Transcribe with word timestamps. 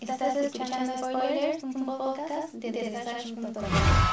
Estás 0.00 0.36
escuchando 0.36 0.92
Spoilers, 0.96 1.62
un 1.62 1.84
podcast 1.84 2.54
de 2.54 2.72
Desastre.com. 2.72 3.64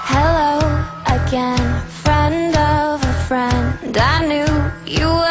Hello 0.09 0.59
again, 1.05 1.81
friend 2.03 2.53
of 2.55 3.01
a 3.01 3.13
friend. 3.27 3.97
I 3.97 4.25
knew 4.25 4.45
you 4.85 5.07
were. 5.07 5.29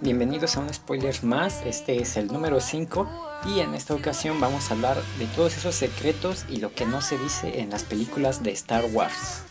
Bienvenidos 0.00 0.56
a 0.56 0.60
un 0.60 0.72
spoiler 0.72 1.24
más, 1.24 1.62
este 1.66 2.00
es 2.00 2.16
el 2.16 2.28
número 2.28 2.60
5 2.60 3.08
y 3.46 3.60
en 3.60 3.74
esta 3.74 3.94
ocasión 3.94 4.40
vamos 4.40 4.70
a 4.70 4.74
hablar 4.74 5.02
de 5.18 5.26
todos 5.26 5.56
esos 5.56 5.74
secretos 5.74 6.44
y 6.48 6.58
lo 6.58 6.72
que 6.72 6.86
no 6.86 7.00
se 7.00 7.18
dice 7.18 7.60
en 7.60 7.70
las 7.70 7.82
películas 7.82 8.44
de 8.44 8.52
Star 8.52 8.84
Wars. 8.92 9.42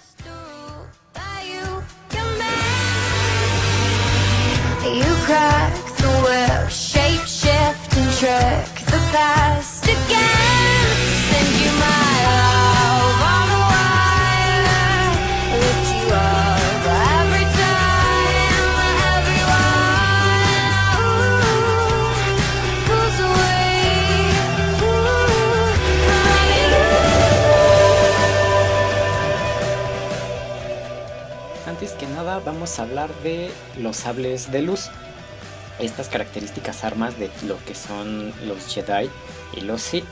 you, 6.72 6.91
trick 8.22 8.86
the 8.86 9.00
past 9.12 9.84
again. 9.86 10.32
Antes 31.66 31.94
que 31.94 32.06
nada 32.06 32.40
vamos 32.46 32.78
a 32.78 32.84
hablar 32.84 33.10
de 33.24 33.50
los 33.80 33.96
sables 33.98 34.52
de 34.52 34.62
luz. 34.62 34.92
Estas 35.82 36.10
características 36.10 36.84
armas 36.84 37.18
de 37.18 37.30
lo 37.48 37.58
que 37.66 37.74
son 37.74 38.32
los 38.46 38.74
Jedi 38.74 39.10
y 39.58 39.62
los 39.62 39.82
Sith. 39.82 40.06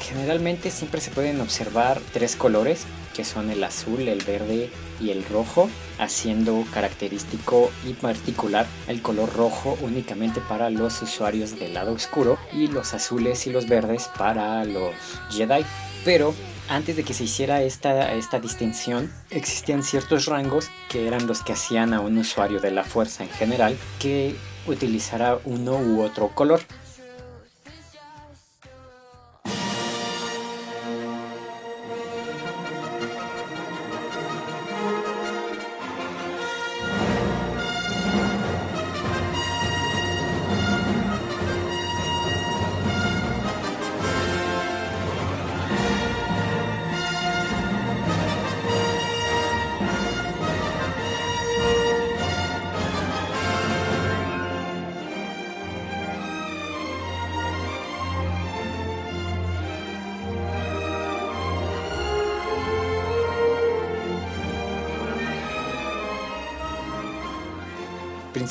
Generalmente 0.00 0.70
siempre 0.70 1.00
se 1.00 1.12
pueden 1.12 1.40
observar 1.40 2.00
tres 2.12 2.36
colores, 2.36 2.84
que 3.14 3.24
son 3.24 3.50
el 3.50 3.62
azul, 3.62 4.08
el 4.08 4.22
verde 4.24 4.70
y 5.00 5.10
el 5.10 5.24
rojo, 5.24 5.70
haciendo 5.98 6.64
característico 6.74 7.70
y 7.86 7.94
particular 7.94 8.66
el 8.88 9.00
color 9.00 9.32
rojo 9.34 9.78
únicamente 9.80 10.40
para 10.40 10.68
los 10.70 11.00
usuarios 11.00 11.58
del 11.58 11.74
lado 11.74 11.92
oscuro 11.92 12.36
y 12.52 12.66
los 12.66 12.92
azules 12.94 13.46
y 13.46 13.50
los 13.50 13.68
verdes 13.68 14.10
para 14.18 14.64
los 14.64 14.92
Jedi. 15.30 15.64
Pero 16.04 16.34
antes 16.68 16.96
de 16.96 17.04
que 17.04 17.14
se 17.14 17.24
hiciera 17.24 17.62
esta, 17.62 18.12
esta 18.12 18.40
distinción, 18.40 19.12
existían 19.30 19.82
ciertos 19.82 20.26
rangos 20.26 20.68
que 20.88 21.06
eran 21.06 21.26
los 21.26 21.42
que 21.42 21.52
hacían 21.52 21.94
a 21.94 22.00
un 22.00 22.18
usuario 22.18 22.60
de 22.60 22.72
la 22.72 22.84
fuerza 22.84 23.22
en 23.22 23.30
general 23.30 23.76
que 24.00 24.34
utilizara 24.66 25.38
uno 25.44 25.76
u 25.76 26.00
otro 26.00 26.28
color. 26.28 26.60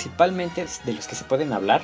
Principalmente 0.03 0.65
de 0.83 0.91
los 0.91 1.07
que 1.07 1.15
se 1.15 1.23
pueden 1.23 1.53
hablar 1.53 1.81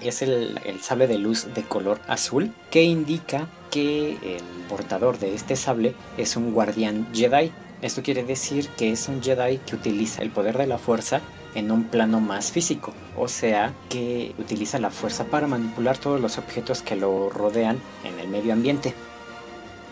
es 0.00 0.22
el, 0.22 0.58
sable 0.80 1.06
de 1.06 1.18
luz 1.18 1.46
de 1.54 1.62
color 1.62 2.00
azul 2.08 2.54
que 2.70 2.84
indica 2.84 3.48
que 3.70 4.12
el 4.12 4.42
portador 4.66 5.18
de 5.18 5.34
este 5.34 5.56
sable 5.56 5.94
es 6.16 6.36
un 6.36 6.54
guardián 6.54 7.08
Jedi. 7.12 7.52
Esto 7.82 8.02
quiere 8.02 8.24
decir 8.24 8.66
que 8.78 8.92
es 8.92 9.08
un 9.08 9.22
Jedi 9.22 9.58
que 9.58 9.76
utiliza 9.76 10.22
el 10.22 10.30
poder 10.30 10.56
de 10.56 10.68
la 10.68 10.78
fuerza 10.78 11.20
en 11.54 11.70
un 11.70 11.84
plano 11.84 12.18
más 12.18 12.50
físico, 12.50 12.94
o 13.14 13.28
sea 13.28 13.74
que 13.90 14.34
utiliza 14.38 14.78
la 14.78 14.90
fuerza 14.90 15.24
para 15.24 15.46
manipular 15.46 15.98
todos 15.98 16.18
los 16.18 16.38
objetos 16.38 16.80
que 16.80 16.96
lo 16.96 17.28
rodean 17.28 17.78
en 18.04 18.18
el 18.20 18.28
medio 18.28 18.54
ambiente. 18.54 18.94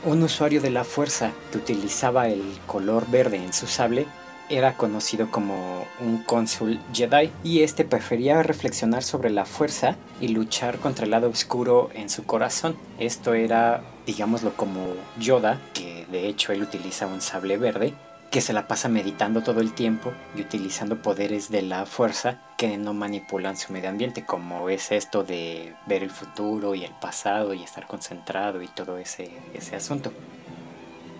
Un 0.06 0.22
usuario 0.22 0.62
de 0.62 0.70
la 0.70 0.84
fuerza 0.84 1.32
que 1.52 1.58
utilizaba 1.58 2.28
el 2.28 2.42
color 2.66 3.10
verde 3.10 3.36
en 3.36 3.52
su 3.52 3.66
sable 3.66 4.06
era 4.50 4.74
conocido 4.74 5.30
como 5.30 5.86
un 6.00 6.18
cónsul 6.22 6.80
Jedi 6.92 7.30
y 7.44 7.62
este 7.62 7.84
prefería 7.84 8.42
reflexionar 8.42 9.02
sobre 9.02 9.30
la 9.30 9.44
fuerza 9.44 9.96
y 10.20 10.28
luchar 10.28 10.78
contra 10.78 11.04
el 11.04 11.10
lado 11.10 11.28
oscuro 11.28 11.90
en 11.94 12.08
su 12.10 12.24
corazón. 12.24 12.76
Esto 12.98 13.34
era, 13.34 13.82
digámoslo 14.06 14.54
como 14.54 14.94
Yoda, 15.18 15.60
que 15.74 16.06
de 16.10 16.28
hecho 16.28 16.52
él 16.52 16.62
utiliza 16.62 17.06
un 17.06 17.20
sable 17.20 17.56
verde, 17.56 17.94
que 18.30 18.40
se 18.40 18.52
la 18.52 18.68
pasa 18.68 18.88
meditando 18.88 19.42
todo 19.42 19.60
el 19.60 19.72
tiempo 19.72 20.12
y 20.36 20.42
utilizando 20.42 21.00
poderes 21.00 21.50
de 21.50 21.62
la 21.62 21.86
fuerza 21.86 22.42
que 22.58 22.76
no 22.76 22.92
manipulan 22.92 23.56
su 23.56 23.72
medio 23.72 23.88
ambiente, 23.88 24.24
como 24.24 24.68
es 24.68 24.92
esto 24.92 25.24
de 25.24 25.74
ver 25.86 26.02
el 26.02 26.10
futuro 26.10 26.74
y 26.74 26.84
el 26.84 26.92
pasado 26.92 27.54
y 27.54 27.62
estar 27.62 27.86
concentrado 27.86 28.62
y 28.62 28.68
todo 28.68 28.98
ese, 28.98 29.30
ese 29.54 29.76
asunto. 29.76 30.12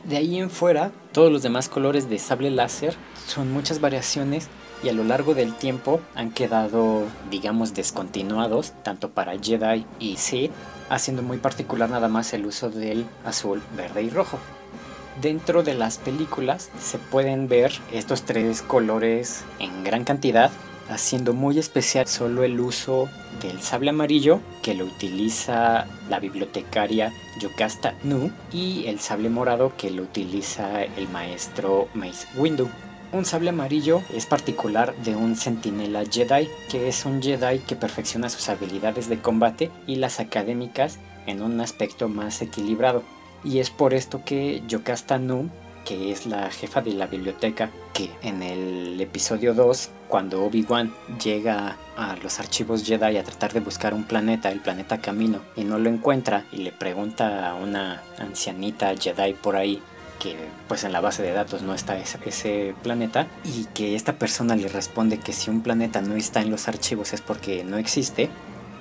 De 0.09 0.17
ahí 0.17 0.39
en 0.39 0.49
fuera, 0.49 0.91
todos 1.13 1.31
los 1.31 1.43
demás 1.43 1.69
colores 1.69 2.09
de 2.09 2.19
sable 2.19 2.51
láser 2.51 2.97
son 3.27 3.53
muchas 3.53 3.79
variaciones 3.79 4.49
y 4.83 4.89
a 4.89 4.95
lo 4.95 5.05
largo 5.05 5.35
del 5.35 5.55
tiempo 5.55 6.01
han 6.15 6.31
quedado, 6.31 7.03
digamos, 7.31 7.75
descontinuados, 7.75 8.73
tanto 8.83 9.11
para 9.11 9.39
Jedi 9.39 9.85
y 9.99 10.17
Sith, 10.17 10.51
haciendo 10.89 11.23
muy 11.23 11.37
particular 11.37 11.91
nada 11.91 12.09
más 12.09 12.33
el 12.33 12.47
uso 12.47 12.71
del 12.71 13.05
azul, 13.27 13.61
verde 13.77 14.03
y 14.03 14.09
rojo. 14.09 14.39
Dentro 15.21 15.63
de 15.63 15.75
las 15.75 15.99
películas 15.99 16.71
se 16.81 16.97
pueden 16.97 17.47
ver 17.47 17.73
estos 17.93 18.23
tres 18.23 18.63
colores 18.63 19.45
en 19.59 19.85
gran 19.85 20.05
cantidad, 20.05 20.51
haciendo 20.89 21.35
muy 21.35 21.59
especial 21.59 22.07
solo 22.07 22.45
el 22.45 22.59
uso 22.61 23.11
del 23.43 23.60
sable 23.60 23.91
amarillo 23.91 24.41
que 24.62 24.75
lo 24.75 24.84
utiliza 24.84 25.87
la 26.09 26.21
bibliotecaria 26.21 27.12
Yocasta 27.41 27.94
Nu 28.03 28.31
y 28.53 28.87
el 28.87 29.00
sable 29.00 29.28
morado 29.28 29.72
que 29.76 29.91
lo 29.91 30.03
utiliza 30.03 30.82
el 30.82 31.09
maestro 31.09 31.88
Mace 31.94 32.27
Windu. 32.37 32.69
Un 33.12 33.25
sable 33.25 33.50
amarillo 33.50 34.03
es 34.15 34.27
particular 34.27 34.94
de 34.97 35.16
un 35.16 35.34
centinela 35.37 36.04
Jedi, 36.04 36.48
que 36.71 36.88
es 36.88 37.06
un 37.06 37.22
Jedi 37.22 37.60
que 37.60 37.77
perfecciona 37.77 38.28
sus 38.28 38.48
habilidades 38.48 39.09
de 39.09 39.21
combate 39.21 39.71
y 39.87 39.97
las 39.97 40.21
académicas 40.21 40.98
en 41.27 41.43
un 41.43 41.60
aspecto 41.60 42.09
más 42.09 42.43
equilibrado. 42.43 43.03
Y 43.44 43.60
es 43.60 43.71
por 43.71 43.94
esto 43.94 44.22
que 44.25 44.62
Yocasta 44.66 45.19
Nu 45.19 45.48
que 45.88 46.12
es 46.12 46.27
la 46.27 46.50
jefa 46.50 46.82
de 46.82 46.93
la 46.93 47.06
biblioteca, 47.06 47.71
que 47.94 48.10
en 48.21 48.43
el 48.43 49.00
episodio 49.00 49.54
2, 49.54 49.88
cuando 50.09 50.45
Obi-Wan 50.45 50.93
llega 51.23 51.77
a 51.97 52.17
los 52.17 52.41
archivos 52.41 52.85
Jedi 52.85 53.17
a 53.17 53.25
tratar 53.25 53.53
de 53.53 53.61
buscar 53.61 53.95
un 53.95 54.05
planeta, 54.05 54.51
el 54.51 54.61
planeta 54.61 54.99
Camino, 54.99 55.41
y 55.57 55.65
no 55.65 55.79
lo 55.79 55.91
encuentra, 55.91 56.45
y 56.51 56.59
le 56.59 56.73
pregunta 56.73 57.49
a 57.49 57.55
una 57.55 58.03
ancianita 58.19 58.95
Jedi 58.97 59.35
por 59.35 59.57
ahí 59.57 59.83
que 60.19 60.37
pues 60.67 60.83
en 60.83 60.93
la 60.93 61.01
base 61.01 61.23
de 61.23 61.33
datos 61.33 61.63
no 61.63 61.75
está 61.75 61.97
ese, 61.97 62.19
ese, 62.27 62.75
planeta 62.83 63.29
y 63.45 63.67
que 63.67 63.95
esta 63.95 64.15
persona 64.15 64.57
le 64.57 64.67
responde 64.67 65.19
que 65.19 65.33
si 65.33 65.49
un 65.49 65.63
planeta 65.63 66.01
no 66.01 66.17
está 66.17 66.41
en 66.41 66.51
los 66.51 66.67
archivos 66.67 67.13
es 67.13 67.21
porque 67.21 67.63
no 67.63 67.79
existe, 67.79 68.29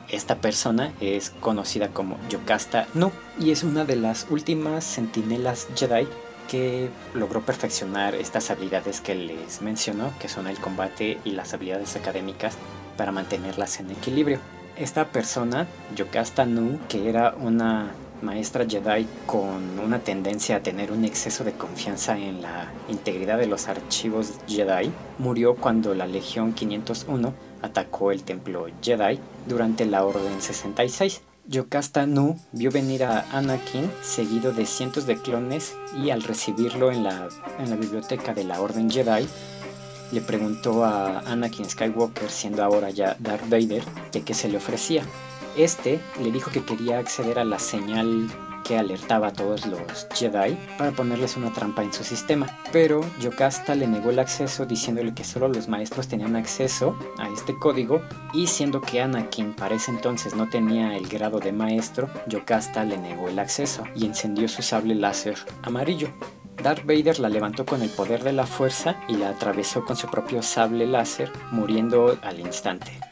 esta 0.09 0.37
persona 0.37 0.93
es 0.99 1.29
conocida 1.29 1.89
como 1.89 2.17
Yocasta 2.29 2.87
Nu 2.93 3.11
y 3.39 3.51
es 3.51 3.63
una 3.63 3.85
de 3.85 3.97
las 3.97 4.25
últimas 4.29 4.83
centinelas 4.83 5.67
Jedi 5.75 6.07
que 6.47 6.89
logró 7.13 7.41
perfeccionar 7.41 8.15
estas 8.15 8.49
habilidades 8.49 9.01
que 9.01 9.15
les 9.15 9.61
mencionó, 9.61 10.11
que 10.19 10.29
son 10.29 10.47
el 10.47 10.57
combate 10.57 11.17
y 11.23 11.31
las 11.31 11.53
habilidades 11.53 11.95
académicas 11.95 12.57
para 12.97 13.11
mantenerlas 13.11 13.79
en 13.79 13.91
equilibrio. 13.91 14.39
Esta 14.77 15.05
persona, 15.05 15.67
Yocasta 15.95 16.45
Nu, 16.45 16.79
que 16.87 17.09
era 17.09 17.35
una 17.39 17.91
maestra 18.21 18.65
Jedi 18.67 19.07
con 19.25 19.79
una 19.79 19.99
tendencia 19.99 20.57
a 20.57 20.63
tener 20.63 20.91
un 20.91 21.05
exceso 21.05 21.43
de 21.43 21.53
confianza 21.53 22.17
en 22.17 22.41
la 22.41 22.71
integridad 22.89 23.37
de 23.37 23.47
los 23.47 23.67
archivos 23.67 24.33
Jedi, 24.47 24.91
murió 25.19 25.55
cuando 25.55 25.93
la 25.93 26.07
Legión 26.07 26.53
501 26.53 27.33
atacó 27.61 28.11
el 28.11 28.23
templo 28.23 28.67
Jedi 28.81 29.19
durante 29.45 29.85
la 29.85 30.03
Orden 30.05 30.41
66. 30.41 31.21
Yocasta 31.47 32.05
Nu 32.05 32.37
vio 32.51 32.71
venir 32.71 33.03
a 33.05 33.25
Anakin 33.31 33.89
seguido 34.01 34.51
de 34.51 34.65
cientos 34.65 35.07
de 35.07 35.15
clones 35.15 35.75
y 36.03 36.09
al 36.09 36.23
recibirlo 36.23 36.91
en 36.91 37.03
la, 37.03 37.29
en 37.59 37.69
la 37.69 37.77
biblioteca 37.77 38.33
de 38.33 38.43
la 38.43 38.59
Orden 38.59 38.89
Jedi, 38.89 39.27
le 40.11 40.21
preguntó 40.21 40.83
a 40.83 41.19
Anakin 41.19 41.69
Skywalker, 41.69 42.29
siendo 42.29 42.63
ahora 42.63 42.89
ya 42.89 43.15
Darth 43.19 43.49
Vader, 43.49 43.83
de 44.11 44.21
qué 44.23 44.33
se 44.33 44.49
le 44.49 44.57
ofrecía. 44.57 45.03
Este 45.57 46.01
le 46.21 46.31
dijo 46.31 46.51
que 46.51 46.63
quería 46.63 46.99
acceder 46.99 47.39
a 47.39 47.45
la 47.45 47.59
señal 47.59 48.29
que 48.67 48.77
alertaba 48.77 49.27
a 49.27 49.33
todos 49.33 49.65
los 49.65 50.07
Jedi 50.13 50.57
para 50.77 50.91
ponerles 50.91 51.37
una 51.37 51.53
trampa 51.53 51.83
en 51.83 51.93
su 51.93 52.03
sistema. 52.03 52.47
Pero 52.71 53.01
Yocasta 53.21 53.75
le 53.75 53.87
negó 53.87 54.09
el 54.09 54.19
acceso 54.19 54.65
diciéndole 54.65 55.13
que 55.13 55.23
solo 55.23 55.47
los 55.47 55.67
maestros 55.67 56.07
tenían 56.07 56.35
acceso 56.35 56.97
a 57.17 57.29
este 57.29 57.57
código 57.57 58.01
y 58.33 58.47
siendo 58.47 58.81
que 58.81 59.01
Anakin 59.01 59.53
para 59.53 59.75
ese 59.75 59.91
entonces 59.91 60.35
no 60.35 60.49
tenía 60.49 60.97
el 60.97 61.07
grado 61.07 61.39
de 61.39 61.53
maestro, 61.53 62.09
Yocasta 62.27 62.83
le 62.83 62.97
negó 62.97 63.29
el 63.29 63.39
acceso 63.39 63.83
y 63.95 64.05
encendió 64.05 64.47
su 64.47 64.61
sable 64.61 64.95
láser 64.95 65.37
amarillo. 65.63 66.09
Darth 66.61 66.85
Vader 66.85 67.19
la 67.19 67.29
levantó 67.29 67.65
con 67.65 67.81
el 67.81 67.89
poder 67.89 68.23
de 68.23 68.33
la 68.33 68.47
fuerza 68.47 68.97
y 69.07 69.15
la 69.15 69.29
atravesó 69.29 69.85
con 69.85 69.95
su 69.95 70.07
propio 70.09 70.41
sable 70.41 70.87
láser, 70.87 71.31
muriendo 71.51 72.17
al 72.23 72.39
instante 72.39 73.06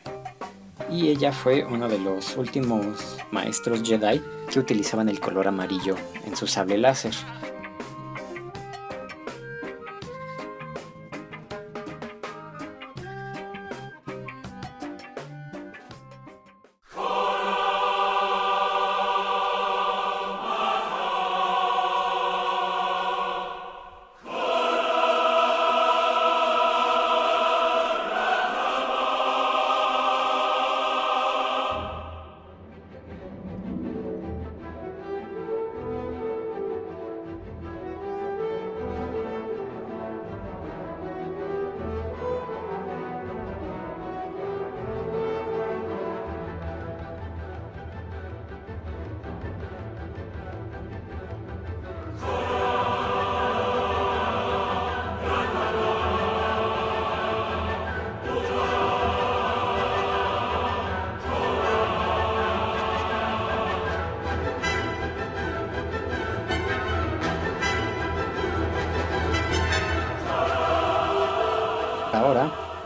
y 0.90 1.10
ella 1.10 1.32
fue 1.32 1.64
uno 1.64 1.88
de 1.88 2.00
los 2.00 2.38
últimos 2.38 3.18
maestros 3.32 3.84
Jedi 3.84 4.22
que 4.52 4.60
utilizaban 4.60 5.10
el 5.10 5.20
color 5.20 5.48
amarillo 5.48 5.96
en 6.26 6.36
su 6.36 6.48
sable 6.48 6.78
láser. 6.78 7.14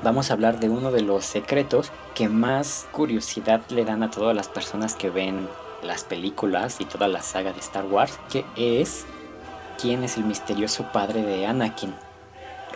Vamos 0.10 0.32
a 0.32 0.34
hablar 0.34 0.60
de 0.60 0.70
uno 0.70 0.92
de 0.92 1.04
los 1.04 1.24
secretos 1.24 1.92
que 2.16 2.30
más 2.30 2.88
curiosidad 2.92 3.62
le 3.70 3.86
dan 3.86 4.02
a 4.02 4.10
todas 4.10 4.36
las 4.36 4.48
personas 4.48 4.96
que 4.96 5.12
ven 5.12 5.48
las 5.84 6.04
películas 6.04 6.82
y 6.82 6.86
toda 6.86 7.08
la 7.08 7.22
saga 7.22 7.54
de 7.54 7.60
Star 7.60 7.86
Wars, 7.86 8.20
que 8.32 8.44
es 8.56 9.06
quién 9.80 10.04
es 10.04 10.18
el 10.18 10.24
misterioso 10.24 10.92
padre 10.92 11.22
de 11.22 11.46
Anakin. 11.46 11.94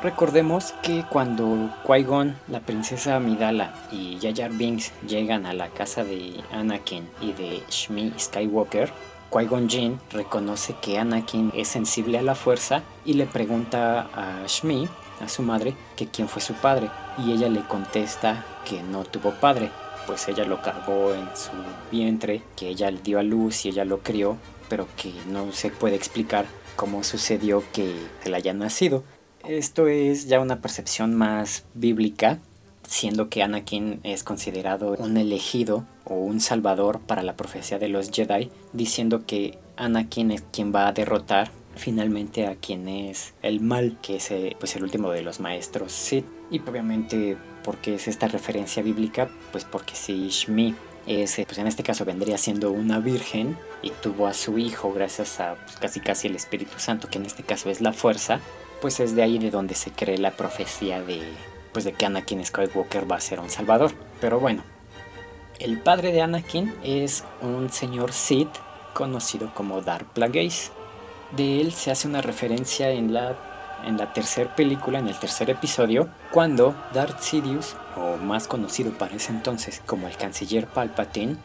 Recordemos 0.03 0.75
que 0.83 1.05
cuando 1.09 1.71
Qui-Gon, 1.87 2.35
la 2.49 2.59
princesa 2.59 3.15
Amidala 3.15 3.73
y 3.91 4.19
Jar 4.21 4.51
Binks 4.51 4.91
llegan 5.07 5.47
a 5.47 5.53
la 5.53 5.69
casa 5.69 6.03
de 6.03 6.39
Anakin 6.51 7.09
y 7.19 7.33
de 7.33 7.63
Shmi 7.67 8.13
Skywalker, 8.15 8.93
Qui-Gon 9.31 9.67
Jinn 9.67 9.99
reconoce 10.11 10.75
que 10.79 10.99
Anakin 10.99 11.51
es 11.55 11.67
sensible 11.67 12.19
a 12.19 12.21
la 12.21 12.35
fuerza 12.35 12.83
y 13.05 13.13
le 13.13 13.25
pregunta 13.25 14.07
a 14.13 14.45
Shmi 14.45 14.87
a 15.19 15.29
su 15.29 15.41
madre 15.41 15.75
que 15.95 16.07
quién 16.07 16.27
fue 16.27 16.41
su 16.41 16.53
padre 16.53 16.89
y 17.17 17.31
ella 17.31 17.49
le 17.49 17.61
contesta 17.61 18.45
que 18.65 18.81
no 18.81 19.03
tuvo 19.03 19.31
padre, 19.31 19.69
pues 20.05 20.27
ella 20.27 20.45
lo 20.45 20.61
cargó 20.61 21.13
en 21.13 21.27
su 21.35 21.51
vientre, 21.91 22.41
que 22.55 22.69
ella 22.69 22.91
le 22.91 23.01
dio 23.01 23.19
a 23.19 23.23
luz 23.23 23.65
y 23.65 23.69
ella 23.69 23.85
lo 23.85 23.99
crió, 23.99 24.37
pero 24.69 24.87
que 24.95 25.13
no 25.27 25.51
se 25.51 25.69
puede 25.69 25.95
explicar 25.95 26.45
cómo 26.75 27.03
sucedió 27.03 27.63
que 27.71 27.95
él 28.23 28.33
haya 28.33 28.53
nacido. 28.53 29.03
Esto 29.47 29.87
es 29.87 30.27
ya 30.27 30.39
una 30.39 30.61
percepción 30.61 31.13
más 31.15 31.65
bíblica, 31.73 32.39
siendo 32.87 33.29
que 33.29 33.43
Anakin 33.43 33.99
es 34.03 34.23
considerado 34.23 34.95
un 34.97 35.17
elegido 35.17 35.85
o 36.05 36.15
un 36.15 36.39
salvador 36.39 36.99
para 36.99 37.23
la 37.23 37.35
profecía 37.35 37.79
de 37.79 37.89
los 37.89 38.11
Jedi, 38.11 38.49
diciendo 38.71 39.25
que 39.25 39.57
Anakin 39.77 40.31
es 40.31 40.43
quien 40.51 40.73
va 40.73 40.87
a 40.87 40.93
derrotar 40.93 41.51
finalmente 41.75 42.47
a 42.47 42.55
quien 42.55 42.87
es 42.87 43.33
el 43.41 43.59
mal, 43.59 43.97
que 44.01 44.17
es 44.17 44.31
eh, 44.31 44.55
pues 44.59 44.75
el 44.75 44.83
último 44.83 45.11
de 45.11 45.21
los 45.21 45.39
maestros 45.39 45.91
Sith. 45.91 46.25
Y 46.51 46.59
obviamente, 46.59 47.37
porque 47.63 47.95
es 47.95 48.07
esta 48.07 48.27
referencia 48.27 48.83
bíblica? 48.83 49.29
Pues 49.51 49.65
porque 49.65 49.95
si 49.95 50.29
Shmi 50.29 50.75
es, 51.07 51.39
eh, 51.39 51.45
pues 51.45 51.57
en 51.57 51.67
este 51.67 51.83
caso 51.83 52.05
vendría 52.05 52.37
siendo 52.37 52.71
una 52.71 52.99
virgen 52.99 53.57
y 53.81 53.89
tuvo 53.89 54.27
a 54.27 54.33
su 54.33 54.57
hijo 54.57 54.93
gracias 54.93 55.39
a 55.39 55.55
pues, 55.55 55.77
casi 55.77 55.99
casi 55.99 56.27
el 56.27 56.35
Espíritu 56.35 56.77
Santo, 56.77 57.09
que 57.09 57.17
en 57.17 57.25
este 57.25 57.43
caso 57.43 57.69
es 57.69 57.81
la 57.81 57.93
fuerza, 57.93 58.39
pues 58.81 58.99
es 58.99 59.15
de 59.15 59.23
ahí 59.23 59.39
de 59.39 59.51
donde 59.51 59.75
se 59.75 59.91
cree 59.91 60.17
la 60.17 60.31
profecía 60.31 61.01
de, 61.01 61.21
pues 61.71 61.85
de 61.85 61.93
que 61.93 62.05
Anakin 62.05 62.45
Skywalker 62.45 63.11
va 63.11 63.17
a 63.17 63.21
ser 63.21 63.39
un 63.39 63.49
salvador. 63.49 63.91
Pero 64.21 64.39
bueno, 64.39 64.63
el 65.59 65.79
padre 65.79 66.11
de 66.11 66.21
Anakin 66.21 66.73
es 66.83 67.23
un 67.41 67.69
señor 67.69 68.13
Sith 68.13 68.49
conocido 68.93 69.53
como 69.53 69.81
Darth 69.81 70.07
Plagueis 70.13 70.71
de 71.35 71.61
él 71.61 71.73
se 71.73 71.91
hace 71.91 72.07
una 72.07 72.21
referencia 72.21 72.91
en 72.91 73.13
la, 73.13 73.35
en 73.85 73.97
la 73.97 74.13
tercera 74.13 74.55
película, 74.55 74.99
en 74.99 75.07
el 75.07 75.17
tercer 75.17 75.49
episodio, 75.49 76.09
cuando 76.31 76.75
Darth 76.93 77.19
Sidious, 77.19 77.75
o 77.97 78.17
más 78.17 78.47
conocido 78.47 78.91
para 78.91 79.15
ese 79.15 79.31
entonces 79.31 79.81
como 79.85 80.07
el 80.07 80.17
canciller 80.17 80.67
Palpatine, 80.67 81.37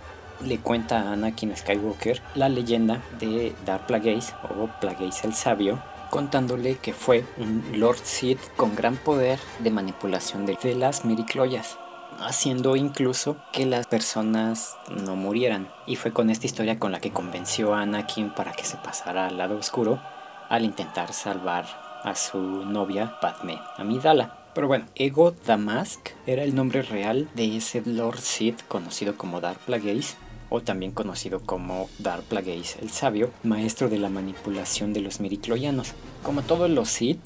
le 0.44 0.58
cuenta 0.58 1.00
a 1.00 1.12
Anakin 1.12 1.56
Skywalker 1.56 2.22
la 2.34 2.48
leyenda 2.48 3.02
de 3.18 3.54
Darth 3.66 3.86
Plagueis 3.86 4.34
o 4.44 4.68
Plagueis 4.80 5.24
el 5.24 5.34
Sabio, 5.34 5.82
contándole 6.10 6.76
que 6.76 6.92
fue 6.92 7.24
un 7.38 7.64
Lord 7.74 7.98
Sith 8.02 8.40
con 8.56 8.74
gran 8.74 8.96
poder 8.96 9.38
de 9.58 9.70
manipulación 9.70 10.46
de, 10.46 10.74
las 10.74 11.04
miricloyas 11.04 11.78
haciendo 12.20 12.76
incluso 12.76 13.36
que 13.52 13.66
las 13.66 13.86
personas 13.86 14.76
no 14.88 15.16
murieran. 15.16 15.68
Y 15.86 15.96
fue 15.96 16.12
con 16.12 16.30
esta 16.30 16.46
historia 16.46 16.78
con 16.78 16.92
la 16.92 17.00
que 17.00 17.12
convenció 17.12 17.74
a 17.74 17.82
Anakin 17.82 18.30
para 18.30 18.52
que 18.52 18.64
se 18.64 18.76
pasara 18.76 19.26
al 19.26 19.38
lado 19.38 19.56
oscuro 19.56 20.00
al 20.48 20.64
intentar 20.64 21.12
salvar 21.12 21.66
a 22.04 22.14
su 22.14 22.38
novia 22.38 23.18
Padme 23.20 23.60
Amidala. 23.76 24.38
Pero 24.54 24.66
bueno, 24.66 24.86
Ego 24.94 25.34
Damask 25.46 26.10
era 26.26 26.42
el 26.42 26.54
nombre 26.54 26.82
real 26.82 27.28
de 27.34 27.56
ese 27.56 27.82
Lord 27.84 28.18
Sith 28.18 28.62
conocido 28.66 29.16
como 29.16 29.40
Dark 29.40 29.60
Plagueis 29.60 30.16
o 30.50 30.62
también 30.62 30.92
conocido 30.92 31.40
como 31.40 31.88
Dark 31.98 32.24
Plagueis 32.24 32.76
el 32.80 32.90
Sabio, 32.90 33.30
maestro 33.42 33.88
de 33.88 33.98
la 33.98 34.08
manipulación 34.08 34.92
de 34.92 35.00
los 35.00 35.20
miricloyanos. 35.20 35.92
Como 36.22 36.42
todos 36.42 36.70
los 36.70 36.88
Sith, 36.88 37.24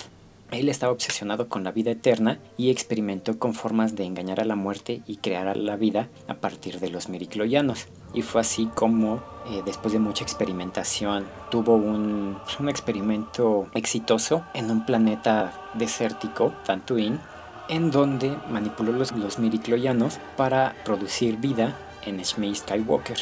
él 0.53 0.69
estaba 0.69 0.93
obsesionado 0.93 1.49
con 1.49 1.65
la 1.65 1.73
vida 1.73 1.91
eterna 1.91 2.39
y 2.57 2.71
experimentó 2.71 3.39
con 3.39 3.55
formas 3.55 3.97
de 3.97 4.05
engañar 4.05 4.39
a 4.39 4.45
la 4.45 4.55
muerte 4.55 5.03
y 5.07 5.17
crear 5.17 5.57
la 5.57 5.77
vida 5.77 6.09
a 6.29 6.35
partir 6.35 6.79
de 6.79 6.91
los 6.91 7.09
miricloyanos. 7.09 7.87
Y 8.15 8.23
fue 8.23 8.43
así 8.43 8.67
como, 8.75 9.23
eh, 9.49 9.63
después 9.65 9.93
de 9.93 9.99
mucha 9.99 10.25
experimentación, 10.25 11.27
tuvo 11.51 11.75
un, 11.75 12.39
un, 12.61 12.69
experimento 12.69 13.69
exitoso 13.75 14.45
en 14.53 14.71
un 14.71 14.85
planeta 14.85 15.53
desértico, 15.75 16.53
Tantuin, 16.65 17.19
en 17.69 17.91
donde 17.91 18.37
manipuló 18.51 18.93
los, 18.93 19.13
los 19.13 19.39
miricloyanos 19.39 20.19
para 20.37 20.75
producir 20.85 21.39
vida 21.39 21.75
en 22.05 22.19
Shmi 22.19 22.55
Skywalker. 22.55 23.19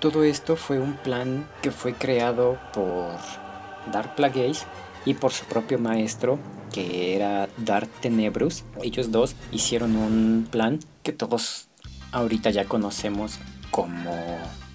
Todo 0.00 0.22
esto 0.22 0.56
fue 0.56 0.78
un 0.78 0.94
plan 0.94 1.48
que 1.62 1.70
fue 1.70 1.94
creado 1.94 2.58
por 2.74 3.14
Dark 3.90 4.14
Plagueis 4.16 4.66
y 5.04 5.14
por 5.14 5.32
su 5.32 5.44
propio 5.44 5.78
maestro 5.78 6.38
que 6.72 7.14
era 7.14 7.48
Darth 7.56 8.00
Tenebrus. 8.00 8.64
Ellos 8.82 9.12
dos 9.12 9.36
hicieron 9.52 9.96
un 9.96 10.48
plan 10.50 10.80
que 11.04 11.12
todos 11.12 11.68
ahorita 12.10 12.50
ya 12.50 12.64
conocemos 12.64 13.38
como 13.70 14.12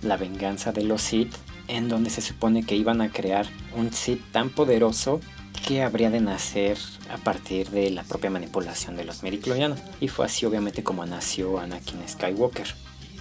la 0.02 0.18
venganza 0.18 0.72
de 0.72 0.84
los 0.84 1.02
Sith, 1.02 1.34
en 1.68 1.90
donde 1.90 2.10
se 2.10 2.22
supone 2.22 2.64
que 2.64 2.76
iban 2.76 3.02
a 3.02 3.12
crear 3.12 3.48
un 3.76 3.92
Sith 3.92 4.22
tan 4.32 4.50
poderoso 4.50 5.20
que 5.68 5.84
habría 5.84 6.10
de 6.10 6.22
nacer 6.22 6.78
a 7.12 7.18
partir 7.18 7.70
de 7.70 7.90
la 7.90 8.04
propia 8.04 8.30
manipulación 8.30 8.96
de 8.96 9.04
los 9.04 9.24
Mericloyanos. 9.24 9.80
Y 10.00 10.08
fue 10.08 10.26
así 10.26 10.46
obviamente 10.46 10.84
como 10.84 11.06
nació 11.06 11.60
Anakin 11.60 12.08
Skywalker. 12.08 12.68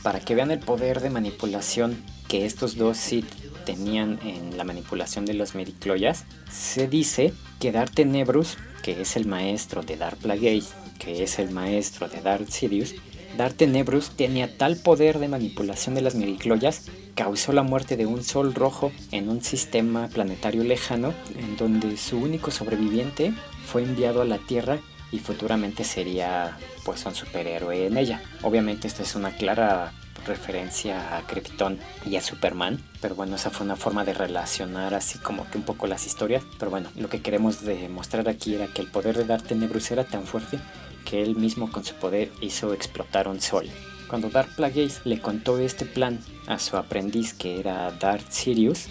Para 0.02 0.20
que 0.20 0.36
vean 0.36 0.52
el 0.52 0.60
poder 0.60 1.00
de 1.00 1.10
manipulación 1.10 2.00
que 2.28 2.46
estos 2.46 2.76
dos 2.76 2.96
Sith 2.96 3.26
tenían 3.68 4.18
en 4.22 4.56
la 4.56 4.64
manipulación 4.64 5.26
de 5.26 5.34
los 5.34 5.54
Mericloyas, 5.54 6.24
se 6.50 6.88
dice 6.88 7.34
que 7.60 7.70
Darth 7.70 7.92
Tenebrus 7.92 8.56
que 8.82 9.02
es 9.02 9.16
el 9.16 9.26
maestro 9.26 9.82
de 9.82 9.98
Dark 9.98 10.16
Plagueis, 10.16 10.72
que 10.98 11.22
es 11.22 11.38
el 11.38 11.50
maestro 11.50 12.08
de 12.08 12.22
Darth 12.22 12.48
Sidious, 12.48 12.94
Darth 13.36 13.56
Tenebrus 13.56 14.12
tenía 14.16 14.56
tal 14.56 14.78
poder 14.78 15.18
de 15.18 15.28
manipulación 15.28 15.94
de 15.94 16.00
las 16.00 16.14
miricloyas, 16.14 16.86
causó 17.14 17.52
la 17.52 17.62
muerte 17.62 17.98
de 17.98 18.06
un 18.06 18.24
sol 18.24 18.54
rojo 18.54 18.90
en 19.12 19.28
un 19.28 19.42
sistema 19.42 20.08
planetario 20.08 20.64
lejano, 20.64 21.12
en 21.38 21.58
donde 21.58 21.98
su 21.98 22.16
único 22.16 22.50
sobreviviente 22.50 23.34
fue 23.66 23.82
enviado 23.82 24.22
a 24.22 24.24
la 24.24 24.38
Tierra 24.38 24.78
y 25.12 25.18
futuramente 25.18 25.84
sería 25.84 26.56
pues 26.86 27.04
un 27.04 27.14
superhéroe 27.14 27.88
en 27.88 27.98
ella. 27.98 28.22
Obviamente 28.42 28.88
esta 28.88 29.02
es 29.02 29.14
una 29.14 29.32
clara 29.36 29.92
referencia 30.28 31.16
a 31.16 31.26
Krypton 31.26 31.78
y 32.06 32.14
a 32.16 32.20
Superman, 32.20 32.80
pero 33.00 33.16
bueno, 33.16 33.36
esa 33.36 33.50
fue 33.50 33.66
una 33.66 33.74
forma 33.74 34.04
de 34.04 34.14
relacionar 34.14 34.94
así 34.94 35.18
como 35.18 35.50
que 35.50 35.58
un 35.58 35.64
poco 35.64 35.88
las 35.88 36.06
historias, 36.06 36.44
pero 36.58 36.70
bueno, 36.70 36.90
lo 36.96 37.08
que 37.08 37.20
queremos 37.20 37.64
demostrar 37.64 38.28
aquí 38.28 38.54
era 38.54 38.68
que 38.68 38.82
el 38.82 38.88
poder 38.88 39.16
de 39.16 39.24
Darth 39.24 39.48
Tenebrus 39.48 39.90
era 39.90 40.04
tan 40.04 40.24
fuerte 40.24 40.60
que 41.04 41.22
él 41.22 41.34
mismo 41.34 41.72
con 41.72 41.84
su 41.84 41.94
poder 41.94 42.30
hizo 42.40 42.72
explotar 42.72 43.26
un 43.26 43.40
sol. 43.40 43.68
Cuando 44.08 44.30
Darth 44.30 44.54
Plagueis 44.54 45.00
le 45.04 45.20
contó 45.20 45.58
este 45.58 45.84
plan 45.84 46.20
a 46.46 46.58
su 46.58 46.76
aprendiz 46.76 47.34
que 47.34 47.58
era 47.58 47.90
Darth 47.90 48.30
Sirius, 48.30 48.86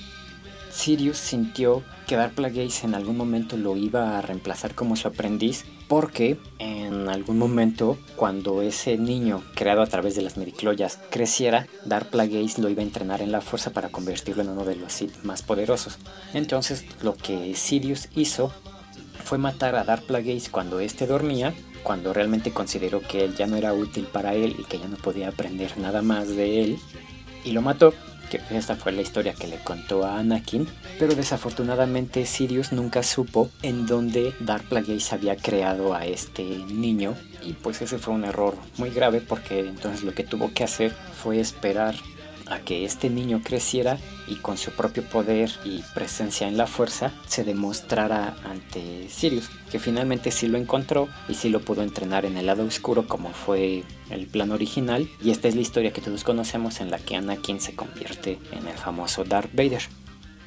Sirius 0.69 1.17
sintió 1.17 1.83
que 2.05 2.15
Darth 2.15 2.35
Plagueis 2.35 2.83
en 2.83 2.93
algún 2.93 3.17
momento 3.17 3.57
lo 3.57 3.75
iba 3.77 4.17
a 4.17 4.21
reemplazar 4.21 4.75
como 4.75 4.95
su 4.95 5.07
aprendiz 5.07 5.65
porque 5.87 6.37
en 6.59 7.07
algún 7.09 7.37
momento 7.37 7.97
cuando 8.15 8.61
ese 8.61 8.97
niño 8.97 9.43
creado 9.55 9.81
a 9.81 9.87
través 9.87 10.15
de 10.15 10.21
las 10.21 10.37
medicloyas 10.37 10.99
creciera, 11.09 11.67
Darth 11.85 12.09
Plagueis 12.09 12.59
lo 12.59 12.69
iba 12.69 12.81
a 12.81 12.85
entrenar 12.85 13.21
en 13.21 13.31
la 13.31 13.41
fuerza 13.41 13.71
para 13.71 13.89
convertirlo 13.89 14.43
en 14.43 14.49
uno 14.49 14.65
de 14.65 14.75
los 14.75 14.93
Sith 14.93 15.23
más 15.23 15.43
poderosos. 15.43 15.97
Entonces 16.33 16.85
lo 17.01 17.15
que 17.15 17.55
Sirius 17.55 18.09
hizo 18.15 18.51
fue 19.23 19.37
matar 19.37 19.75
a 19.75 19.83
Darth 19.83 20.05
Plagueis 20.05 20.49
cuando 20.49 20.79
éste 20.79 21.07
dormía, 21.07 21.53
cuando 21.83 22.13
realmente 22.13 22.51
consideró 22.51 23.01
que 23.01 23.23
él 23.23 23.35
ya 23.35 23.47
no 23.47 23.55
era 23.55 23.73
útil 23.73 24.05
para 24.05 24.35
él 24.35 24.55
y 24.57 24.63
que 24.63 24.79
ya 24.79 24.87
no 24.87 24.97
podía 24.97 25.29
aprender 25.29 25.77
nada 25.77 26.01
más 26.01 26.27
de 26.27 26.63
él, 26.63 26.79
y 27.43 27.51
lo 27.51 27.61
mató 27.61 27.93
que 28.29 28.41
esta 28.51 28.75
fue 28.75 28.91
la 28.91 29.01
historia 29.01 29.33
que 29.33 29.47
le 29.47 29.57
contó 29.57 30.05
a 30.05 30.19
Anakin, 30.19 30.67
pero 30.99 31.15
desafortunadamente 31.15 32.25
Sirius 32.25 32.71
nunca 32.71 33.03
supo 33.03 33.49
en 33.61 33.85
dónde 33.85 34.33
Darth 34.39 34.65
Plagueis 34.67 35.13
había 35.13 35.35
creado 35.35 35.93
a 35.93 36.05
este 36.05 36.43
niño 36.43 37.15
y 37.41 37.53
pues 37.53 37.81
ese 37.81 37.97
fue 37.97 38.13
un 38.13 38.25
error 38.25 38.55
muy 38.77 38.89
grave 38.89 39.21
porque 39.21 39.59
entonces 39.59 40.03
lo 40.03 40.13
que 40.13 40.23
tuvo 40.23 40.53
que 40.53 40.63
hacer 40.63 40.91
fue 40.91 41.39
esperar 41.39 41.95
a 42.49 42.59
que 42.59 42.85
este 42.85 43.09
niño 43.09 43.41
creciera 43.43 43.97
y 44.27 44.35
con 44.35 44.57
su 44.57 44.71
propio 44.71 45.03
poder 45.03 45.51
y 45.63 45.83
presencia 45.93 46.47
en 46.47 46.57
la 46.57 46.67
fuerza 46.67 47.11
se 47.27 47.43
demostrara 47.43 48.35
ante 48.43 49.09
Sirius, 49.09 49.49
que 49.71 49.79
finalmente 49.79 50.31
sí 50.31 50.47
lo 50.47 50.57
encontró 50.57 51.07
y 51.29 51.33
sí 51.33 51.49
lo 51.49 51.61
pudo 51.61 51.83
entrenar 51.83 52.25
en 52.25 52.37
el 52.37 52.45
lado 52.45 52.63
oscuro 52.63 53.07
como 53.07 53.29
fue 53.29 53.83
el 54.09 54.27
plan 54.27 54.51
original 54.51 55.09
y 55.23 55.31
esta 55.31 55.47
es 55.47 55.55
la 55.55 55.61
historia 55.61 55.93
que 55.93 56.01
todos 56.01 56.23
conocemos 56.23 56.81
en 56.81 56.91
la 56.91 56.99
que 56.99 57.15
Anakin 57.15 57.59
se 57.59 57.75
convierte 57.75 58.39
en 58.51 58.67
el 58.67 58.77
famoso 58.77 59.23
Darth 59.23 59.53
Vader. 59.53 59.83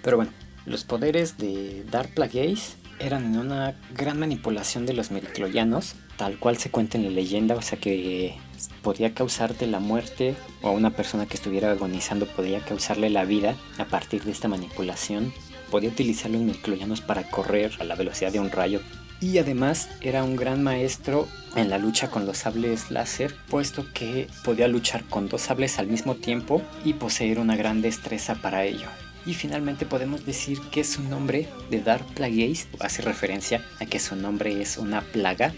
Pero 0.03 0.17
bueno, 0.17 0.33
los 0.67 0.85
poderes 0.85 1.39
de 1.39 1.85
Darth 1.91 2.15
Plagueis 2.15 2.77
eran 2.99 3.37
una 3.37 3.77
gran 3.95 4.19
manipulación 4.19 4.87
de 4.87 4.93
los 4.93 5.11
mericloyanos, 5.11 5.95
tal 6.17 6.39
cual 6.39 6.59
se 6.59 6.71
cuenta 6.71 6.99
en 6.99 7.05
la 7.05 7.11
leyenda, 7.11 7.57
o 7.57 7.63
sea 7.63 7.79
que 7.79 8.37
podía 8.83 9.15
causarte 9.15 9.67
la 9.67 9.81
muerte 9.81 10.35
o 10.63 10.69
a 10.69 10.73
una 10.73 10.91
persona 10.91 11.27
que 11.27 11.37
estuviera 11.37 11.71
agonizando 11.71 12.27
podía 12.27 12.61
causarle 12.61 13.11
la 13.11 13.25
vida 13.25 13.57
a 13.79 13.85
partir 13.87 14.25
de 14.25 14.33
esta 14.33 14.49
manipulación. 14.49 15.33
Podía 15.71 15.91
utilizar 15.91 16.31
los 16.31 16.43
mericloyanos 16.43 17.01
para 17.01 17.31
correr 17.31 17.73
a 17.79 17.85
la 17.85 17.95
velocidad 17.95 18.33
de 18.33 18.41
un 18.41 18.51
rayo. 18.51 18.81
Y 19.21 19.39
además 19.39 19.89
era 20.01 20.25
un 20.25 20.35
gran 20.35 20.63
maestro 20.63 21.29
en 21.55 21.69
la 21.69 21.79
lucha 21.79 22.11
con 22.11 22.27
los 22.27 22.39
sables 22.39 22.91
láser, 22.91 23.35
puesto 23.49 23.87
que 23.93 24.29
podía 24.45 24.67
luchar 24.67 25.05
con 25.05 25.29
dos 25.29 25.43
sables 25.43 25.79
al 25.79 25.89
mismo 25.89 26.15
tiempo 26.15 26.63
y 26.85 26.95
poseer 26.95 27.39
una 27.39 27.57
gran 27.57 27.83
destreza 27.83 28.37
para 28.37 28.65
ello. 28.65 28.87
Y 29.27 29.35
finalmente 29.35 29.85
podemos 29.85 30.25
decir 30.25 30.59
que 30.71 30.85
su 30.85 31.03
nombre 31.03 31.49
de 31.71 31.83
Dark 31.83 32.07
Plagueis 32.15 32.69
hace 32.81 33.03
referencia 33.03 33.63
a 33.79 33.85
que 33.85 34.01
su 34.01 34.17
nombre 34.17 34.63
es 34.63 34.79
una 34.79 35.03
plaga 35.03 35.53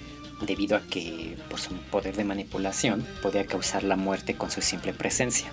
debido 0.46 0.76
a 0.76 0.82
que 0.82 1.37
por 1.49 1.61
su 1.61 1.75
poder 1.90 2.16
de 2.16 2.25
manipulación 2.25 3.06
podía 3.22 3.46
causar 3.46 3.84
la 3.84 3.96
muerte 3.96 4.34
con 4.34 4.50
su 4.50 4.61
simple 4.61 4.92
presencia. 4.92 5.52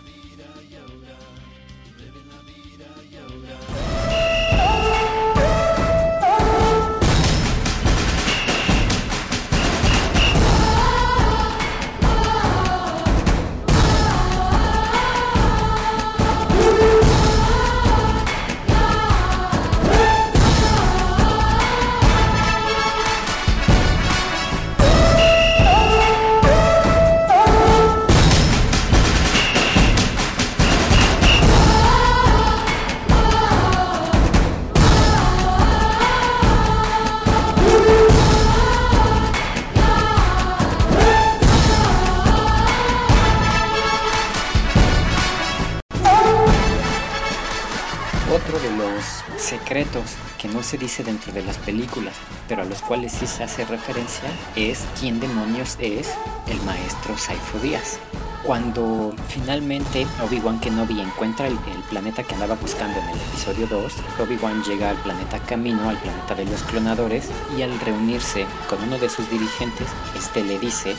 Se 50.69 50.77
dice 50.77 51.03
dentro 51.03 51.33
de 51.33 51.41
las 51.41 51.57
películas, 51.57 52.13
pero 52.47 52.61
a 52.61 52.65
los 52.65 52.83
cuales 52.83 53.11
sí 53.13 53.25
se 53.25 53.43
hace 53.43 53.65
referencia, 53.65 54.29
es 54.55 54.85
quién 54.99 55.19
demonios 55.19 55.77
es 55.79 56.09
el 56.45 56.61
maestro 56.61 57.17
Saifo 57.17 57.57
Díaz. 57.57 57.97
Cuando 58.43 59.15
finalmente 59.29 60.05
Obi-Wan 60.23 60.59
Kenobi 60.59 61.01
encuentra 61.01 61.47
el, 61.47 61.57
planeta 61.89 62.21
que 62.21 62.35
andaba 62.35 62.53
buscando 62.53 62.99
en 62.99 63.09
el 63.09 63.15
episodio 63.15 63.65
2, 63.65 63.93
Obi-Wan 64.19 64.63
llega 64.63 64.91
al 64.91 64.97
planeta 64.97 65.39
Camino, 65.39 65.89
al 65.89 65.97
planeta 65.97 66.35
de 66.35 66.45
los 66.45 66.61
clonadores, 66.61 67.29
y 67.57 67.63
al 67.63 67.79
reunirse 67.79 68.45
con 68.69 68.83
uno 68.83 68.99
de 68.99 69.09
sus 69.09 69.27
dirigentes, 69.31 69.87
este 70.15 70.43
le 70.43 70.59
dice 70.59 70.95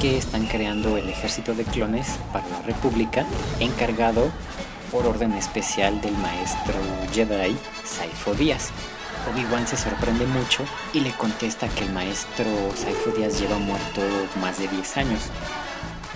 que 0.00 0.18
están 0.18 0.46
creando 0.46 0.96
el 0.96 1.08
ejército 1.08 1.54
de 1.54 1.62
clones 1.62 2.08
para 2.32 2.48
la 2.48 2.62
República, 2.62 3.24
encargado 3.60 4.32
por 4.90 5.06
orden 5.06 5.32
especial 5.34 6.00
del 6.00 6.16
maestro 6.18 6.74
Jedi 7.14 7.56
Saifo 7.84 8.34
Díaz. 8.34 8.72
Obi-Wan 9.30 9.66
se 9.66 9.76
sorprende 9.76 10.26
mucho 10.26 10.64
y 10.92 11.00
le 11.00 11.12
contesta 11.12 11.68
que 11.68 11.84
el 11.84 11.92
maestro 11.92 12.46
Saifo 12.74 13.10
Díaz 13.10 13.40
lleva 13.40 13.58
muerto 13.58 14.00
más 14.40 14.58
de 14.58 14.68
10 14.68 14.96
años. 14.96 15.20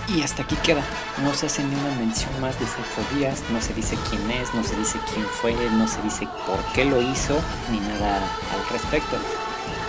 Y 0.09 0.23
hasta 0.23 0.43
aquí 0.43 0.57
queda. 0.57 0.83
No 1.23 1.35
se 1.35 1.47
hace 1.47 1.65
ni 1.65 1.75
una 1.75 1.95
mención 1.97 2.31
más 2.41 2.59
de 2.61 2.67
Saifo 2.67 3.03
Díaz, 3.15 3.43
no 3.51 3.61
se 3.61 3.75
dice 3.75 3.97
quién 4.11 4.31
es, 4.31 4.55
no 4.55 4.63
se 4.63 4.77
dice 4.77 4.99
quién 5.13 5.27
fue, 5.27 5.55
no 5.73 5.89
se 5.89 6.01
dice 6.03 6.29
por 6.47 6.63
qué 6.73 6.85
lo 6.85 7.01
hizo, 7.01 7.39
ni 7.71 7.81
nada 7.81 8.17
al 8.53 8.69
respecto. 8.73 9.17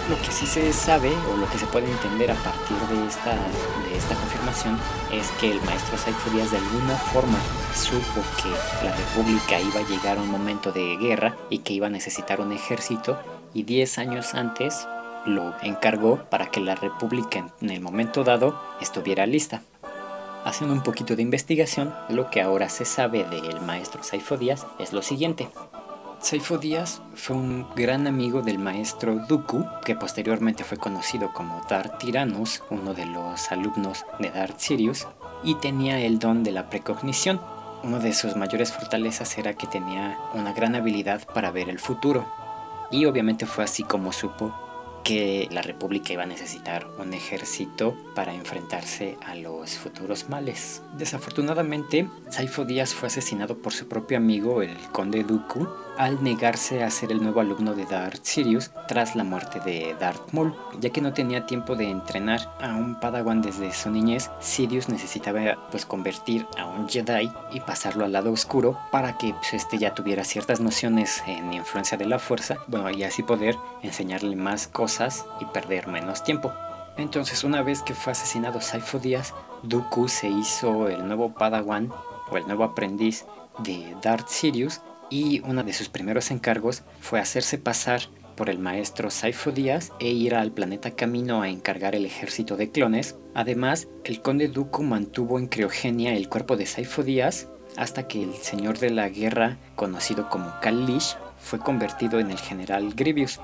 Lo 0.10 0.16
que 0.22 0.32
sí 0.32 0.46
se 0.46 0.72
sabe 0.72 1.12
o 1.34 1.36
lo 1.36 1.50
que 1.50 1.58
se 1.58 1.66
puede 1.66 1.92
entender 1.92 2.32
a 2.32 2.36
partir 2.36 2.78
de 2.78 3.08
esta, 3.08 3.32
de 3.32 3.98
esta 3.98 4.16
confirmación 4.16 4.80
es 5.12 5.30
que 5.32 5.52
el 5.52 5.62
maestro 5.64 5.98
Saifo 5.98 6.30
Díaz 6.30 6.52
de 6.52 6.58
alguna 6.58 6.96
forma 6.96 7.38
supo 7.76 8.22
que 8.42 8.50
la 8.86 8.96
República 8.96 9.60
iba 9.60 9.82
a 9.82 9.88
llegar 9.88 10.18
a 10.18 10.22
un 10.22 10.32
momento 10.32 10.72
de 10.72 10.96
guerra 10.96 11.36
y 11.50 11.60
que 11.60 11.74
iba 11.74 11.88
a 11.88 11.90
necesitar 11.90 12.40
un 12.40 12.54
ejército 12.54 13.20
y 13.54 13.64
10 13.64 13.98
años 13.98 14.34
antes 14.34 14.88
lo 15.26 15.54
encargó 15.62 16.24
para 16.30 16.50
que 16.52 16.62
la 16.62 16.76
República 16.76 17.54
en 17.62 17.70
el 17.70 17.82
momento 17.82 18.24
dado 18.24 18.58
estuviera 18.80 19.26
lista. 19.26 19.62
Haciendo 20.46 20.74
un 20.74 20.84
poquito 20.84 21.18
de 21.18 21.22
investigación, 21.24 21.94
lo 22.08 22.30
que 22.30 22.42
ahora 22.42 22.70
se 22.70 22.86
sabe 22.86 23.26
del 23.26 23.60
maestro 23.60 24.04
Saifo 24.04 24.38
Díaz 24.38 24.66
es 24.80 24.94
lo 24.94 25.02
siguiente. 25.02 25.50
Saifo 26.28 26.58
Díaz 26.58 27.02
fue 27.16 27.38
un 27.38 27.66
gran 27.74 28.06
amigo 28.06 28.42
del 28.42 28.60
maestro 28.60 29.16
Dooku, 29.30 29.64
que 29.86 29.96
posteriormente 29.96 30.66
fue 30.66 30.78
conocido 30.78 31.32
como 31.32 31.62
Darth 31.70 32.00
Tyrannus, 32.00 32.64
uno 32.70 32.94
de 32.94 33.06
los 33.06 33.50
alumnos 33.50 34.06
de 34.20 34.30
Darth 34.30 34.60
Sirius, 34.60 35.08
y 35.42 35.56
tenía 35.56 36.02
el 36.02 36.20
don 36.20 36.44
de 36.44 36.52
la 36.52 36.70
precognición. 36.70 37.40
Una 37.82 38.00
de 38.00 38.12
sus 38.12 38.36
mayores 38.36 38.74
fortalezas 38.74 39.38
era 39.38 39.54
que 39.54 39.68
tenía 39.68 40.20
una 40.34 40.52
gran 40.52 40.76
habilidad 40.76 41.26
para 41.34 41.50
ver 41.50 41.70
el 41.70 41.80
futuro. 41.80 42.26
Y 42.92 43.06
obviamente 43.06 43.46
fue 43.46 43.64
así 43.64 43.84
como 43.84 44.12
supo 44.12 44.54
que 45.06 45.48
la 45.50 45.62
República 45.62 46.12
iba 46.12 46.24
a 46.24 46.26
necesitar 46.26 46.90
un 47.00 47.14
ejército 47.14 47.96
para 48.16 48.34
enfrentarse 48.34 49.18
a 49.26 49.34
los 49.34 49.78
futuros 49.78 50.28
males. 50.28 50.82
Desafortunadamente, 50.98 52.10
Saifo 52.30 52.66
Díaz 52.66 52.94
fue 52.94 53.08
asesinado 53.08 53.60
por 53.60 53.72
su 53.72 53.88
propio 53.88 54.18
amigo, 54.18 54.62
el 54.62 54.76
conde 54.92 55.24
Dooku, 55.24 55.66
al 55.98 56.24
negarse 56.24 56.84
a 56.84 56.90
ser 56.90 57.12
el 57.12 57.22
nuevo 57.22 57.40
alumno 57.42 57.74
de 57.74 57.86
Darth 57.86 58.24
Sirius 58.24 58.72
tras 58.88 59.16
la 59.16 59.24
muerte 59.24 59.60
de 59.60 59.96
Darth 60.00 60.32
Maul, 60.32 60.56
ya 60.80 60.90
que 60.92 61.02
no 61.02 61.14
tenía 61.14 61.46
tiempo 61.46 61.76
de 61.76 61.90
entrenar 61.90 62.54
a 62.62 62.76
un 62.76 63.00
Padawan 63.00 63.42
desde 63.42 63.74
su 63.74 63.90
niñez, 63.90 64.30
Sirius 64.40 64.90
necesitaba 64.90 65.68
pues 65.72 65.86
convertir 65.86 66.46
a 66.58 66.66
un 66.66 66.88
Jedi 66.88 67.32
y 67.52 67.60
pasarlo 67.60 68.06
al 68.06 68.12
lado 68.12 68.32
oscuro 68.32 68.78
para 68.92 69.18
que 69.18 69.34
pues, 69.34 69.54
este 69.54 69.78
ya 69.78 69.94
tuviera 69.94 70.24
ciertas 70.24 70.60
nociones 70.60 71.24
en 71.28 71.54
influencia 71.54 71.98
de 71.98 72.06
la 72.06 72.20
fuerza, 72.20 72.58
bueno, 72.68 72.90
y 72.90 73.04
así 73.04 73.24
poder 73.24 73.56
enseñarle 73.82 74.36
más 74.36 74.68
cosas 74.68 75.26
y 75.40 75.46
perder 75.46 75.88
menos 75.88 76.24
tiempo. 76.24 76.54
Entonces, 76.98 77.44
una 77.44 77.62
vez 77.62 77.84
que 77.84 77.94
fue 77.94 78.14
asesinado 78.14 78.60
Saifo 78.60 78.98
Díaz, 78.98 79.34
Dooku 79.64 80.08
se 80.08 80.28
hizo 80.30 80.88
el 80.88 81.08
nuevo 81.08 81.34
Padawan 81.34 81.92
o 82.30 82.38
el 82.38 82.48
nuevo 82.48 82.64
aprendiz 82.64 83.26
de 83.60 83.96
Darth 84.02 84.28
Sirius 84.28 84.82
y 85.10 85.42
uno 85.42 85.64
de 85.64 85.74
sus 85.74 85.90
primeros 85.90 86.32
encargos 86.32 86.84
fue 87.00 87.20
hacerse 87.20 87.58
pasar 87.58 88.02
por 88.36 88.50
el 88.50 88.60
maestro 88.60 89.10
Saifo 89.10 89.52
Díaz 89.52 89.92
e 90.00 90.10
ir 90.10 90.36
al 90.36 90.52
planeta 90.52 90.92
Camino 90.92 91.42
a 91.42 91.50
encargar 91.50 91.96
el 91.96 92.06
ejército 92.06 92.56
de 92.56 92.70
clones. 92.70 93.18
Además, 93.34 93.88
el 94.04 94.22
conde 94.22 94.48
Dooku 94.48 94.84
mantuvo 94.84 95.40
en 95.40 95.48
criogenia 95.48 96.14
el 96.14 96.30
cuerpo 96.30 96.56
de 96.56 96.68
Saifo 96.68 97.04
Díaz 97.04 97.50
hasta 97.76 98.08
que 98.08 98.24
el 98.24 98.34
señor 98.36 98.80
de 98.80 98.92
la 98.92 99.10
guerra, 99.10 99.58
conocido 99.76 100.30
como 100.30 100.54
Kalish, 100.62 101.18
fue 101.40 101.60
convertido 101.60 102.20
en 102.20 102.32
el 102.32 102.40
general 102.40 102.94
Grievous. 102.96 103.40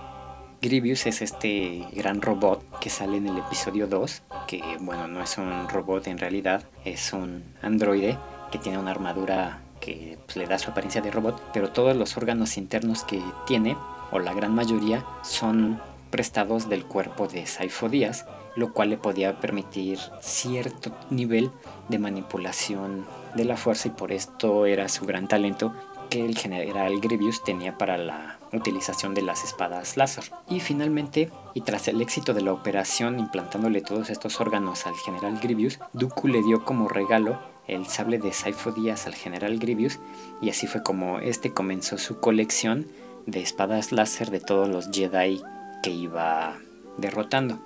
Grievous 0.62 1.06
es 1.08 1.22
este 1.22 1.86
gran 1.94 2.22
robot 2.22 2.80
que 2.80 2.90
sale 2.90 3.18
en 3.18 3.28
el 3.28 3.38
episodio 3.38 3.86
2, 3.88 4.24
que 4.48 4.62
bueno, 4.80 5.08
no 5.08 5.22
es 5.22 5.38
un 5.38 5.68
robot 5.68 6.08
en 6.08 6.18
realidad, 6.18 6.64
es 6.86 7.12
un 7.12 7.44
androide 7.62 8.18
que 8.52 8.60
tiene 8.60 8.78
una 8.78 8.92
armadura 8.92 9.63
que 9.84 10.18
pues, 10.26 10.38
le 10.38 10.48
da 10.48 10.58
su 10.58 10.72
apariencia 10.72 11.02
de 11.02 11.12
robot, 11.12 11.42
pero 11.52 11.72
todos 11.72 11.96
los 11.96 12.16
órganos 12.16 12.58
internos 12.58 13.04
que 13.04 13.22
tiene, 13.46 13.76
o 14.12 14.20
la 14.20 14.34
gran 14.34 14.56
mayoría, 14.56 15.06
son 15.24 15.82
prestados 16.10 16.70
del 16.70 16.86
cuerpo 16.86 17.28
de 17.28 17.46
Saifo 17.46 17.90
Díaz, 17.90 18.26
lo 18.56 18.72
cual 18.72 18.92
le 18.92 18.98
podía 18.98 19.42
permitir 19.42 20.00
cierto 20.22 20.94
nivel 21.10 21.52
de 21.90 22.00
manipulación 22.00 23.06
de 23.36 23.44
la 23.44 23.58
fuerza 23.58 23.90
y 23.90 23.92
por 23.92 24.14
esto 24.14 24.66
era 24.66 24.88
su 24.88 25.06
gran 25.06 25.28
talento 25.28 25.74
que 26.10 26.24
el 26.24 26.38
general 26.38 27.02
Grievous 27.02 27.44
tenía 27.44 27.78
para 27.78 27.98
la 27.98 28.38
utilización 28.54 29.16
de 29.16 29.24
las 29.24 29.44
espadas 29.44 29.98
láser. 29.98 30.26
Y 30.48 30.60
finalmente, 30.60 31.30
y 31.56 31.62
tras 31.62 31.88
el 31.88 32.02
éxito 32.02 32.34
de 32.34 32.42
la 32.42 32.54
operación 32.54 33.20
implantándole 33.20 33.82
todos 33.82 34.10
estos 34.12 34.40
órganos 34.40 34.86
al 34.86 34.96
general 34.96 35.40
Grievous, 35.42 35.80
Dooku 35.94 36.28
le 36.28 36.44
dio 36.44 36.64
como 36.64 36.88
regalo 36.88 37.40
el 37.68 37.86
sable 37.88 38.18
de 38.18 38.34
Saifo 38.34 38.72
Díaz 38.72 39.08
al 39.08 39.16
general 39.16 39.58
Grievous 39.60 40.00
y 40.42 40.50
así 40.50 40.68
fue 40.68 40.84
como 40.84 41.20
este 41.20 41.54
comenzó 41.54 41.98
su 41.98 42.20
colección 42.20 42.88
de 43.26 43.42
espadas 43.42 43.92
láser 43.92 44.32
de 44.32 44.40
todos 44.40 44.68
los 44.68 44.90
Jedi 44.92 45.42
que 45.82 45.92
iba 45.92 46.58
derrotando. 46.98 47.60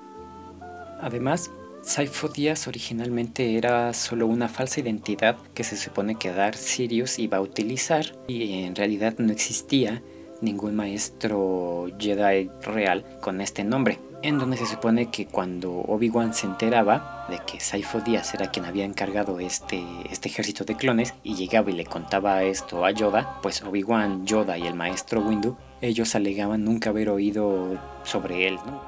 Además, 1.01 1.51
Saifo 1.81 2.27
Díaz 2.27 2.67
originalmente 2.67 3.57
era 3.57 3.93
solo 3.93 4.27
una 4.27 4.49
falsa 4.49 4.79
identidad 4.79 5.37
que 5.53 5.63
se 5.63 5.77
supone 5.77 6.15
que 6.15 6.31
Darth 6.31 6.57
Sirius 6.57 7.19
iba 7.19 7.37
a 7.37 7.41
utilizar 7.41 8.05
y 8.27 8.63
en 8.63 8.75
realidad 8.75 9.15
no 9.17 9.31
existía 9.31 10.01
ningún 10.41 10.75
maestro 10.75 11.87
Jedi 11.97 12.49
real 12.61 13.05
con 13.21 13.41
este 13.41 13.63
nombre 13.63 13.99
en 14.21 14.39
donde 14.39 14.57
se 14.57 14.65
supone 14.65 15.09
que 15.09 15.27
cuando 15.27 15.71
Obi-Wan 15.71 16.33
se 16.33 16.47
enteraba 16.47 17.25
de 17.29 17.39
que 17.39 17.59
Saifo 17.59 18.01
Díaz 18.01 18.33
era 18.33 18.49
quien 18.49 18.65
había 18.65 18.85
encargado 18.85 19.39
este, 19.39 19.83
este 20.09 20.29
ejército 20.29 20.63
de 20.63 20.75
clones 20.75 21.13
y 21.23 21.35
llegaba 21.35 21.69
y 21.69 21.73
le 21.73 21.85
contaba 21.85 22.43
esto 22.43 22.85
a 22.85 22.91
Yoda, 22.91 23.39
pues 23.41 23.61
Obi-Wan, 23.61 24.25
Yoda 24.25 24.57
y 24.57 24.65
el 24.65 24.75
maestro 24.75 25.21
Windu, 25.21 25.55
ellos 25.81 26.15
alegaban 26.15 26.63
nunca 26.63 26.89
haber 26.89 27.09
oído 27.09 27.77
sobre 28.03 28.47
él, 28.47 28.55
¿no? 28.65 28.86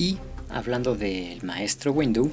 Y 0.00 0.16
hablando 0.48 0.94
del 0.94 1.42
maestro 1.42 1.92
Windu, 1.92 2.30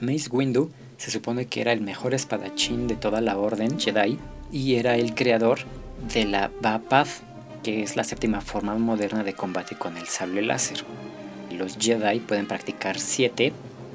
Mace 0.00 0.28
Windu 0.30 0.70
se 0.98 1.10
supone 1.10 1.46
que 1.46 1.60
era 1.60 1.72
el 1.72 1.80
mejor 1.80 2.14
espadachín 2.14 2.86
de 2.86 2.94
toda 2.94 3.20
la 3.20 3.38
orden 3.38 3.80
Jedi 3.80 4.20
y 4.52 4.76
era 4.76 4.94
el 4.94 5.12
creador 5.12 5.58
de 6.14 6.26
la 6.26 6.52
Bapad, 6.60 7.08
que 7.64 7.82
es 7.82 7.96
la 7.96 8.04
séptima 8.04 8.40
forma 8.40 8.76
moderna 8.76 9.24
de 9.24 9.32
combate 9.32 9.74
con 9.74 9.96
el 9.96 10.06
sable 10.06 10.42
láser. 10.42 10.84
Los 11.50 11.76
Jedi 11.76 12.20
pueden 12.20 12.46
practicar 12.46 13.00
siete 13.00 13.52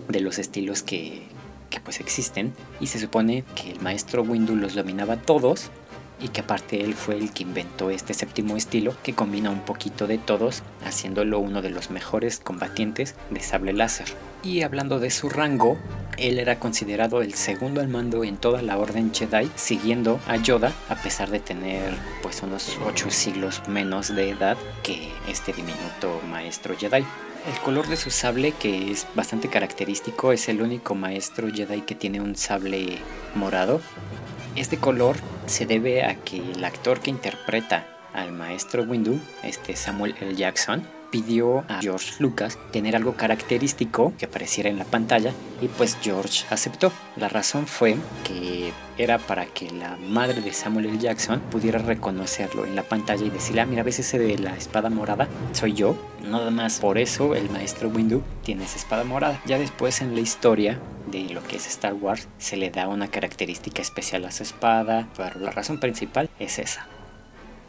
de 0.10 0.20
los 0.20 0.38
estilos 0.38 0.84
que, 0.84 1.22
que 1.70 1.80
pues 1.80 2.02
existen 2.02 2.52
y 2.82 2.88
se 2.88 3.00
supone 3.00 3.46
que 3.56 3.72
el 3.72 3.80
maestro 3.80 4.22
Windu 4.22 4.58
los 4.58 4.76
dominaba 4.76 5.15
todos 5.15 5.72
y 6.19 6.30
que 6.30 6.41
aparte 6.41 6.84
él 6.84 6.93
fue 6.93 7.17
el 7.17 7.32
que 7.32 7.43
inventó 7.43 7.89
este 7.89 8.13
séptimo 8.13 8.58
estilo 8.58 8.95
que 9.03 9.13
combina 9.13 9.49
un 9.49 9.62
poquito 9.62 10.08
de 10.08 10.17
todos, 10.17 10.63
haciéndolo 10.84 11.39
uno 11.39 11.62
de 11.62 11.69
los 11.69 11.91
mejores 11.91 12.39
combatientes 12.39 13.15
de 13.30 13.41
sable 13.41 13.73
láser. 13.73 14.08
Y 14.43 14.62
hablando 14.62 14.99
de 14.99 15.10
su 15.10 15.30
rango, 15.30 15.77
él 16.17 16.39
era 16.39 16.60
considerado 16.60 17.21
el 17.21 17.34
segundo 17.34 17.82
al 17.82 17.88
mando 17.88 18.23
en 18.23 18.38
toda 18.38 18.62
la 18.62 18.77
orden 18.77 19.13
Jedi, 19.13 19.49
siguiendo 19.56 20.19
a 20.27 20.38
Yoda 20.38 20.73
a 20.89 20.95
pesar 20.95 21.30
de 21.30 21.39
tener 21.39 21.93
pues 22.21 22.41
unos 22.41 22.77
8 22.86 23.10
siglos 23.10 23.62
menos 23.67 24.15
de 24.15 24.30
edad 24.30 24.58
que 24.84 25.12
este 25.27 25.53
diminuto 25.53 26.21
maestro 26.30 26.75
Jedi. 26.77 27.03
El 27.47 27.60
color 27.63 27.88
de 27.88 27.95
su 27.95 28.10
sable, 28.10 28.51
que 28.51 28.91
es 28.91 29.08
bastante 29.15 29.47
característico, 29.47 30.34
es 30.34 30.49
el 30.49 30.62
único 30.62 30.95
maestro 30.95 31.47
Jedi 31.49 31.82
que 31.82 31.95
tiene 31.95 32.19
un 32.19 32.36
sable 32.36 32.97
morado. 33.36 33.80
Este 34.58 34.78
color 34.78 35.17
se 35.46 35.67
debe 35.67 36.04
a 36.04 36.15
que 36.15 36.38
el 36.38 36.65
actor 36.65 37.00
que 37.00 37.12
interpreta 37.12 37.86
al 38.12 38.32
maestro 38.32 38.82
Windu, 38.82 39.20
este 39.43 39.76
Samuel 39.76 40.15
L. 40.20 40.36
Jackson, 40.36 40.82
pidió 41.12 41.60
a 41.70 41.80
George 41.82 42.15
Lucas 42.20 42.58
tener 42.72 42.96
algo 42.96 43.15
característico 43.15 44.13
que 44.17 44.26
apareciera 44.26 44.70
en 44.70 44.78
la 44.78 44.86
pantalla 44.86 45.32
y 45.62 45.67
pues 45.67 45.98
George 46.02 46.46
aceptó. 46.50 46.91
La 47.15 47.30
razón 47.30 47.67
fue 47.67 47.96
que 48.24 48.72
era 48.98 49.17
para 49.17 49.46
que 49.46 49.70
la 49.72 49.98
madre 49.98 50.41
de 50.41 50.54
Samuel 50.54 50.88
L. 50.88 50.98
Jackson 50.98 51.39
pudiera 51.52 51.80
reconocerlo 51.80 52.65
en 52.65 52.76
la 52.76 52.84
pantalla 52.84 53.26
y 53.26 53.30
decirle, 53.30 53.62
ah, 53.62 53.65
mira, 53.65 53.84
ves 53.84 54.00
ese 54.00 54.20
de 54.20 54.38
la 54.38 54.56
espada 54.56 54.89
morada, 54.89 55.28
soy 55.54 55.74
yo. 55.74 55.98
Nada 56.24 56.52
más 56.52 56.80
por 56.80 56.98
eso 56.98 57.36
el 57.36 57.50
maestro 57.50 57.89
Windu 57.89 58.22
tiene 58.43 58.65
esa 58.65 58.78
espada 58.78 59.04
morada. 59.04 59.41
Ya 59.46 59.58
después 59.60 60.02
en 60.02 60.15
la 60.15 60.22
historia 60.22 60.80
de 61.12 61.30
lo 61.34 61.43
que 61.43 61.56
es 61.56 61.67
Star 61.67 61.93
Wars 61.93 62.28
se 62.38 62.58
le 62.58 62.70
da 62.70 62.88
una 62.88 63.08
característica 63.08 63.82
especial 63.82 64.26
a 64.26 64.32
su 64.32 64.43
espada, 64.43 65.08
pero 65.15 65.39
la 65.39 65.52
razón 65.52 65.80
principal 65.80 66.30
es 66.39 66.60
esa. 66.60 66.88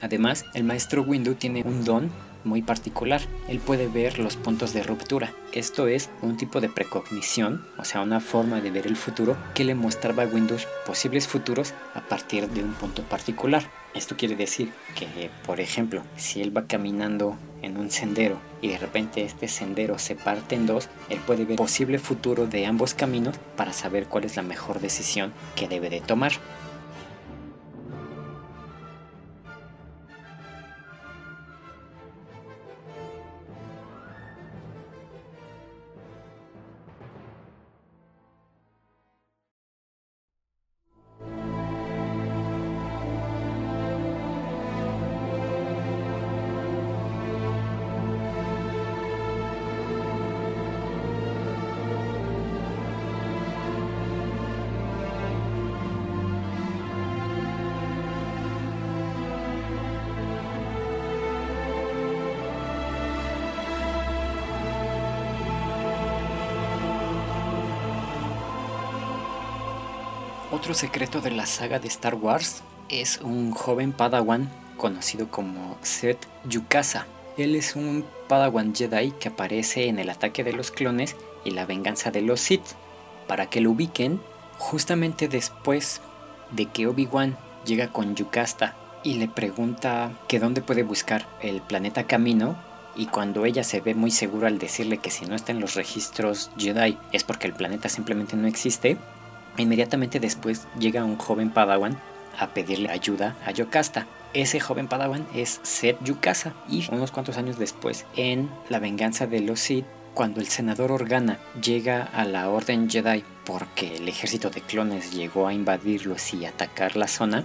Además, 0.01 0.45
el 0.55 0.65
maestro 0.65 1.03
Windu 1.03 1.35
tiene 1.35 1.63
un 1.63 1.85
don 1.85 2.11
muy 2.49 2.63
particular. 2.63 3.21
Él 3.47 3.61
puede 3.61 3.87
ver 3.87 4.19
los 4.19 4.37
puntos 4.37 4.73
de 4.73 4.83
ruptura. 4.83 5.33
Esto 5.53 5.87
es 5.87 6.11
un 6.23 6.37
tipo 6.37 6.61
de 6.61 6.69
precognición, 6.69 7.65
o 7.79 7.85
sea, 7.85 8.01
una 8.01 8.21
forma 8.21 8.61
de 8.61 8.71
ver 8.71 8.87
el 8.87 8.97
futuro 8.97 9.37
que 9.55 9.65
le 9.65 9.75
mostraba 9.75 10.25
a 10.25 10.27
Windows 10.27 10.67
posibles 10.87 11.29
futuros 11.29 11.75
a 11.95 12.01
partir 12.01 12.49
de 12.49 12.65
un 12.65 12.73
punto 12.73 13.03
particular. 13.03 13.71
Esto 13.95 14.17
quiere 14.17 14.37
decir 14.37 14.71
que, 14.95 15.31
por 15.47 15.61
ejemplo, 15.61 16.03
si 16.17 16.43
él 16.43 16.57
va 16.57 16.67
caminando 16.67 17.37
en 17.63 17.77
un 17.77 17.91
sendero 17.91 18.39
y 18.61 18.69
de 18.69 18.79
repente 18.79 19.25
este 19.25 19.49
sendero 19.49 19.99
se 19.99 20.15
parte 20.15 20.55
en 20.55 20.67
dos, 20.67 20.89
él 21.09 21.19
puede 21.27 21.45
ver 21.45 21.57
posible 21.57 21.99
futuro 21.99 22.47
de 22.47 22.67
ambos 22.67 22.95
caminos 22.95 23.37
para 23.57 23.73
saber 23.73 24.07
cuál 24.07 24.25
es 24.25 24.37
la 24.37 24.43
mejor 24.43 24.81
decisión 24.81 25.33
que 25.57 25.69
debe 25.69 25.91
de 25.91 26.01
tomar. 26.01 26.33
Otro 70.69 70.81
secreto 70.81 71.23
de 71.23 71.31
la 71.31 71.47
saga 71.47 71.79
de 71.79 71.89
Star 71.89 72.15
Wars 72.15 72.63
es 72.91 73.23
un 73.23 73.53
joven 73.53 73.93
Padawan 73.93 74.51
conocido 74.77 75.31
como 75.31 75.79
Seth 75.81 76.27
Yukasa. 76.45 77.07
Él 77.39 77.57
es 77.57 77.75
un 77.75 78.05
Padawan 78.29 78.75
Jedi 78.75 79.13
que 79.13 79.31
aparece 79.31 79.87
en 79.89 79.99
el 79.99 80.11
ataque 80.11 80.45
de 80.45 80.53
los 80.53 80.71
clones 80.71 81.17
y 81.43 81.53
la 81.53 81.65
venganza 81.65 82.11
de 82.11 82.21
los 82.21 82.41
Sith. 82.43 82.67
Para 83.27 83.49
que 83.49 83.63
lo 83.63 83.71
ubiquen, 83.71 84.21
justamente 84.59 85.27
después 85.27 86.03
de 86.51 86.67
que 86.67 86.87
Obi-Wan 86.87 87.39
llega 87.65 87.89
con 87.89 88.15
Yukasta 88.15 88.77
y 89.03 89.15
le 89.15 89.27
pregunta 89.27 90.13
que 90.29 90.39
dónde 90.39 90.61
puede 90.61 90.83
buscar 90.83 91.27
el 91.41 91.63
planeta 91.63 92.07
Camino, 92.07 92.59
y 92.95 93.07
cuando 93.07 93.47
ella 93.47 93.65
se 93.65 93.81
ve 93.81 93.95
muy 93.95 94.11
segura 94.11 94.49
al 94.49 94.59
decirle 94.59 94.99
que 94.99 95.11
si 95.11 95.25
no 95.25 95.35
está 95.35 95.53
en 95.53 95.61
los 95.61 95.77
registros 95.77 96.51
Jedi 96.59 96.99
es 97.13 97.25
porque 97.25 97.47
el 97.47 97.55
planeta 97.55 97.89
simplemente 97.89 98.37
no 98.37 98.49
existe, 98.49 98.99
inmediatamente 99.63 100.21
después 100.21 100.67
llega 100.79 101.05
un 101.05 101.17
joven 101.17 101.51
Padawan 101.51 101.99
a 102.39 102.49
pedirle 102.49 102.91
ayuda 102.91 103.37
a 103.45 103.51
Yokasta. 103.51 104.07
Ese 104.35 104.61
joven 104.61 104.89
Padawan 104.89 105.27
es 105.35 105.61
Seth 105.63 106.03
Yukasa 106.05 106.55
y 106.69 106.87
unos 106.93 107.11
cuantos 107.11 107.39
años 107.39 107.59
después 107.59 108.05
en 108.17 108.51
La 108.69 108.79
venganza 108.79 109.27
de 109.27 109.41
los 109.41 109.61
Sith 109.61 109.87
cuando 110.19 110.41
el 110.41 110.49
senador 110.49 110.91
Organa 110.91 111.39
llega 111.63 112.03
a 112.03 112.25
la 112.25 112.51
Orden 112.51 112.91
Jedi 112.91 113.23
porque 113.45 113.97
el 113.97 114.09
ejército 114.09 114.51
de 114.51 114.61
clones 114.61 115.13
llegó 115.13 115.47
a 115.47 115.55
invadirlos 115.55 116.35
y 116.35 116.45
atacar 116.45 116.97
la 116.97 117.07
zona, 117.07 117.45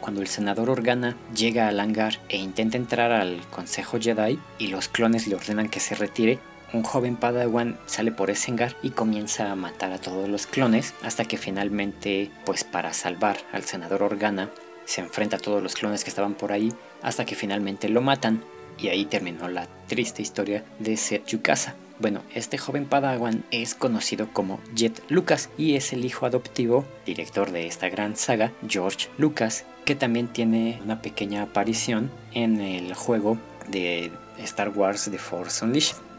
cuando 0.00 0.20
el 0.20 0.26
senador 0.26 0.70
Organa 0.70 1.16
llega 1.34 1.68
al 1.68 1.78
hangar 1.78 2.18
e 2.28 2.36
intenta 2.36 2.76
entrar 2.76 3.12
al 3.12 3.40
Consejo 3.50 4.00
Jedi 4.00 4.40
y 4.58 4.66
los 4.66 4.88
clones 4.88 5.28
le 5.28 5.36
ordenan 5.36 5.68
que 5.68 5.78
se 5.78 5.94
retire, 5.94 6.40
un 6.72 6.82
joven 6.82 7.16
Padawan 7.16 7.78
sale 7.86 8.12
por 8.12 8.30
ese 8.30 8.50
hangar 8.50 8.76
y 8.82 8.90
comienza 8.90 9.50
a 9.50 9.56
matar 9.56 9.92
a 9.92 9.98
todos 9.98 10.28
los 10.28 10.46
clones 10.46 10.94
hasta 11.02 11.24
que 11.24 11.36
finalmente, 11.36 12.30
pues 12.44 12.64
para 12.64 12.92
salvar 12.92 13.38
al 13.52 13.64
senador 13.64 14.02
Organa, 14.02 14.50
se 14.84 15.00
enfrenta 15.00 15.36
a 15.36 15.40
todos 15.40 15.62
los 15.62 15.74
clones 15.74 16.04
que 16.04 16.10
estaban 16.10 16.34
por 16.34 16.52
ahí 16.52 16.72
hasta 17.02 17.24
que 17.24 17.34
finalmente 17.34 17.88
lo 17.88 18.00
matan 18.00 18.42
y 18.78 18.88
ahí 18.88 19.04
terminó 19.04 19.48
la 19.48 19.68
triste 19.86 20.22
historia 20.22 20.64
de 20.78 20.96
Seth 20.96 21.26
Yukasa. 21.26 21.74
Bueno, 21.98 22.22
este 22.34 22.56
joven 22.56 22.86
Padawan 22.86 23.44
es 23.50 23.74
conocido 23.74 24.32
como 24.32 24.58
Jet 24.74 25.02
Lucas 25.10 25.50
y 25.58 25.76
es 25.76 25.92
el 25.92 26.04
hijo 26.04 26.24
adoptivo, 26.24 26.86
director 27.04 27.52
de 27.52 27.66
esta 27.66 27.90
gran 27.90 28.16
saga, 28.16 28.52
George 28.66 29.08
Lucas, 29.18 29.66
que 29.84 29.94
también 29.94 30.28
tiene 30.28 30.80
una 30.82 31.02
pequeña 31.02 31.42
aparición 31.42 32.10
en 32.32 32.60
el 32.60 32.94
juego 32.94 33.36
de 33.68 34.10
Star 34.38 34.70
Wars 34.70 35.08
The 35.10 35.18
Force 35.18 35.62
Unleashed. 35.62 36.09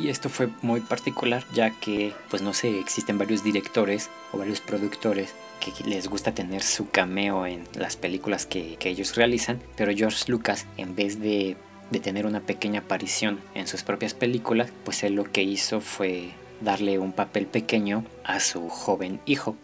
Y 0.00 0.08
esto 0.08 0.28
fue 0.28 0.48
muy 0.62 0.80
particular 0.80 1.44
ya 1.52 1.70
que, 1.70 2.12
pues 2.28 2.42
no 2.42 2.52
sé, 2.52 2.78
existen 2.78 3.18
varios 3.18 3.42
directores 3.42 4.10
o 4.32 4.38
varios 4.38 4.60
productores 4.60 5.34
que 5.60 5.72
les 5.84 6.08
gusta 6.08 6.32
tener 6.32 6.62
su 6.62 6.88
cameo 6.90 7.46
en 7.46 7.64
las 7.74 7.96
películas 7.96 8.46
que, 8.46 8.76
que 8.76 8.88
ellos 8.88 9.14
realizan, 9.16 9.60
pero 9.76 9.92
George 9.94 10.24
Lucas, 10.28 10.66
en 10.76 10.94
vez 10.94 11.20
de 11.20 11.56
de 11.90 12.00
tener 12.00 12.26
una 12.26 12.40
pequeña 12.40 12.80
aparición 12.80 13.40
en 13.54 13.66
sus 13.66 13.82
propias 13.82 14.14
películas, 14.14 14.70
pues 14.84 15.02
él 15.02 15.14
lo 15.14 15.24
que 15.24 15.42
hizo 15.42 15.80
fue 15.80 16.30
darle 16.60 16.98
un 16.98 17.12
papel 17.12 17.46
pequeño 17.46 18.04
a 18.24 18.40
su 18.40 18.68
joven 18.68 19.20
hijo. 19.26 19.56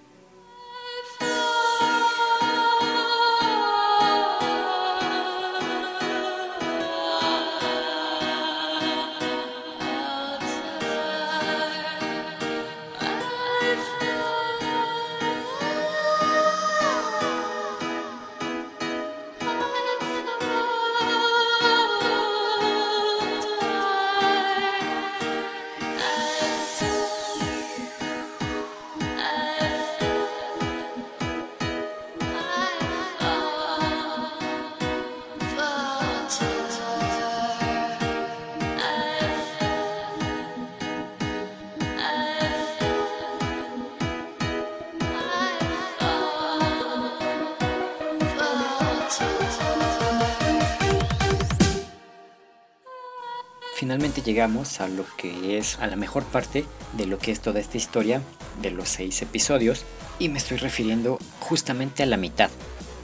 Finalmente 53.96 54.20
llegamos 54.20 54.82
a 54.82 54.88
lo 54.88 55.06
que 55.16 55.56
es 55.56 55.78
a 55.78 55.86
la 55.86 55.96
mejor 55.96 56.22
parte 56.24 56.66
de 56.98 57.06
lo 57.06 57.18
que 57.18 57.32
es 57.32 57.40
toda 57.40 57.60
esta 57.60 57.78
historia 57.78 58.20
de 58.60 58.70
los 58.70 58.90
seis 58.90 59.22
episodios 59.22 59.86
y 60.18 60.28
me 60.28 60.36
estoy 60.36 60.58
refiriendo 60.58 61.18
justamente 61.40 62.02
a 62.02 62.06
la 62.06 62.18
mitad. 62.18 62.50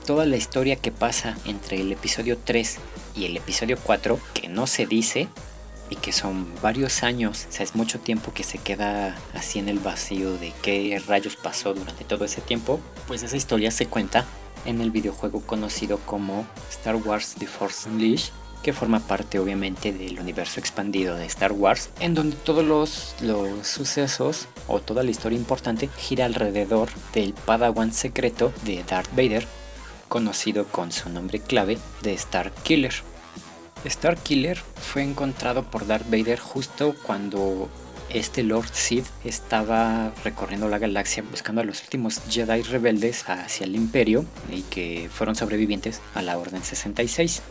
Toda 0.07 0.27
la 0.27 0.37
historia 0.37 0.77
que 0.77 0.93
pasa 0.93 1.35
entre 1.47 1.81
el 1.81 1.91
episodio 1.93 2.37
3 2.37 2.77
y 3.17 3.25
el 3.25 3.39
episodio 3.39 3.79
4 3.83 4.21
que 4.35 4.49
no 4.49 4.67
se 4.67 4.85
dice 4.85 5.29
y 5.89 5.97
que 5.97 6.13
son 6.13 6.47
varios 6.61 7.03
años, 7.03 7.47
es 7.59 7.75
mucho 7.75 7.99
tiempo 7.99 8.35
que 8.35 8.43
se 8.43 8.59
queda 8.59 9.17
así 9.33 9.61
en 9.61 9.71
el 9.71 9.79
vacío 9.79 10.37
de 10.37 10.53
qué 10.61 11.03
rayos 11.09 11.37
pasó 11.37 11.73
durante 11.73 12.05
todo 12.05 12.27
ese 12.27 12.43
tiempo, 12.43 12.81
pues 13.09 13.23
esa 13.23 13.39
historia 13.39 13.71
se 13.71 13.87
cuenta 13.87 14.27
en 14.67 14.83
el 14.83 14.91
videojuego 14.91 15.41
conocido 15.41 15.97
como 16.01 16.45
Star 16.71 16.97
Wars 16.97 17.35
The 17.39 17.47
Force 17.47 17.89
Unleashed 17.89 18.42
que 18.63 18.73
forma 18.73 19.01
parte 19.01 19.39
obviamente 19.39 19.93
del 19.93 20.19
universo 20.21 20.61
expandido 20.61 21.17
de 21.17 21.27
Star 21.27 21.53
Wars, 21.53 21.91
en 22.01 22.15
donde 22.15 22.37
todos 22.37 22.65
los, 22.65 23.15
los 23.21 23.67
sucesos 23.67 24.49
o 24.69 24.81
toda 24.81 25.03
la 25.03 25.11
historia 25.11 25.39
importante 25.39 25.89
gira 25.97 26.25
alrededor 26.25 26.89
del 27.13 27.35
Padawan 27.35 27.93
secreto 27.93 28.53
de 28.65 28.85
Darth 28.85 29.11
Vader, 29.11 29.47
conocido 30.09 30.67
con 30.67 30.93
su 30.93 31.09
nombre 31.09 31.41
clave 31.41 31.79
de 32.03 32.13
Star 32.15 32.53
Killer. 32.63 32.95
Star 33.85 34.17
Killer 34.17 34.59
fue 34.59 35.03
encontrado 35.03 35.65
por 35.65 35.87
Darth 35.87 36.09
Vader 36.09 36.39
justo 36.39 36.95
cuando 37.03 37.69
este 38.11 38.43
Lord 38.43 38.69
Sid 38.73 39.05
estaba 39.25 40.13
recorriendo 40.25 40.69
la 40.69 40.79
galaxia 40.79 41.23
buscando 41.29 41.61
a 41.61 41.65
los 41.65 41.83
últimos 41.83 42.21
Jedi 42.29 42.63
rebeldes 42.63 43.29
hacia 43.29 43.65
el 43.65 43.75
Imperio 43.75 44.25
y 44.51 44.63
que 44.63 45.09
fueron 45.13 45.35
sobrevivientes 45.35 46.01
a 46.15 46.23
la 46.23 46.39
Orden 46.39 46.63
66. 46.63 47.43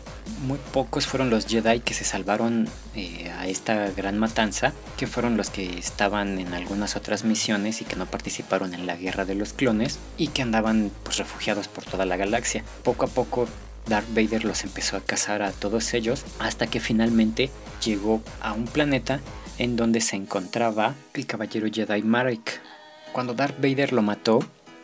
Muy 0.46 0.58
pocos 0.72 1.06
fueron 1.06 1.30
los 1.30 1.46
Jedi 1.46 1.80
que 1.80 1.94
se 1.94 2.04
salvaron 2.04 2.68
eh, 2.94 3.30
a 3.36 3.48
esta 3.48 3.90
gran 3.90 4.18
matanza, 4.18 4.72
que 4.96 5.06
fueron 5.06 5.36
los 5.36 5.50
que 5.50 5.78
estaban 5.78 6.38
en 6.38 6.54
algunas 6.54 6.96
otras 6.96 7.24
misiones 7.24 7.80
y 7.80 7.84
que 7.84 7.96
no 7.96 8.06
participaron 8.06 8.74
en 8.74 8.86
la 8.86 8.96
guerra 8.96 9.24
de 9.24 9.34
los 9.34 9.52
clones 9.52 9.98
y 10.16 10.28
que 10.28 10.42
andaban 10.42 10.90
pues 11.02 11.18
refugiados 11.18 11.68
por 11.68 11.84
toda 11.84 12.06
la 12.06 12.16
galaxia. 12.16 12.64
Poco 12.84 13.06
a 13.06 13.08
poco 13.08 13.48
Darth 13.86 14.08
Vader 14.14 14.44
los 14.44 14.64
empezó 14.64 14.96
a 14.96 15.00
cazar 15.00 15.42
a 15.42 15.50
todos 15.50 15.92
ellos 15.94 16.24
hasta 16.38 16.66
que 16.66 16.80
finalmente 16.80 17.50
llegó 17.84 18.22
a 18.40 18.52
un 18.52 18.66
planeta 18.66 19.20
en 19.58 19.76
donde 19.76 20.00
se 20.00 20.16
encontraba 20.16 20.94
el 21.14 21.26
caballero 21.26 21.68
Jedi 21.72 22.02
Marek. 22.02 22.60
Cuando 23.12 23.34
Darth 23.34 23.60
Vader 23.60 23.92
lo 23.92 24.02
mató, 24.02 24.40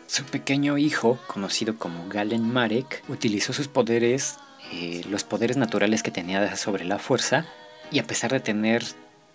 su 0.07 0.23
pequeño 0.23 0.77
hijo, 0.77 1.19
conocido 1.27 1.77
como 1.77 2.07
Galen 2.07 2.51
Marek, 2.51 3.03
utilizó 3.07 3.53
sus 3.53 3.67
poderes, 3.67 4.37
eh, 4.71 5.03
los 5.09 5.23
poderes 5.23 5.57
naturales 5.57 6.03
que 6.03 6.11
tenía 6.11 6.55
sobre 6.55 6.85
la 6.85 6.99
fuerza, 6.99 7.45
y 7.91 7.99
a 7.99 8.03
pesar 8.03 8.31
de 8.31 8.39
tener 8.39 8.83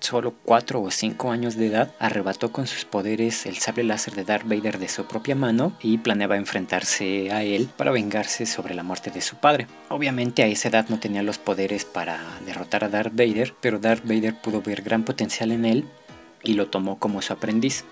solo 0.04 0.34
4 0.44 0.82
o 0.82 0.90
5 0.90 1.30
años 1.30 1.56
de 1.56 1.66
edad, 1.66 1.92
arrebató 1.98 2.52
con 2.52 2.66
sus 2.66 2.84
poderes 2.84 3.46
el 3.46 3.56
sable 3.56 3.84
láser 3.84 4.14
de 4.14 4.24
Darth 4.24 4.46
Vader 4.46 4.78
de 4.78 4.88
su 4.88 5.06
propia 5.06 5.34
mano 5.34 5.72
y 5.82 5.98
planeaba 5.98 6.36
enfrentarse 6.36 7.32
a 7.32 7.42
él 7.42 7.68
para 7.76 7.90
vengarse 7.90 8.46
sobre 8.46 8.74
la 8.74 8.82
muerte 8.82 9.10
de 9.10 9.22
su 9.22 9.36
padre. 9.36 9.66
Obviamente 9.88 10.42
a 10.42 10.46
esa 10.46 10.68
edad 10.68 10.86
no 10.88 11.00
tenía 11.00 11.22
los 11.22 11.38
poderes 11.38 11.84
para 11.84 12.20
derrotar 12.44 12.84
a 12.84 12.88
Darth 12.88 13.14
Vader, 13.14 13.54
pero 13.60 13.78
Darth 13.78 14.04
Vader 14.04 14.40
pudo 14.40 14.60
ver 14.60 14.82
gran 14.82 15.04
potencial 15.04 15.50
en 15.50 15.64
él 15.64 15.84
y 16.42 16.52
lo 16.52 16.68
tomó 16.68 16.98
como 16.98 17.22
su 17.22 17.32
aprendiz. 17.32 17.84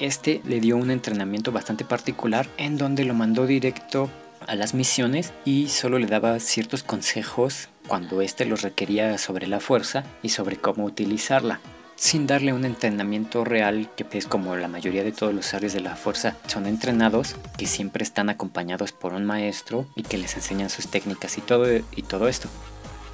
Este 0.00 0.40
le 0.46 0.60
dio 0.60 0.76
un 0.76 0.90
entrenamiento 0.90 1.52
bastante 1.52 1.84
particular 1.84 2.48
en 2.56 2.78
donde 2.78 3.04
lo 3.04 3.12
mandó 3.12 3.46
directo 3.46 4.08
a 4.46 4.54
las 4.54 4.72
misiones 4.72 5.32
y 5.44 5.68
solo 5.68 5.98
le 5.98 6.06
daba 6.06 6.40
ciertos 6.40 6.82
consejos 6.82 7.68
cuando 7.86 8.22
éste 8.22 8.44
los 8.44 8.62
requería 8.62 9.18
sobre 9.18 9.46
la 9.46 9.60
fuerza 9.60 10.04
y 10.22 10.30
sobre 10.30 10.56
cómo 10.56 10.84
utilizarla, 10.84 11.60
sin 12.00 12.26
darle 12.26 12.54
un 12.54 12.64
entrenamiento 12.64 13.44
real 13.44 13.90
que 13.94 14.06
es 14.16 14.26
como 14.26 14.56
la 14.56 14.68
mayoría 14.68 15.04
de 15.04 15.12
todos 15.12 15.34
los 15.34 15.52
áreas 15.52 15.74
de 15.74 15.80
la 15.80 15.96
fuerza 15.96 16.34
son 16.46 16.66
entrenados, 16.66 17.36
que 17.58 17.66
siempre 17.66 18.02
están 18.02 18.30
acompañados 18.30 18.92
por 18.92 19.12
un 19.12 19.26
maestro 19.26 19.86
y 19.94 20.04
que 20.04 20.16
les 20.16 20.34
enseñan 20.34 20.70
sus 20.70 20.88
técnicas 20.88 21.36
y 21.36 21.42
todo, 21.42 21.66
y 21.76 22.02
todo 22.02 22.28
esto. 22.28 22.48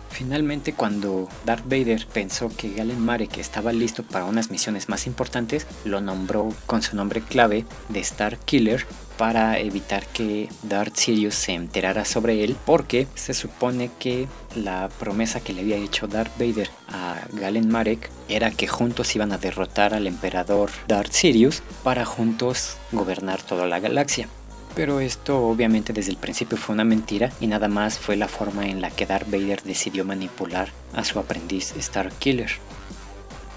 Finalmente, 0.08 0.72
cuando 0.72 1.28
Darth 1.44 1.64
Vader 1.64 2.06
pensó 2.06 2.48
que 2.48 2.72
Galen 2.72 3.04
Marek 3.04 3.38
estaba 3.38 3.72
listo 3.72 4.04
para 4.04 4.24
unas 4.24 4.52
misiones 4.52 4.88
más 4.88 5.08
importantes, 5.08 5.66
lo 5.84 6.00
nombró 6.00 6.54
con 6.66 6.80
su 6.80 6.94
nombre 6.94 7.22
clave 7.22 7.66
de 7.88 8.00
Star 8.00 8.38
Killer 8.38 8.86
para 9.16 9.58
evitar 9.58 10.06
que 10.06 10.48
Darth 10.62 10.96
Sirius 10.96 11.34
se 11.34 11.52
enterara 11.52 12.04
sobre 12.04 12.44
él, 12.44 12.56
porque 12.64 13.06
se 13.14 13.34
supone 13.34 13.90
que 13.98 14.28
la 14.54 14.88
promesa 14.98 15.40
que 15.40 15.52
le 15.52 15.62
había 15.62 15.76
hecho 15.76 16.06
Darth 16.06 16.36
Vader 16.38 16.70
a 16.88 17.16
Galen 17.32 17.68
Marek 17.68 18.10
era 18.28 18.50
que 18.50 18.66
juntos 18.66 19.14
iban 19.14 19.32
a 19.32 19.38
derrotar 19.38 19.94
al 19.94 20.06
emperador 20.06 20.70
Darth 20.88 21.12
Sirius 21.12 21.62
para 21.82 22.04
juntos 22.04 22.76
gobernar 22.92 23.42
toda 23.42 23.66
la 23.66 23.80
galaxia. 23.80 24.28
Pero 24.74 25.00
esto 25.00 25.38
obviamente 25.48 25.94
desde 25.94 26.10
el 26.10 26.18
principio 26.18 26.58
fue 26.58 26.74
una 26.74 26.84
mentira 26.84 27.32
y 27.40 27.46
nada 27.46 27.66
más 27.66 27.98
fue 27.98 28.14
la 28.16 28.28
forma 28.28 28.66
en 28.66 28.82
la 28.82 28.90
que 28.90 29.06
Darth 29.06 29.30
Vader 29.30 29.62
decidió 29.62 30.04
manipular 30.04 30.68
a 30.94 31.02
su 31.02 31.18
aprendiz 31.18 31.74
Star 31.78 32.12
Killer. 32.12 32.50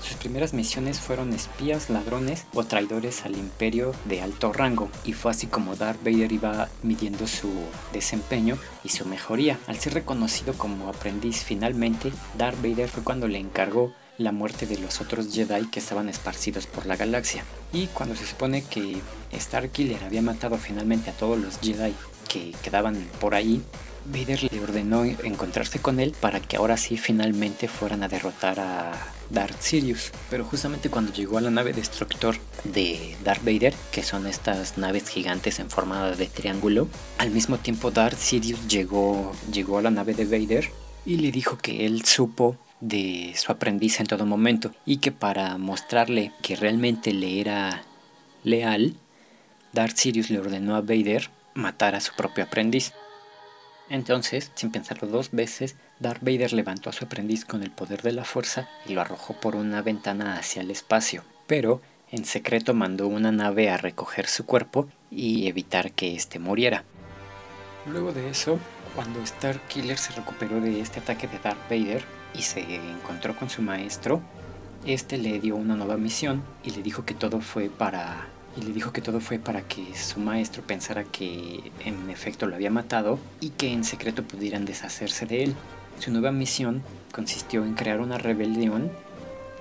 Sus 0.01 0.17
primeras 0.17 0.53
misiones 0.53 0.99
fueron 0.99 1.33
espías, 1.33 1.89
ladrones 1.89 2.45
o 2.53 2.63
traidores 2.63 3.25
al 3.25 3.35
imperio 3.35 3.93
de 4.05 4.21
alto 4.21 4.53
rango 4.53 4.89
y 5.03 5.13
fue 5.13 5.31
así 5.31 5.47
como 5.47 5.75
Darth 5.75 6.03
Vader 6.03 6.31
iba 6.31 6.69
midiendo 6.83 7.27
su 7.27 7.49
desempeño 7.93 8.57
y 8.83 8.89
su 8.89 9.05
mejoría. 9.05 9.59
Al 9.67 9.77
ser 9.77 9.93
reconocido 9.93 10.53
como 10.53 10.89
aprendiz 10.89 11.43
finalmente, 11.43 12.11
Darth 12.37 12.61
Vader 12.61 12.89
fue 12.89 13.03
cuando 13.03 13.27
le 13.27 13.39
encargó 13.39 13.93
la 14.17 14.31
muerte 14.31 14.65
de 14.65 14.77
los 14.77 14.99
otros 15.01 15.33
Jedi 15.33 15.67
que 15.67 15.79
estaban 15.79 16.09
esparcidos 16.09 16.67
por 16.67 16.85
la 16.85 16.97
galaxia. 16.97 17.43
Y 17.71 17.87
cuando 17.87 18.15
se 18.15 18.25
supone 18.25 18.63
que 18.63 19.01
Starkiller 19.33 20.03
había 20.03 20.21
matado 20.21 20.57
finalmente 20.57 21.09
a 21.09 21.13
todos 21.13 21.39
los 21.39 21.59
Jedi 21.59 21.93
que 22.27 22.53
quedaban 22.61 23.07
por 23.19 23.33
ahí, 23.33 23.61
Vader 24.05 24.51
le 24.51 24.59
ordenó 24.59 25.03
encontrarse 25.03 25.79
con 25.79 25.99
él 25.99 26.13
para 26.19 26.39
que 26.39 26.57
ahora 26.57 26.77
sí 26.77 26.97
finalmente 26.97 27.67
fueran 27.67 28.03
a 28.03 28.07
derrotar 28.07 28.59
a 28.59 28.91
Darth 29.29 29.61
Sirius. 29.61 30.11
Pero 30.29 30.43
justamente 30.43 30.89
cuando 30.89 31.13
llegó 31.13 31.37
a 31.37 31.41
la 31.41 31.51
nave 31.51 31.73
destructor 31.73 32.37
de 32.63 33.15
Darth 33.23 33.43
Vader, 33.43 33.73
que 33.91 34.03
son 34.03 34.27
estas 34.27 34.77
naves 34.77 35.07
gigantes 35.09 35.59
en 35.59 35.69
forma 35.69 36.11
de 36.11 36.27
triángulo, 36.27 36.87
al 37.17 37.31
mismo 37.31 37.57
tiempo 37.57 37.91
Darth 37.91 38.17
Sirius 38.17 38.67
llegó, 38.67 39.33
llegó 39.51 39.77
a 39.77 39.81
la 39.81 39.91
nave 39.91 40.13
de 40.13 40.25
Vader 40.25 40.69
y 41.05 41.17
le 41.17 41.31
dijo 41.31 41.57
que 41.57 41.85
él 41.85 42.05
supo 42.05 42.57
de 42.81 43.33
su 43.35 43.51
aprendiz 43.51 43.99
en 43.99 44.07
todo 44.07 44.25
momento 44.25 44.71
y 44.85 44.97
que 44.97 45.11
para 45.11 45.57
mostrarle 45.57 46.31
que 46.41 46.55
realmente 46.55 47.13
le 47.13 47.41
era 47.41 47.83
leal, 48.43 48.95
Darth 49.73 49.97
Sirius 49.97 50.29
le 50.29 50.39
ordenó 50.39 50.75
a 50.75 50.81
Vader 50.81 51.29
matar 51.53 51.95
a 51.95 51.99
su 51.99 52.13
propio 52.15 52.45
aprendiz. 52.45 52.93
Entonces, 53.89 54.51
sin 54.55 54.71
pensarlo 54.71 55.07
dos 55.07 55.31
veces, 55.31 55.75
Darth 55.99 56.21
Vader 56.21 56.53
levantó 56.53 56.89
a 56.89 56.93
su 56.93 57.05
aprendiz 57.05 57.45
con 57.45 57.63
el 57.63 57.71
poder 57.71 58.01
de 58.01 58.11
la 58.11 58.23
fuerza 58.23 58.69
y 58.85 58.93
lo 58.93 59.01
arrojó 59.01 59.33
por 59.39 59.55
una 59.55 59.81
ventana 59.81 60.37
hacia 60.37 60.61
el 60.61 60.69
espacio, 60.69 61.23
pero 61.47 61.81
en 62.11 62.25
secreto 62.25 62.73
mandó 62.73 63.07
una 63.07 63.31
nave 63.31 63.69
a 63.69 63.77
recoger 63.77 64.27
su 64.27 64.45
cuerpo 64.45 64.87
y 65.09 65.47
evitar 65.47 65.91
que 65.91 66.15
éste 66.15 66.39
muriera. 66.39 66.83
Luego 67.87 68.11
de 68.11 68.29
eso, 68.29 68.59
cuando 68.95 69.25
Starkiller 69.25 69.97
se 69.97 70.13
recuperó 70.13 70.61
de 70.61 70.81
este 70.81 70.99
ataque 70.99 71.27
de 71.27 71.39
Darth 71.39 71.69
Vader, 71.69 72.03
y 72.33 72.41
se 72.41 72.61
encontró 72.75 73.35
con 73.35 73.49
su 73.49 73.61
maestro, 73.61 74.21
este 74.85 75.17
le 75.17 75.39
dio 75.39 75.55
una 75.55 75.75
nueva 75.75 75.97
misión 75.97 76.43
y 76.63 76.71
le 76.71 76.81
dijo 76.81 77.05
que 77.05 77.13
todo 77.13 77.41
fue 77.41 77.69
para 77.69 78.27
y 78.57 78.61
le 78.61 78.73
dijo 78.73 78.91
que 78.91 79.01
todo 79.01 79.19
fue 79.19 79.39
para 79.39 79.61
que 79.61 79.95
su 79.95 80.19
maestro 80.19 80.63
pensara 80.63 81.03
que 81.03 81.71
en 81.85 82.09
efecto 82.09 82.47
lo 82.47 82.55
había 82.55 82.71
matado 82.71 83.19
y 83.39 83.49
que 83.51 83.71
en 83.71 83.83
secreto 83.83 84.23
pudieran 84.23 84.65
deshacerse 84.65 85.25
de 85.25 85.43
él. 85.43 85.55
Su 85.99 86.11
nueva 86.11 86.31
misión 86.31 86.81
consistió 87.11 87.63
en 87.65 87.73
crear 87.73 87.99
una 88.01 88.17
rebelión, 88.17 88.91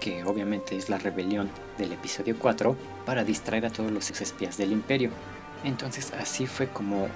que 0.01 0.25
obviamente 0.25 0.77
es 0.77 0.89
la 0.89 0.99
rebelión 0.99 1.49
del 1.79 1.93
episodio 1.93 2.37
4, 2.39 2.77
para 3.05 3.25
distraer 3.25 3.67
a 3.67 3.71
todos 3.71 3.91
los 3.91 4.11
espías 4.11 4.57
del 4.57 4.73
imperio. 4.73 5.11
Entonces 5.65 6.13
así 6.13 6.47
fue 6.47 6.69
como 6.69 7.09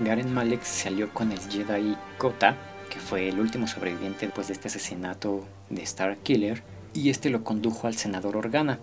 Garen 0.00 0.32
Malek 0.32 0.62
se 0.62 0.88
alió 0.88 1.12
con 1.12 1.32
el 1.32 1.40
Jedi 1.40 1.96
Kota 2.18 2.56
que 2.88 2.98
fue 2.98 3.28
el 3.28 3.38
último 3.38 3.66
sobreviviente 3.66 4.26
después 4.26 4.48
de 4.48 4.54
este 4.54 4.68
asesinato 4.68 5.44
de 5.70 5.82
Star 5.82 6.16
Killer, 6.18 6.62
y 6.94 7.10
este 7.10 7.30
lo 7.30 7.44
condujo 7.44 7.86
al 7.86 7.96
senador 7.96 8.36
Organa, 8.36 8.78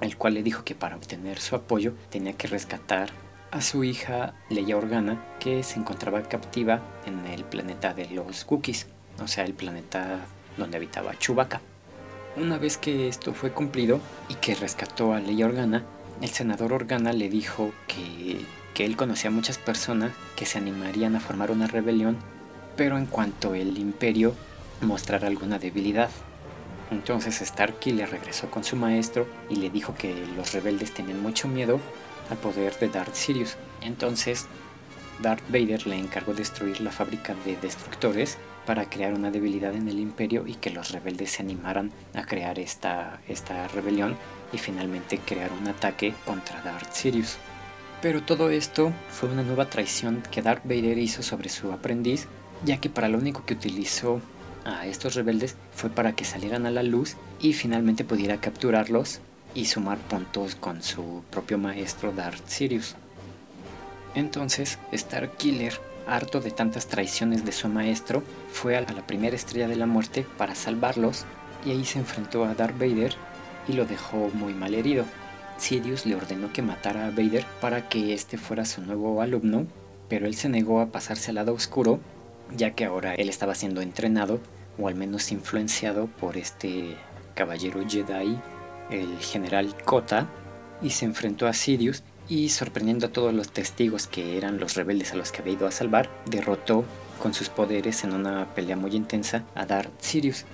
el 0.00 0.16
cual 0.16 0.34
le 0.34 0.42
dijo 0.42 0.64
que 0.64 0.74
para 0.74 0.96
obtener 0.96 1.38
su 1.40 1.56
apoyo 1.56 1.94
tenía 2.10 2.34
que 2.34 2.48
rescatar 2.48 3.10
a 3.50 3.60
su 3.60 3.84
hija 3.84 4.34
Leia 4.50 4.76
Organa, 4.76 5.24
que 5.38 5.62
se 5.62 5.78
encontraba 5.78 6.22
captiva 6.22 6.82
en 7.06 7.26
el 7.26 7.44
planeta 7.44 7.94
de 7.94 8.08
los 8.10 8.44
Cookies, 8.44 8.86
o 9.22 9.28
sea, 9.28 9.44
el 9.44 9.54
planeta 9.54 10.26
donde 10.56 10.76
habitaba 10.76 11.18
Chewbacca. 11.18 11.60
Una 12.36 12.58
vez 12.58 12.76
que 12.76 13.06
esto 13.06 13.32
fue 13.32 13.52
cumplido 13.52 14.00
y 14.28 14.34
que 14.34 14.56
rescató 14.56 15.12
a 15.12 15.20
Leia 15.20 15.46
Organa, 15.46 15.84
el 16.20 16.30
senador 16.30 16.72
Organa 16.72 17.12
le 17.12 17.28
dijo 17.28 17.72
que, 17.86 18.40
que 18.74 18.84
él 18.84 18.96
conocía 18.96 19.30
a 19.30 19.32
muchas 19.32 19.58
personas 19.58 20.12
que 20.34 20.46
se 20.46 20.58
animarían 20.58 21.14
a 21.14 21.20
formar 21.20 21.50
una 21.52 21.68
rebelión 21.68 22.16
pero 22.76 22.98
en 22.98 23.06
cuanto 23.06 23.54
el 23.54 23.78
imperio 23.78 24.34
mostrara 24.80 25.28
alguna 25.28 25.58
debilidad. 25.58 26.10
Entonces 26.90 27.36
Starkey 27.36 27.92
le 27.92 28.06
regresó 28.06 28.50
con 28.50 28.64
su 28.64 28.76
maestro 28.76 29.26
y 29.48 29.56
le 29.56 29.70
dijo 29.70 29.94
que 29.94 30.14
los 30.36 30.52
rebeldes 30.52 30.92
tenían 30.92 31.22
mucho 31.22 31.48
miedo 31.48 31.80
al 32.30 32.36
poder 32.38 32.78
de 32.78 32.88
Darth 32.88 33.14
Sirius. 33.14 33.56
Entonces 33.80 34.46
Darth 35.20 35.44
Vader 35.48 35.86
le 35.86 35.96
encargó 35.96 36.34
destruir 36.34 36.80
la 36.80 36.90
fábrica 36.90 37.34
de 37.44 37.56
destructores 37.56 38.38
para 38.66 38.88
crear 38.88 39.12
una 39.12 39.30
debilidad 39.30 39.74
en 39.74 39.88
el 39.88 39.98
imperio 39.98 40.46
y 40.46 40.54
que 40.54 40.70
los 40.70 40.90
rebeldes 40.90 41.32
se 41.32 41.42
animaran 41.42 41.92
a 42.14 42.24
crear 42.24 42.58
esta, 42.58 43.20
esta 43.28 43.68
rebelión 43.68 44.16
y 44.52 44.58
finalmente 44.58 45.18
crear 45.18 45.52
un 45.52 45.68
ataque 45.68 46.14
contra 46.24 46.62
Darth 46.62 46.92
Sirius. 46.92 47.36
Pero 48.00 48.22
todo 48.22 48.50
esto 48.50 48.92
fue 49.10 49.28
una 49.28 49.42
nueva 49.42 49.70
traición 49.70 50.22
que 50.30 50.42
Darth 50.42 50.64
Vader 50.64 50.98
hizo 50.98 51.22
sobre 51.22 51.48
su 51.48 51.72
aprendiz 51.72 52.26
ya 52.64 52.78
que 52.78 52.90
para 52.90 53.08
lo 53.08 53.18
único 53.18 53.44
que 53.44 53.54
utilizó 53.54 54.20
a 54.64 54.86
estos 54.86 55.14
rebeldes 55.14 55.56
fue 55.72 55.90
para 55.90 56.14
que 56.14 56.24
salieran 56.24 56.66
a 56.66 56.70
la 56.70 56.82
luz 56.82 57.16
y 57.40 57.52
finalmente 57.52 58.04
pudiera 58.04 58.40
capturarlos 58.40 59.20
y 59.54 59.66
sumar 59.66 59.98
puntos 59.98 60.54
con 60.54 60.82
su 60.82 61.22
propio 61.30 61.58
maestro 61.58 62.12
Darth 62.12 62.46
Sirius. 62.46 62.96
Entonces, 64.14 64.78
Starkiller, 64.92 65.80
harto 66.06 66.40
de 66.40 66.50
tantas 66.50 66.86
traiciones 66.86 67.44
de 67.44 67.52
su 67.52 67.68
maestro, 67.68 68.22
fue 68.52 68.76
a 68.76 68.80
la 68.80 69.06
primera 69.06 69.36
estrella 69.36 69.68
de 69.68 69.76
la 69.76 69.86
muerte 69.86 70.26
para 70.38 70.54
salvarlos 70.54 71.24
y 71.64 71.70
ahí 71.70 71.84
se 71.84 71.98
enfrentó 71.98 72.44
a 72.44 72.54
Darth 72.54 72.78
Vader 72.78 73.14
y 73.68 73.72
lo 73.72 73.86
dejó 73.86 74.30
muy 74.34 74.54
mal 74.54 74.74
herido. 74.74 75.04
Sirius 75.56 76.04
le 76.04 76.16
ordenó 76.16 76.52
que 76.52 76.62
matara 76.62 77.06
a 77.06 77.10
Vader 77.10 77.44
para 77.60 77.88
que 77.88 78.12
este 78.12 78.38
fuera 78.38 78.64
su 78.64 78.82
nuevo 78.82 79.22
alumno, 79.22 79.66
pero 80.08 80.26
él 80.26 80.34
se 80.34 80.48
negó 80.48 80.80
a 80.80 80.86
pasarse 80.86 81.30
al 81.30 81.36
lado 81.36 81.54
oscuro 81.54 82.00
ya 82.56 82.72
que 82.72 82.84
ahora 82.84 83.14
él 83.14 83.28
estaba 83.28 83.54
siendo 83.54 83.80
entrenado 83.80 84.40
o 84.78 84.88
al 84.88 84.94
menos 84.94 85.32
influenciado 85.32 86.06
por 86.06 86.36
este 86.36 86.96
caballero 87.34 87.82
Jedi, 87.88 88.38
el 88.90 89.18
general 89.18 89.74
Kota, 89.84 90.28
y 90.82 90.90
se 90.90 91.04
enfrentó 91.04 91.46
a 91.46 91.52
Sidious 91.52 92.02
y 92.28 92.48
sorprendiendo 92.48 93.06
a 93.06 93.12
todos 93.12 93.34
los 93.34 93.50
testigos 93.50 94.06
que 94.06 94.36
eran 94.36 94.58
los 94.58 94.74
rebeldes 94.74 95.12
a 95.12 95.16
los 95.16 95.32
que 95.32 95.42
había 95.42 95.54
ido 95.54 95.66
a 95.66 95.72
salvar, 95.72 96.10
derrotó 96.26 96.84
con 97.22 97.34
sus 97.34 97.48
poderes 97.48 98.04
en 98.04 98.12
una 98.12 98.54
pelea 98.54 98.76
muy 98.76 98.94
intensa 98.94 99.44
a 99.54 99.66
Darth 99.66 99.92
Sirius. 100.00 100.44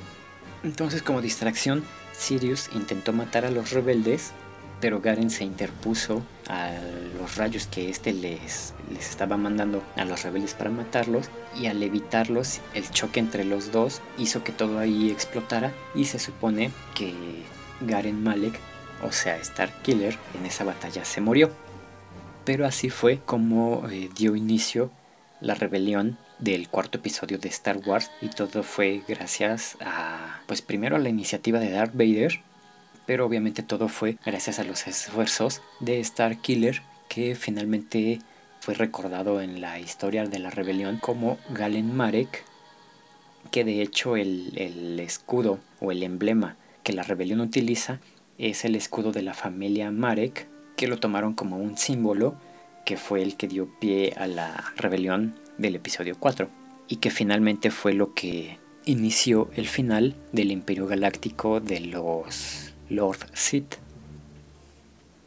Entonces 0.63 1.03
como 1.03 1.23
distracción, 1.23 1.85
Sirius 2.13 2.69
intentó 2.75 3.13
matar 3.13 3.45
a 3.45 3.51
los 3.51 3.71
rebeldes 3.71 4.33
pero 4.81 5.01
Garen 5.01 5.31
se 5.31 5.45
interpuso 5.45 6.23
a 6.51 6.73
los 7.17 7.37
rayos 7.37 7.69
que 7.69 7.89
éste 7.89 8.13
les, 8.13 8.75
les 8.93 9.09
estaba 9.09 9.37
mandando 9.37 9.85
a 9.97 10.05
los 10.05 10.25
rebeldes 10.25 10.55
para 10.55 10.71
matarlos 10.71 11.31
y 11.57 11.67
al 11.67 11.81
evitarlos 11.81 12.61
el 12.75 12.91
choque 12.91 13.21
entre 13.21 13.45
los 13.45 13.71
dos 13.71 14.03
hizo 14.19 14.43
que 14.43 14.51
todo 14.51 14.81
ahí 14.81 15.11
explotara 15.11 15.73
y 15.95 16.07
se 16.07 16.19
supone 16.19 16.73
que 16.95 17.15
Garen 17.81 18.23
Malek, 18.23 18.59
o 19.03 19.13
sea 19.13 19.37
Star 19.37 19.71
Killer, 19.83 20.19
en 20.39 20.45
esa 20.45 20.65
batalla 20.65 21.05
se 21.05 21.21
murió. 21.21 21.51
Pero 22.45 22.67
así 22.67 22.91
fue 22.91 23.21
como 23.25 23.89
eh, 23.89 24.11
dio 24.17 24.35
inicio 24.35 24.91
la 25.41 25.55
rebelión 25.55 26.19
del 26.41 26.69
cuarto 26.69 26.99
episodio 26.99 27.39
de 27.39 27.49
Star 27.49 27.79
Wars 27.87 28.11
y 28.21 28.29
todo 28.29 28.65
fue 28.65 29.03
gracias 29.07 29.77
a 29.81 30.41
pues 30.47 30.63
primero 30.63 30.97
a 30.97 30.99
la 30.99 31.11
iniciativa 31.11 31.61
de 31.61 31.71
Darth 31.71 31.95
Vader 31.95 32.41
pero 33.11 33.27
obviamente 33.27 33.65
todo 33.65 33.89
fue 33.89 34.19
gracias 34.25 34.61
a 34.61 34.63
los 34.63 34.87
esfuerzos 34.87 35.63
de 35.81 35.99
Star 35.99 36.37
Killer 36.37 36.81
que 37.09 37.35
finalmente 37.35 38.21
fue 38.61 38.75
recordado 38.75 39.41
en 39.41 39.61
la 39.61 39.81
historia 39.81 40.27
de 40.27 40.39
la 40.39 40.49
rebelión 40.49 40.99
como 40.99 41.37
Galen 41.49 41.93
Marek, 41.93 42.45
que 43.51 43.65
de 43.65 43.83
hecho 43.83 44.15
el, 44.15 44.53
el 44.55 45.01
escudo 45.01 45.59
o 45.81 45.91
el 45.91 46.05
emblema 46.05 46.55
que 46.85 46.93
la 46.93 47.03
rebelión 47.03 47.41
utiliza 47.41 47.99
es 48.39 48.65
el 48.65 48.77
escudo 48.77 49.11
de 49.11 49.23
la 49.23 49.35
familia 49.35 49.91
Marek, 49.91 50.47
que 50.77 50.87
lo 50.87 51.01
tomaron 51.01 51.35
como 51.35 51.57
un 51.57 51.77
símbolo 51.77 52.37
que 52.87 52.97
fue 52.97 53.25
el 53.25 53.37
que 53.37 53.49
dio 53.49 53.77
pie 53.81 54.15
a 54.19 54.29
la 54.29 54.73
rebelión 54.77 55.35
del 55.59 55.75
episodio 55.75 56.15
4 56.17 56.49
y 56.87 56.99
que 56.99 57.11
finalmente 57.11 57.73
fue 57.73 57.93
lo 57.93 58.15
que 58.15 58.61
inició 58.85 59.51
el 59.57 59.67
final 59.67 60.15
del 60.31 60.53
Imperio 60.53 60.87
Galáctico 60.87 61.59
de 61.59 61.81
los 61.81 62.70
Lord 62.91 63.19
Sith. 63.33 63.77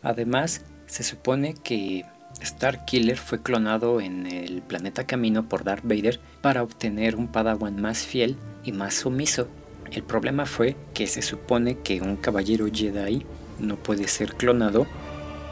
Además, 0.03 0.63
se 0.85 1.03
supone 1.03 1.55
que 1.55 2.05
Starkiller 2.43 3.17
fue 3.17 3.41
clonado 3.41 4.01
en 4.01 4.27
el 4.27 4.61
planeta 4.61 5.05
Camino 5.05 5.47
por 5.47 5.63
Darth 5.63 5.83
Vader 5.83 6.19
para 6.41 6.61
obtener 6.61 7.15
un 7.15 7.27
Padawan 7.27 7.81
más 7.81 8.03
fiel 8.03 8.35
y 8.63 8.71
más 8.71 8.93
sumiso. 8.93 9.47
El 9.91 10.03
problema 10.03 10.45
fue 10.45 10.75
que 10.93 11.07
se 11.07 11.21
supone 11.21 11.79
que 11.79 12.01
un 12.01 12.17
caballero 12.17 12.67
Jedi 12.71 13.25
no 13.59 13.77
puede 13.77 14.07
ser 14.07 14.35
clonado, 14.35 14.87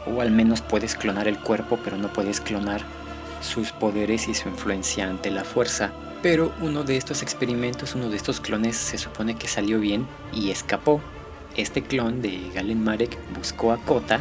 o 0.06 0.20
al 0.20 0.30
menos 0.32 0.60
puedes 0.60 0.96
clonar 0.96 1.28
el 1.28 1.38
cuerpo, 1.38 1.78
pero 1.82 1.96
no 1.96 2.12
puedes 2.12 2.40
clonar 2.40 2.82
sus 3.40 3.72
poderes 3.72 4.28
y 4.28 4.34
su 4.34 4.48
influencia 4.48 5.08
ante 5.08 5.30
la 5.30 5.44
fuerza. 5.44 5.92
Pero 6.22 6.52
uno 6.60 6.84
de 6.84 6.96
estos 6.96 7.22
experimentos, 7.22 7.94
uno 7.94 8.08
de 8.08 8.16
estos 8.16 8.40
clones 8.40 8.76
se 8.76 8.98
supone 8.98 9.36
que 9.36 9.48
salió 9.48 9.80
bien 9.80 10.06
y 10.32 10.50
escapó. 10.50 11.00
Este 11.56 11.82
clon 11.82 12.22
de 12.22 12.50
Galen 12.54 12.82
Marek 12.82 13.18
buscó 13.36 13.72
a 13.72 13.76
Kota 13.78 14.20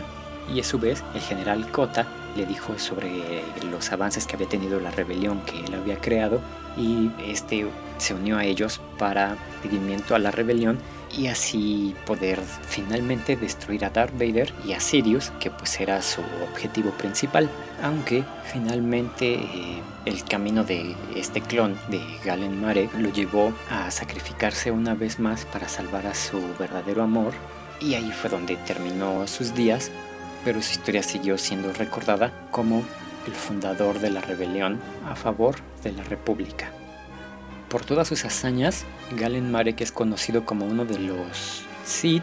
y 0.54 0.60
a 0.60 0.64
su 0.64 0.80
vez 0.80 1.02
el 1.16 1.22
general 1.22 1.72
Kota 1.72 2.06
le 2.36 2.46
dijo 2.46 2.78
sobre 2.78 3.44
los 3.72 3.92
avances 3.92 4.26
que 4.26 4.36
había 4.36 4.50
tenido 4.50 4.80
la 4.80 4.92
rebelión 4.92 5.42
que 5.46 5.60
él 5.60 5.74
había 5.74 5.98
creado 5.98 6.42
y 6.78 7.10
este 7.26 7.66
se 7.98 8.14
unió 8.14 8.38
a 8.38 8.44
ellos 8.44 8.82
para 8.98 9.38
pedimiento 9.62 10.16
a 10.16 10.20
la 10.20 10.32
rebelión 10.32 10.78
y 11.18 11.28
así 11.28 11.96
poder 12.06 12.40
finalmente 12.68 13.36
destruir 13.36 13.86
a 13.86 13.90
Darth 13.90 14.14
Vader 14.14 14.54
y 14.66 14.74
a 14.74 14.80
Sirius, 14.80 15.32
que 15.40 15.52
pues 15.52 15.80
era 15.80 16.02
su 16.02 16.22
objetivo 16.44 16.92
principal. 16.92 17.50
Aunque 17.84 18.24
finalmente 18.52 19.34
eh, 19.36 19.82
el 20.06 20.24
camino 20.24 20.64
de 20.64 20.96
este 21.16 21.42
clon 21.42 21.78
de 21.90 22.02
Galen 22.24 22.62
Mare 22.62 22.90
lo 22.98 23.12
llevó 23.12 23.54
a 23.70 23.92
sacrificarse 23.92 24.72
una 24.72 24.94
vez 24.94 25.20
más 25.20 25.46
para 25.46 25.68
salvar 25.68 26.08
a 26.08 26.14
su 26.14 26.42
verdadero 26.60 27.04
amor 27.04 27.34
y 27.80 27.96
ahí 27.96 28.12
fue 28.12 28.30
donde 28.30 28.56
terminó 28.58 29.28
sus 29.28 29.56
días, 29.56 29.92
pero 30.46 30.62
su 30.62 30.72
historia 30.72 31.04
siguió 31.04 31.38
siendo 31.38 31.74
recordada 31.74 32.32
como 32.52 32.84
el 33.28 33.34
fundador 33.34 34.00
de 34.00 34.12
la 34.12 34.22
rebelión 34.22 34.80
a 35.08 35.16
favor 35.16 35.56
de 35.84 35.92
la 35.92 36.04
República. 36.04 36.72
Por 37.72 37.86
todas 37.86 38.10
sus 38.10 38.26
hazañas, 38.26 38.84
Galen 39.12 39.50
Marek 39.50 39.80
es 39.80 39.94
conocido 39.94 40.46
como 40.46 40.66
uno 40.66 40.84
de 40.84 41.00
los 41.00 41.64
Sith 41.86 42.22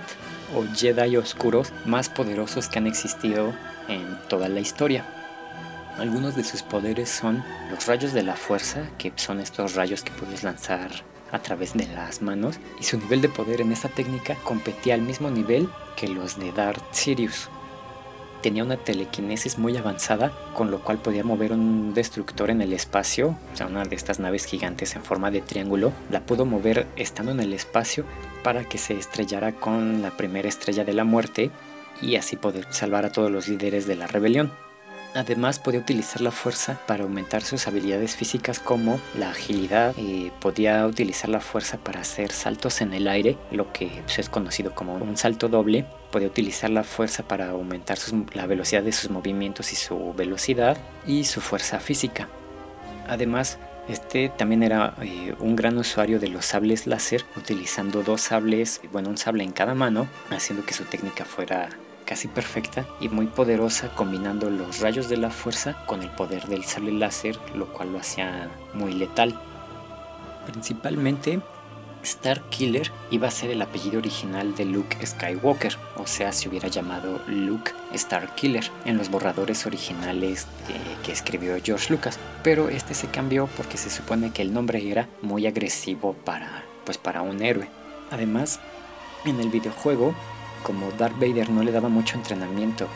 o 0.54 0.62
Jedi 0.76 1.16
oscuros 1.16 1.72
más 1.86 2.10
poderosos 2.10 2.68
que 2.68 2.78
han 2.78 2.86
existido 2.86 3.54
en 3.88 4.18
toda 4.28 4.50
la 4.50 4.60
historia. 4.60 5.06
Algunos 5.96 6.36
de 6.36 6.44
sus 6.44 6.62
poderes 6.62 7.08
son 7.08 7.42
los 7.70 7.86
rayos 7.86 8.12
de 8.12 8.24
la 8.24 8.36
fuerza, 8.36 8.90
que 8.98 9.10
son 9.16 9.40
estos 9.40 9.74
rayos 9.74 10.02
que 10.02 10.12
puedes 10.12 10.44
lanzar 10.44 10.90
a 11.32 11.38
través 11.38 11.72
de 11.72 11.86
las 11.86 12.20
manos, 12.20 12.60
y 12.78 12.84
su 12.84 12.98
nivel 12.98 13.22
de 13.22 13.30
poder 13.30 13.62
en 13.62 13.72
esta 13.72 13.88
técnica 13.88 14.36
competía 14.44 14.92
al 14.92 15.02
mismo 15.02 15.30
nivel 15.30 15.66
que 15.96 16.08
los 16.08 16.38
de 16.38 16.52
Darth 16.52 16.82
Sirius, 16.92 17.48
tenía 18.42 18.64
una 18.64 18.76
telequinesis 18.76 19.58
muy 19.58 19.76
avanzada, 19.76 20.32
con 20.54 20.70
lo 20.70 20.80
cual 20.80 20.98
podía 20.98 21.24
mover 21.24 21.52
un 21.52 21.94
destructor 21.94 22.50
en 22.50 22.62
el 22.62 22.72
espacio, 22.72 23.36
o 23.52 23.56
sea, 23.56 23.66
una 23.66 23.84
de 23.84 23.96
estas 23.96 24.20
naves 24.20 24.44
gigantes 24.44 24.96
en 24.96 25.04
forma 25.04 25.30
de 25.30 25.40
triángulo, 25.40 25.92
la 26.10 26.20
pudo 26.20 26.44
mover 26.44 26.86
estando 26.96 27.32
en 27.32 27.40
el 27.40 27.52
espacio 27.52 28.04
para 28.42 28.64
que 28.64 28.78
se 28.78 28.94
estrellara 28.94 29.52
con 29.52 30.02
la 30.02 30.16
primera 30.16 30.48
estrella 30.48 30.84
de 30.84 30.92
la 30.92 31.04
muerte 31.04 31.50
y 32.00 32.16
así 32.16 32.36
poder 32.36 32.66
salvar 32.70 33.04
a 33.04 33.12
todos 33.12 33.30
los 33.30 33.48
líderes 33.48 33.86
de 33.86 33.96
la 33.96 34.06
rebelión. 34.06 34.52
Además 35.14 35.58
podía 35.58 35.80
utilizar 35.80 36.20
la 36.20 36.30
fuerza 36.30 36.78
para 36.86 37.04
aumentar 37.04 37.42
sus 37.42 37.66
habilidades 37.66 38.14
físicas 38.14 38.60
como 38.60 39.00
la 39.18 39.30
agilidad, 39.30 39.94
y 39.96 40.30
podía 40.38 40.86
utilizar 40.86 41.30
la 41.30 41.40
fuerza 41.40 41.78
para 41.78 42.00
hacer 42.00 42.30
saltos 42.30 42.82
en 42.82 42.92
el 42.92 43.08
aire, 43.08 43.36
lo 43.50 43.72
que 43.72 43.90
pues, 44.04 44.18
es 44.18 44.28
conocido 44.28 44.74
como 44.74 44.94
un 44.94 45.16
salto 45.16 45.48
doble, 45.48 45.86
podía 46.10 46.28
utilizar 46.28 46.70
la 46.70 46.84
fuerza 46.84 47.22
para 47.22 47.50
aumentar 47.50 47.98
la 48.34 48.46
velocidad 48.46 48.82
de 48.82 48.92
sus 48.92 49.10
movimientos 49.10 49.72
y 49.72 49.76
su 49.76 50.14
velocidad 50.14 50.76
y 51.06 51.24
su 51.24 51.40
fuerza 51.40 51.80
física. 51.80 52.28
Además, 53.08 53.58
este 53.88 54.28
también 54.28 54.62
era 54.62 54.94
eh, 55.00 55.34
un 55.40 55.56
gran 55.56 55.78
usuario 55.78 56.20
de 56.20 56.28
los 56.28 56.44
sables 56.44 56.86
láser, 56.86 57.24
utilizando 57.36 58.02
dos 58.02 58.20
sables, 58.20 58.80
bueno, 58.92 59.08
un 59.08 59.16
sable 59.16 59.44
en 59.44 59.52
cada 59.52 59.74
mano, 59.74 60.08
haciendo 60.30 60.64
que 60.64 60.74
su 60.74 60.84
técnica 60.84 61.24
fuera 61.24 61.70
casi 62.04 62.28
perfecta 62.28 62.86
y 63.00 63.08
muy 63.08 63.26
poderosa 63.26 63.90
combinando 63.94 64.48
los 64.50 64.80
rayos 64.80 65.08
de 65.10 65.18
la 65.18 65.30
fuerza 65.30 65.84
con 65.86 66.02
el 66.02 66.10
poder 66.10 66.46
del 66.46 66.64
sable 66.64 66.92
láser, 66.92 67.38
lo 67.54 67.72
cual 67.72 67.92
lo 67.92 67.98
hacía 67.98 68.48
muy 68.74 68.92
letal. 68.92 69.38
Principalmente, 70.46 71.40
Star 72.08 72.40
Killer 72.48 72.90
iba 73.10 73.28
a 73.28 73.30
ser 73.30 73.50
el 73.50 73.60
apellido 73.60 73.98
original 73.98 74.54
de 74.54 74.64
Luke 74.64 74.96
Skywalker, 75.06 75.76
o 75.96 76.06
sea, 76.06 76.32
se 76.32 76.48
hubiera 76.48 76.68
llamado 76.68 77.20
Luke 77.26 77.72
Star 77.92 78.34
Killer 78.34 78.64
en 78.86 78.96
los 78.96 79.10
borradores 79.10 79.66
originales 79.66 80.46
que 81.04 81.12
escribió 81.12 81.54
George 81.62 81.92
Lucas, 81.92 82.18
pero 82.42 82.70
este 82.70 82.94
se 82.94 83.08
cambió 83.08 83.46
porque 83.58 83.76
se 83.76 83.90
supone 83.90 84.32
que 84.32 84.40
el 84.40 84.54
nombre 84.54 84.90
era 84.90 85.06
muy 85.20 85.46
agresivo 85.46 86.14
para, 86.24 86.64
pues, 86.86 86.96
para 86.96 87.20
un 87.20 87.42
héroe. 87.42 87.68
Además, 88.10 88.58
en 89.26 89.38
el 89.38 89.50
videojuego 89.50 90.14
como 90.62 90.90
Darth 90.92 91.18
Vader 91.20 91.50
no 91.50 91.62
le 91.62 91.72
daba 91.72 91.90
mucho 91.90 92.16
entrenamiento 92.16 92.88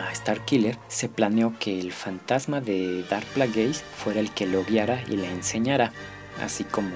a 0.00 0.14
Starkiller, 0.14 0.76
se 0.88 1.08
planeó 1.08 1.54
que 1.58 1.78
el 1.78 1.92
fantasma 1.92 2.60
de 2.60 3.04
Darth 3.08 3.28
Plagueis 3.28 3.82
fuera 3.96 4.20
el 4.20 4.30
que 4.30 4.46
lo 4.46 4.64
guiara 4.64 5.02
y 5.08 5.16
le 5.16 5.30
enseñara, 5.30 5.92
así 6.42 6.64
como 6.64 6.94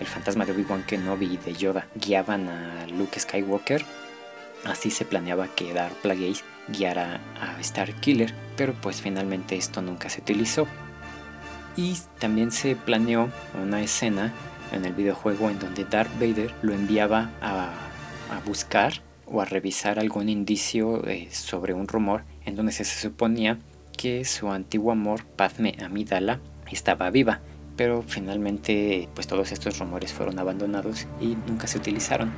el 0.00 0.06
fantasma 0.06 0.44
de 0.44 0.52
Obi-Wan 0.52 0.84
Kenobi 0.84 1.26
y 1.26 1.36
de 1.36 1.54
Yoda 1.54 1.86
guiaban 1.94 2.48
a 2.48 2.86
Luke 2.86 3.18
Skywalker. 3.18 3.84
Así 4.64 4.90
se 4.90 5.04
planeaba 5.04 5.48
que 5.48 5.72
Darth 5.72 5.96
Plagueis 5.96 6.44
guiara 6.68 7.20
a 7.40 7.62
Starkiller, 7.62 8.32
pero 8.56 8.74
pues 8.74 9.00
finalmente 9.00 9.56
esto 9.56 9.82
nunca 9.82 10.08
se 10.08 10.20
utilizó. 10.20 10.66
Y 11.76 11.96
también 12.18 12.52
se 12.52 12.76
planeó 12.76 13.30
una 13.60 13.82
escena 13.82 14.32
en 14.72 14.84
el 14.84 14.92
videojuego 14.92 15.50
en 15.50 15.58
donde 15.58 15.84
Darth 15.84 16.12
Vader 16.18 16.54
lo 16.62 16.74
enviaba 16.74 17.30
a, 17.40 17.70
buscar 18.46 19.02
o 19.26 19.42
a 19.42 19.44
revisar 19.44 19.98
algún 19.98 20.30
indicio 20.30 21.06
eh, 21.06 21.28
sobre 21.30 21.74
un 21.74 21.86
rumor 21.86 22.24
en 22.46 22.56
donde 22.56 22.72
se 22.72 22.84
suponía 22.84 23.58
que 23.96 24.24
su 24.24 24.50
antiguo 24.50 24.90
amor, 24.90 25.24
Padme 25.24 25.76
Amidala, 25.84 26.40
estaba 26.70 27.10
viva, 27.10 27.40
pero 27.76 28.02
finalmente 28.06 29.08
pues 29.14 29.26
todos 29.26 29.52
estos 29.52 29.78
rumores 29.78 30.12
fueron 30.12 30.38
abandonados 30.38 31.06
y 31.20 31.36
nunca 31.46 31.66
se 31.66 31.78
utilizaron. 31.78 32.32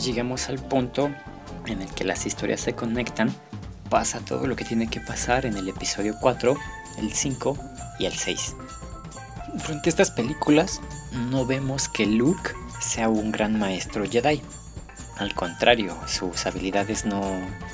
Llegamos 0.00 0.48
al 0.48 0.58
punto 0.58 1.10
en 1.66 1.82
el 1.82 1.88
que 1.90 2.04
las 2.04 2.26
historias 2.26 2.60
se 2.60 2.74
conectan, 2.74 3.32
pasa 3.88 4.20
todo 4.20 4.46
lo 4.46 4.56
que 4.56 4.64
tiene 4.64 4.88
que 4.88 5.00
pasar 5.00 5.46
en 5.46 5.56
el 5.56 5.68
episodio 5.68 6.16
4, 6.20 6.56
el 6.98 7.12
5 7.12 7.58
y 7.98 8.06
el 8.06 8.12
6. 8.12 8.56
Durante 9.54 9.90
estas 9.90 10.10
películas 10.10 10.80
no 11.30 11.44
vemos 11.44 11.88
que 11.88 12.06
Luke 12.06 12.52
sea 12.80 13.08
un 13.08 13.32
gran 13.32 13.58
maestro 13.58 14.04
Jedi. 14.08 14.40
Al 15.18 15.34
contrario, 15.34 15.96
sus 16.06 16.46
habilidades 16.46 17.04
no, 17.04 17.20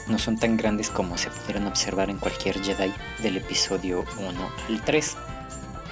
no 0.08 0.18
son 0.18 0.36
tan 0.36 0.56
grandes 0.56 0.90
como 0.90 1.16
se 1.16 1.30
pudieran 1.30 1.66
observar 1.66 2.10
en 2.10 2.18
cualquier 2.18 2.60
Jedi 2.60 2.92
del 3.22 3.36
episodio 3.36 4.04
1 4.18 4.50
al 4.68 4.80
3. 4.82 5.16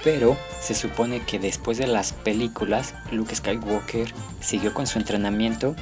Pero 0.03 0.37
se 0.61 0.75
supone 0.75 1.21
que 1.21 1.39
después 1.39 1.77
de 1.77 1.87
las 1.87 2.13
películas, 2.13 2.93
Luke 3.11 3.35
Skywalker 3.35 4.13
siguió 4.41 4.73
con 4.73 4.85
su 4.85 4.99
entrenamiento, 4.99 5.75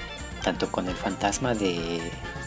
tanto 0.44 0.72
con 0.72 0.88
el 0.88 0.96
fantasma 0.96 1.56
de 1.56 2.00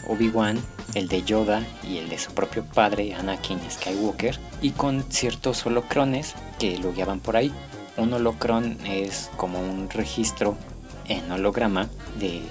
Obi-Wan, 0.07 0.57
el 0.93 1.07
de 1.07 1.23
Yoda 1.23 1.65
y 1.83 1.97
el 1.97 2.09
de 2.09 2.17
su 2.17 2.33
propio 2.33 2.63
padre, 2.63 3.13
Anakin 3.15 3.59
Skywalker, 3.69 4.39
y 4.61 4.71
con 4.71 5.03
ciertos 5.11 5.65
holocrones 5.65 6.35
que 6.59 6.77
lo 6.77 6.93
guiaban 6.93 7.19
por 7.19 7.35
ahí. 7.35 7.51
Un 7.97 8.13
holocron 8.13 8.77
es 8.85 9.29
como 9.35 9.59
un 9.59 9.89
registro 9.89 10.55
en 11.07 11.29
holograma 11.31 11.89
de 12.19 12.41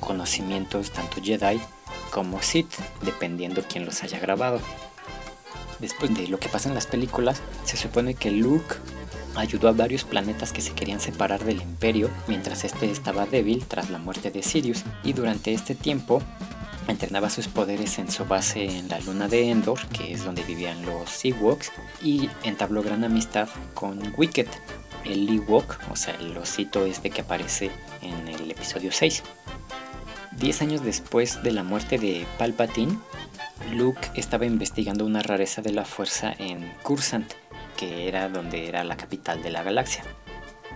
conocimientos 0.00 0.90
tanto 0.92 1.20
Jedi 1.22 1.60
como 2.10 2.40
Sith, 2.42 2.72
dependiendo 3.02 3.62
quién 3.68 3.84
los 3.84 4.02
haya 4.02 4.18
grabado. 4.18 4.60
Después 5.80 6.14
de 6.14 6.28
lo 6.28 6.38
que 6.38 6.48
pasa 6.48 6.68
en 6.68 6.74
las 6.74 6.86
películas, 6.86 7.40
se 7.64 7.76
supone 7.76 8.14
que 8.14 8.30
Luke 8.30 8.76
ayudó 9.36 9.68
a 9.68 9.72
varios 9.72 10.04
planetas 10.04 10.52
que 10.52 10.60
se 10.60 10.72
querían 10.72 11.00
separar 11.00 11.44
del 11.44 11.62
imperio 11.62 12.10
mientras 12.26 12.64
este 12.64 12.90
estaba 12.90 13.26
débil 13.26 13.64
tras 13.66 13.90
la 13.90 13.98
muerte 13.98 14.30
de 14.30 14.42
Sirius 14.42 14.84
y 15.04 15.12
durante 15.12 15.52
este 15.52 15.74
tiempo 15.74 16.22
entrenaba 16.88 17.30
sus 17.30 17.48
poderes 17.48 17.98
en 17.98 18.10
su 18.10 18.24
base 18.24 18.64
en 18.64 18.88
la 18.88 19.00
luna 19.00 19.28
de 19.28 19.50
Endor, 19.50 19.78
que 19.88 20.12
es 20.12 20.24
donde 20.24 20.42
vivían 20.42 20.84
los 20.84 21.24
Ewoks, 21.24 21.70
y 22.02 22.28
entabló 22.42 22.82
gran 22.82 23.04
amistad 23.04 23.48
con 23.74 24.00
Wicket, 24.16 24.48
el 25.04 25.28
Ewok, 25.28 25.78
o 25.90 25.96
sea, 25.96 26.14
el 26.14 26.36
osito 26.36 26.84
este 26.84 27.10
que 27.10 27.22
aparece 27.22 27.70
en 28.02 28.28
el 28.28 28.50
episodio 28.50 28.92
6. 28.92 29.22
Diez 30.32 30.62
años 30.62 30.82
después 30.82 31.42
de 31.42 31.52
la 31.52 31.62
muerte 31.62 31.98
de 31.98 32.26
Palpatine, 32.38 32.98
Luke 33.72 34.10
estaba 34.14 34.46
investigando 34.46 35.04
una 35.04 35.22
rareza 35.22 35.62
de 35.62 35.72
la 35.72 35.84
fuerza 35.84 36.34
en 36.38 36.72
Cursant, 36.82 37.32
que 37.76 38.08
era 38.08 38.28
donde 38.28 38.68
era 38.68 38.84
la 38.84 38.96
capital 38.96 39.42
de 39.42 39.50
la 39.50 39.62
galaxia. 39.62 40.04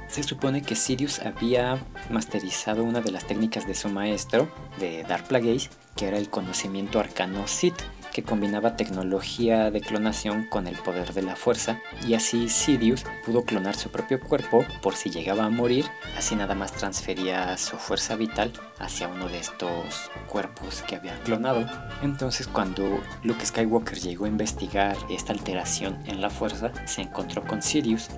Se 0.08 0.22
supone 0.22 0.62
que 0.62 0.76
Sirius 0.76 1.18
había 1.20 1.84
masterizado 2.10 2.84
una 2.84 3.00
de 3.00 3.10
las 3.10 3.26
técnicas 3.26 3.66
de 3.66 3.74
su 3.74 3.88
maestro, 3.88 4.48
de 4.78 5.02
Dark 5.02 5.26
Plagueis, 5.28 5.70
que 5.96 6.06
era 6.06 6.18
el 6.18 6.30
conocimiento 6.30 7.00
arcano 7.00 7.48
Sith, 7.48 7.82
que 8.16 8.22
combinaba 8.22 8.76
tecnología 8.76 9.70
de 9.70 9.82
clonación 9.82 10.46
con 10.46 10.66
el 10.66 10.76
poder 10.76 11.12
de 11.12 11.20
la 11.20 11.36
fuerza, 11.36 11.82
y 12.08 12.14
así 12.14 12.48
Sidious 12.48 13.04
pudo 13.26 13.44
clonar 13.44 13.76
su 13.76 13.90
propio 13.90 14.18
cuerpo 14.18 14.64
por 14.80 14.96
si 14.96 15.10
llegaba 15.10 15.44
a 15.44 15.50
morir, 15.50 15.84
así 16.16 16.34
nada 16.34 16.54
más 16.54 16.72
transfería 16.72 17.58
su 17.58 17.76
fuerza 17.76 18.16
vital 18.16 18.54
hacia 18.78 19.08
uno 19.08 19.28
de 19.28 19.38
estos 19.38 20.10
cuerpos 20.28 20.82
que 20.88 20.96
había 20.96 21.18
clonado. 21.24 21.68
Entonces 22.00 22.48
cuando 22.48 23.02
Luke 23.22 23.44
Skywalker 23.44 23.98
llegó 23.98 24.24
a 24.24 24.28
investigar 24.28 24.96
esta 25.10 25.34
alteración 25.34 25.98
en 26.06 26.22
la 26.22 26.30
fuerza, 26.30 26.72
se 26.86 27.02
encontró 27.02 27.44
con 27.44 27.60
Sidious 27.60 28.08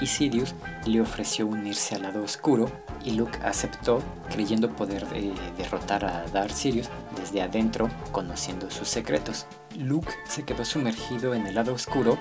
y 0.00 0.06
Sidious 0.06 0.54
le 0.86 1.00
ofreció 1.00 1.46
unirse 1.46 1.94
al 1.94 2.02
lado 2.02 2.22
oscuro 2.22 2.70
y 3.04 3.12
Luke 3.12 3.38
aceptó 3.44 4.02
creyendo 4.30 4.70
poder 4.70 5.06
eh, 5.12 5.32
derrotar 5.56 6.04
a 6.04 6.26
Darth 6.26 6.52
Sidious 6.54 6.90
desde 7.18 7.42
adentro 7.42 7.88
conociendo 8.12 8.70
sus 8.70 8.88
secretos. 8.88 9.46
Luke 9.76 10.12
se 10.26 10.44
quedó 10.44 10.64
sumergido 10.64 11.34
en 11.34 11.46
el 11.46 11.54
lado 11.54 11.74
oscuro 11.74 12.18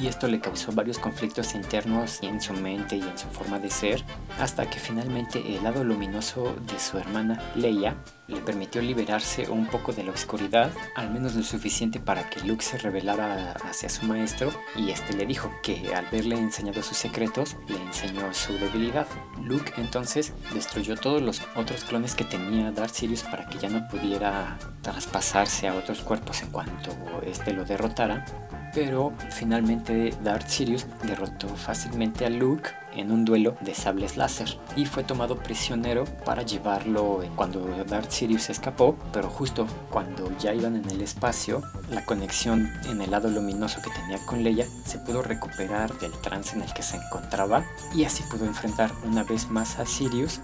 y 0.00 0.06
esto 0.06 0.28
le 0.28 0.40
causó 0.40 0.72
varios 0.72 0.98
conflictos 0.98 1.54
internos 1.54 2.18
en 2.22 2.40
su 2.40 2.52
mente 2.52 2.96
y 2.96 3.02
en 3.02 3.18
su 3.18 3.26
forma 3.28 3.58
de 3.58 3.70
ser, 3.70 4.04
hasta 4.38 4.68
que 4.68 4.78
finalmente 4.78 5.56
el 5.56 5.62
lado 5.62 5.84
luminoso 5.84 6.54
de 6.66 6.78
su 6.78 6.98
hermana 6.98 7.42
Leia 7.54 7.96
le 8.28 8.40
permitió 8.40 8.80
liberarse 8.80 9.50
un 9.50 9.66
poco 9.66 9.92
de 9.92 10.04
la 10.04 10.12
oscuridad, 10.12 10.70
al 10.94 11.10
menos 11.10 11.34
lo 11.34 11.42
suficiente 11.42 11.98
para 11.98 12.30
que 12.30 12.40
Luke 12.42 12.64
se 12.64 12.78
revelara 12.78 13.52
hacia 13.64 13.88
su 13.88 14.06
maestro 14.06 14.52
y 14.76 14.90
este 14.90 15.14
le 15.14 15.26
dijo 15.26 15.50
que 15.62 15.94
al 15.94 16.06
verle 16.06 16.36
enseñado 16.36 16.82
sus 16.82 16.96
secretos 16.96 17.56
le 17.68 17.76
enseñó 17.76 18.32
su 18.32 18.52
debilidad. 18.54 19.06
Luke 19.42 19.72
entonces 19.78 20.32
destruyó 20.54 20.96
todos 20.96 21.20
los 21.22 21.42
otros 21.56 21.84
clones 21.84 22.14
que 22.14 22.24
tenía 22.24 22.70
Darth 22.70 22.94
Sirius 22.94 23.22
para 23.22 23.48
que 23.48 23.58
ya 23.58 23.68
no 23.68 23.88
pudiera 23.88 24.58
traspasarse 24.82 25.66
a 25.66 25.74
otros 25.74 26.00
cuerpos 26.00 26.42
en 26.42 26.50
cuanto 26.50 26.89
este 27.26 27.52
lo 27.52 27.64
derrotara 27.64 28.24
pero 28.72 29.12
finalmente 29.30 30.14
Darth 30.22 30.48
Sirius 30.48 30.86
derrotó 31.02 31.48
fácilmente 31.48 32.24
a 32.26 32.30
Luke 32.30 32.70
en 32.94 33.12
un 33.12 33.24
duelo 33.24 33.56
de 33.60 33.74
sables 33.74 34.16
láser 34.16 34.58
y 34.76 34.84
fue 34.84 35.04
tomado 35.04 35.36
prisionero 35.36 36.04
para 36.24 36.42
llevarlo 36.42 37.22
cuando 37.36 37.60
Darth 37.84 38.10
Sirius 38.10 38.50
escapó, 38.50 38.96
pero 39.12 39.28
justo 39.28 39.66
cuando 39.90 40.36
ya 40.38 40.52
iban 40.54 40.76
en 40.76 40.88
el 40.90 41.00
espacio, 41.00 41.62
la 41.90 42.04
conexión 42.04 42.72
en 42.88 43.00
el 43.00 43.10
lado 43.10 43.28
luminoso 43.28 43.80
que 43.82 43.90
tenía 43.90 44.18
con 44.26 44.42
Leia 44.42 44.66
se 44.84 44.98
pudo 44.98 45.22
recuperar 45.22 45.96
del 45.98 46.12
trance 46.20 46.56
en 46.56 46.62
el 46.62 46.72
que 46.72 46.82
se 46.82 46.96
encontraba 46.96 47.64
y 47.94 48.04
así 48.04 48.24
pudo 48.30 48.44
enfrentar 48.44 48.90
una 49.04 49.22
vez 49.22 49.48
más 49.50 49.78
a 49.78 49.86
Sirius 49.86 50.40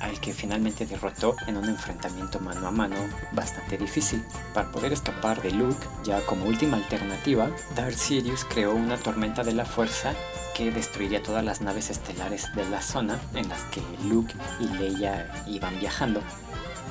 al 0.00 0.20
que 0.20 0.32
finalmente 0.32 0.86
derrotó 0.86 1.36
en 1.46 1.56
un 1.56 1.68
enfrentamiento 1.68 2.40
mano 2.40 2.66
a 2.66 2.70
mano 2.70 2.96
bastante 3.32 3.76
difícil. 3.76 4.24
Para 4.54 4.70
poder 4.70 4.92
escapar 4.92 5.42
de 5.42 5.50
Luke, 5.52 5.86
ya 6.04 6.20
como 6.26 6.46
última 6.46 6.76
alternativa, 6.76 7.50
Darth 7.74 7.96
Sidious 7.96 8.44
creó 8.44 8.74
una 8.74 8.96
tormenta 8.96 9.42
de 9.42 9.54
la 9.54 9.64
fuerza 9.64 10.14
que 10.54 10.70
destruiría 10.72 11.22
todas 11.22 11.44
las 11.44 11.60
naves 11.60 11.88
estelares 11.88 12.52
de 12.54 12.68
la 12.68 12.82
zona 12.82 13.20
en 13.34 13.48
las 13.48 13.62
que 13.64 13.80
Luke 14.08 14.34
y 14.58 14.66
Leia 14.76 15.44
iban 15.46 15.78
viajando. 15.78 16.20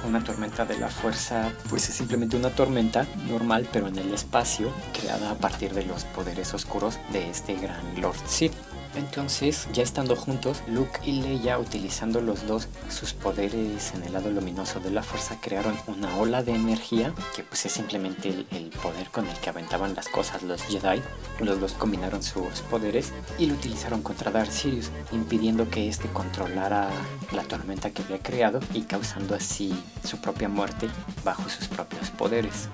Una 0.05 0.23
tormenta 0.23 0.65
de 0.65 0.77
la 0.77 0.89
fuerza 0.89 1.51
pues 1.69 1.89
es 1.89 1.95
simplemente 1.95 2.37
una 2.37 2.49
tormenta 2.49 3.05
normal 3.27 3.67
pero 3.71 3.87
en 3.87 3.97
el 3.97 4.13
espacio 4.13 4.71
creada 4.99 5.31
a 5.31 5.35
partir 5.35 5.73
de 5.73 5.85
los 5.85 6.05
poderes 6.05 6.53
oscuros 6.53 6.99
de 7.11 7.29
este 7.29 7.55
gran 7.55 8.01
Lord 8.01 8.17
Sith. 8.25 8.53
Entonces, 8.97 9.67
ya 9.73 9.83
estando 9.83 10.15
juntos, 10.15 10.63
Luke 10.67 10.99
y 11.03 11.21
Leia, 11.21 11.59
utilizando 11.59 12.19
los 12.19 12.47
dos 12.47 12.67
sus 12.89 13.13
poderes 13.13 13.93
en 13.93 14.03
el 14.03 14.13
lado 14.13 14.31
luminoso 14.31 14.79
de 14.79 14.89
la 14.89 15.03
fuerza, 15.03 15.37
crearon 15.39 15.77
una 15.85 16.17
ola 16.17 16.41
de 16.41 16.55
energía, 16.55 17.13
que 17.35 17.43
pues 17.43 17.65
es 17.67 17.73
simplemente 17.73 18.29
el, 18.29 18.69
poder 18.81 19.07
con 19.11 19.27
el 19.27 19.37
que 19.37 19.49
aventaban 19.49 19.93
las 19.93 20.07
cosas 20.07 20.41
los 20.41 20.63
Jedi. 20.63 21.01
Los 21.39 21.59
dos 21.59 21.73
combinaron 21.73 22.23
sus 22.23 22.61
poderes 22.71 23.13
y 23.37 23.45
lo 23.45 23.53
utilizaron 23.53 24.01
contra 24.01 24.31
Darth 24.31 24.51
Sirius, 24.51 24.89
impidiendo 25.11 25.69
que 25.69 25.87
éste 25.87 26.07
controlara 26.09 26.89
la 27.33 27.43
tormenta 27.43 27.91
que 27.91 28.01
había 28.01 28.19
creado 28.19 28.59
y 28.73 28.81
causando 28.81 29.35
así 29.35 29.75
su 30.03 30.17
propia 30.19 30.49
muerte 30.49 30.88
bajo 31.23 31.49
sus 31.49 31.67
propios 31.67 32.09
poderes. 32.11 32.69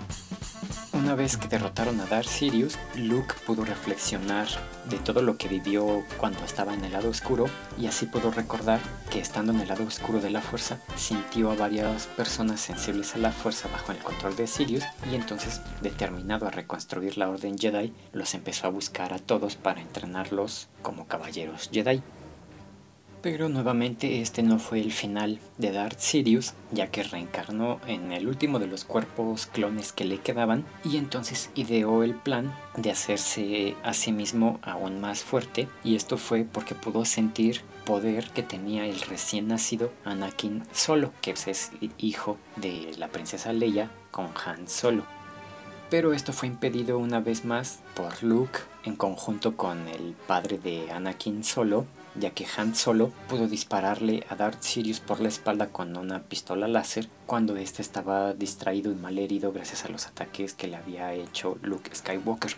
Una 0.94 1.16
vez 1.16 1.38
que 1.38 1.48
derrotaron 1.48 2.00
a 2.00 2.06
Darth 2.06 2.28
Sirius, 2.28 2.78
Luke 2.96 3.34
pudo 3.48 3.66
reflexionar 3.66 4.48
de 4.90 4.98
todo 5.00 5.24
lo 5.24 5.38
que 5.38 5.48
vivió 5.48 6.04
cuando 6.18 6.46
estaba 6.46 6.76
en 6.76 6.86
el 6.86 6.94
lado 6.94 7.10
oscuro 7.10 7.48
y 7.80 7.88
así 7.88 8.06
pudo 8.06 8.30
recordar 8.30 8.80
que 9.10 9.20
estando 9.20 9.52
en 9.52 9.60
el 9.60 9.70
lado 9.70 9.86
oscuro 9.86 10.22
de 10.22 10.30
la 10.30 10.42
fuerza 10.42 10.78
sintió 10.96 11.52
a 11.52 11.56
varias 11.56 12.06
personas 12.06 12.62
sensibles 12.62 13.16
a 13.16 13.18
la 13.18 13.32
fuerza 13.32 13.70
bajo 13.70 13.92
el 13.92 13.98
control 13.98 14.36
de 14.36 14.46
Sirius 14.46 14.84
y 15.12 15.16
entonces 15.16 15.62
determinado 15.82 16.48
a 16.48 16.52
reconstruir 16.52 17.18
la 17.18 17.28
orden 17.28 17.58
Jedi 17.58 17.92
los 18.12 18.36
empezó 18.36 18.68
a 18.68 18.72
buscar 18.72 19.14
a 19.14 19.20
todos 19.20 19.56
para 19.56 19.82
entrenarlos 19.82 20.70
como 20.84 21.08
caballeros 21.08 21.70
Jedi. 21.74 22.04
Pero 23.24 23.48
nuevamente 23.48 24.20
este 24.20 24.44
no 24.44 24.60
fue 24.60 24.82
el 24.82 24.92
final 24.92 25.40
de 25.58 25.72
Darth 25.72 25.98
Sidious, 25.98 26.56
ya 26.74 26.92
que 26.92 27.04
reencarnó 27.04 27.80
en 27.88 28.12
el 28.12 28.28
último 28.28 28.60
de 28.60 28.68
los 28.68 28.84
cuerpos 28.84 29.46
clones 29.46 29.94
que 29.94 30.04
le 30.04 30.20
quedaban 30.20 30.66
y 30.84 30.98
entonces 30.98 31.50
ideó 31.56 32.04
el 32.04 32.16
plan 32.16 32.54
de 32.76 32.92
hacerse 32.92 33.78
a 33.82 33.94
sí 33.94 34.12
mismo 34.12 34.60
aún 34.62 35.00
más 35.00 35.24
fuerte 35.24 35.70
y 35.86 35.96
esto 35.96 36.18
fue 36.18 36.44
porque 36.44 36.76
pudo 36.76 37.06
sentir 37.06 37.62
poder 37.86 38.30
que 38.32 38.44
tenía 38.44 38.86
el 38.86 39.00
recién 39.00 39.48
nacido 39.48 39.94
Anakin 40.04 40.64
Solo, 40.74 41.14
que 41.22 41.32
es 41.32 41.72
hijo 41.98 42.38
de 42.58 42.92
la 42.98 43.08
princesa 43.08 43.54
Leia 43.54 43.90
con 44.12 44.28
Han 44.46 44.68
Solo. 44.68 45.06
Pero 45.90 46.12
esto 46.12 46.34
fue 46.34 46.50
impedido 46.50 46.98
una 46.98 47.22
vez 47.22 47.46
más 47.46 47.80
por 47.96 48.22
Luke 48.22 48.60
en 48.84 48.98
conjunto 48.98 49.56
con 49.56 49.88
el 49.88 50.14
padre 50.28 50.58
de 50.58 50.92
Anakin 50.92 51.46
Solo 51.46 51.86
ya 52.16 52.32
que 52.32 52.46
Han 52.58 52.76
Solo 52.76 53.12
pudo 53.28 53.48
dispararle 53.48 54.26
a 54.30 54.36
Darth 54.36 54.62
Sirius 54.62 55.00
por 55.00 55.20
la 55.20 55.28
espalda 55.28 55.70
con 55.70 55.98
una 55.98 56.24
pistola 56.24 56.68
láser 56.68 57.08
cuando 57.26 57.56
éste 57.56 57.82
estaba 57.82 58.34
distraído 58.34 58.92
y 58.92 58.96
mal 58.96 59.18
herido 59.18 59.52
gracias 59.52 59.86
a 59.86 59.90
los 59.90 60.08
ataques 60.08 60.54
que 60.54 60.68
le 60.68 60.76
había 60.76 61.14
hecho 61.14 61.58
Luke 61.62 61.94
Skywalker. 61.94 62.56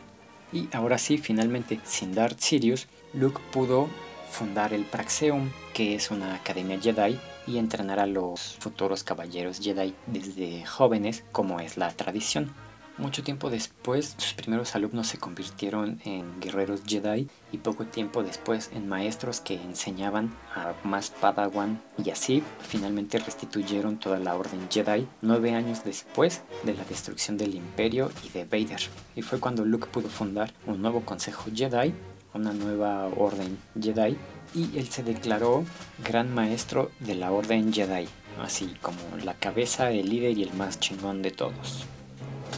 Y 0.51 0.69
ahora 0.73 0.97
sí, 0.97 1.17
finalmente, 1.17 1.79
sin 1.83 2.13
Darth 2.13 2.39
Sirius, 2.39 2.87
Luke 3.13 3.41
pudo 3.51 3.87
fundar 4.29 4.73
el 4.73 4.83
Praxeum, 4.83 5.49
que 5.73 5.95
es 5.95 6.11
una 6.11 6.35
academia 6.35 6.79
Jedi 6.79 7.17
y 7.47 7.57
entrenar 7.57 7.99
a 7.99 8.05
los 8.05 8.57
futuros 8.59 9.03
caballeros 9.03 9.59
Jedi 9.59 9.93
desde 10.07 10.65
jóvenes 10.65 11.23
como 11.31 11.59
es 11.59 11.77
la 11.77 11.91
tradición. 11.91 12.53
Mucho 12.97 13.23
tiempo 13.23 13.49
después, 13.49 14.15
sus 14.17 14.35
primeros 14.35 14.73
alumnos 14.73 15.07
se 15.07 15.17
convirtieron 15.17 15.99
en 16.05 16.39
guerreros 16.39 16.81
Jedi 16.87 17.27
y 17.51 17.57
poco 17.57 17.85
tiempo 17.85 18.23
después 18.23 18.71
en 18.73 18.87
maestros 18.87 19.41
que 19.41 19.55
enseñaban 19.55 20.33
a 20.55 20.73
más 20.85 21.09
Padawan 21.09 21.81
y 22.01 22.09
así 22.11 22.41
finalmente 22.61 23.17
restituyeron 23.17 23.99
toda 23.99 24.17
la 24.17 24.37
orden 24.37 24.69
Jedi 24.71 25.09
nueve 25.21 25.53
años 25.53 25.83
después 25.83 26.43
de 26.63 26.73
la 26.73 26.85
destrucción 26.85 27.35
del 27.35 27.55
imperio 27.55 28.11
y 28.23 28.29
de 28.29 28.45
Vader. 28.45 28.79
Y 29.13 29.21
fue 29.23 29.41
cuando 29.41 29.65
Luke 29.65 29.87
pudo 29.91 30.07
fundar 30.07 30.53
un 30.65 30.81
nuevo 30.81 31.01
consejo 31.01 31.51
Jedi, 31.53 31.93
una 32.33 32.53
nueva 32.53 33.07
orden 33.07 33.57
Jedi 33.77 34.15
y 34.53 34.79
él 34.79 34.87
se 34.87 35.03
declaró 35.03 35.65
gran 36.01 36.33
maestro 36.33 36.91
de 37.01 37.15
la 37.15 37.33
orden 37.33 37.73
Jedi, 37.73 38.07
así 38.41 38.73
como 38.81 38.99
la 39.21 39.33
cabeza, 39.33 39.91
el 39.91 40.09
líder 40.09 40.37
y 40.37 40.43
el 40.43 40.53
más 40.53 40.79
chingón 40.79 41.21
de 41.21 41.31
todos. 41.31 41.85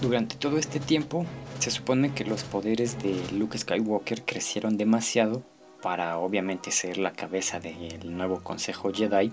Durante 0.01 0.35
todo 0.35 0.59
este 0.59 0.79
tiempo, 0.79 1.25
se 1.57 1.71
supone 1.71 2.13
que 2.13 2.23
los 2.23 2.43
poderes 2.43 3.01
de 3.01 3.19
Luke 3.31 3.57
Skywalker 3.57 4.23
crecieron 4.25 4.77
demasiado 4.77 5.41
para 5.81 6.19
obviamente 6.19 6.69
ser 6.69 6.99
la 6.99 7.13
cabeza 7.13 7.59
del 7.59 8.15
nuevo 8.15 8.43
Consejo 8.43 8.93
Jedi. 8.93 9.31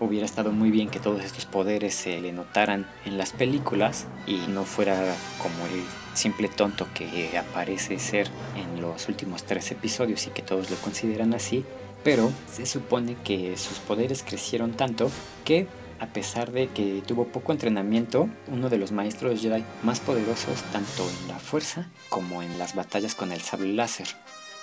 Hubiera 0.00 0.26
estado 0.26 0.52
muy 0.52 0.70
bien 0.70 0.90
que 0.90 1.00
todos 1.00 1.24
estos 1.24 1.46
poderes 1.46 1.94
se 1.94 2.20
le 2.20 2.32
notaran 2.32 2.86
en 3.06 3.16
las 3.16 3.32
películas 3.32 4.06
y 4.26 4.36
no 4.48 4.64
fuera 4.64 4.94
como 5.40 5.64
el 5.72 5.82
simple 6.12 6.48
tonto 6.48 6.86
que 6.92 7.38
aparece 7.38 7.98
ser 7.98 8.28
en 8.56 8.82
los 8.82 9.08
últimos 9.08 9.44
tres 9.44 9.70
episodios 9.70 10.26
y 10.26 10.30
que 10.30 10.42
todos 10.42 10.70
lo 10.70 10.76
consideran 10.76 11.32
así. 11.32 11.64
Pero 12.02 12.30
se 12.52 12.66
supone 12.66 13.16
que 13.24 13.56
sus 13.56 13.78
poderes 13.78 14.22
crecieron 14.22 14.72
tanto 14.72 15.10
que 15.46 15.66
a 16.00 16.06
pesar 16.06 16.52
de 16.52 16.68
que 16.68 17.02
tuvo 17.06 17.26
poco 17.26 17.52
entrenamiento, 17.52 18.28
uno 18.48 18.68
de 18.68 18.78
los 18.78 18.92
maestros 18.92 19.40
Jedi 19.40 19.64
más 19.82 20.00
poderosos 20.00 20.62
tanto 20.72 21.08
en 21.08 21.28
la 21.28 21.38
fuerza 21.38 21.88
como 22.08 22.42
en 22.42 22.58
las 22.58 22.74
batallas 22.74 23.14
con 23.14 23.32
el 23.32 23.40
sable 23.40 23.72
láser. 23.72 24.08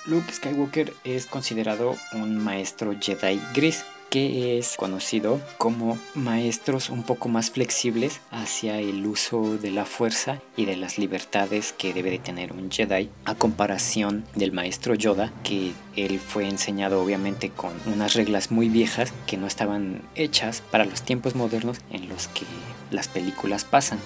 Luke 0.06 0.32
Skywalker 0.32 0.92
es 1.04 1.26
considerado 1.26 1.96
un 2.12 2.36
maestro 2.36 2.92
Jedi 3.00 3.40
gris, 3.54 3.84
que 4.12 4.58
es 4.58 4.76
conocido 4.76 5.40
como 5.56 5.98
maestros 6.14 6.90
un 6.90 7.02
poco 7.02 7.30
más 7.30 7.50
flexibles 7.50 8.20
hacia 8.30 8.78
el 8.78 9.06
uso 9.06 9.56
de 9.56 9.70
la 9.70 9.86
fuerza 9.86 10.38
y 10.54 10.66
de 10.66 10.76
las 10.76 10.98
libertades 10.98 11.72
que 11.72 11.94
debe 11.94 12.10
de 12.10 12.18
tener 12.18 12.52
un 12.52 12.70
Jedi 12.70 13.08
a 13.24 13.34
comparación 13.34 14.26
del 14.34 14.52
maestro 14.52 14.94
Yoda 14.94 15.32
que 15.42 15.72
él 15.96 16.20
fue 16.20 16.46
enseñado 16.46 17.02
obviamente 17.02 17.48
con 17.48 17.72
unas 17.86 18.12
reglas 18.12 18.50
muy 18.50 18.68
viejas 18.68 19.14
que 19.26 19.38
no 19.38 19.46
estaban 19.46 20.02
hechas 20.14 20.62
para 20.70 20.84
los 20.84 21.00
tiempos 21.00 21.34
modernos 21.34 21.78
en 21.90 22.10
los 22.10 22.28
que 22.28 22.44
las 22.90 23.08
películas 23.08 23.64
pasan. 23.64 23.98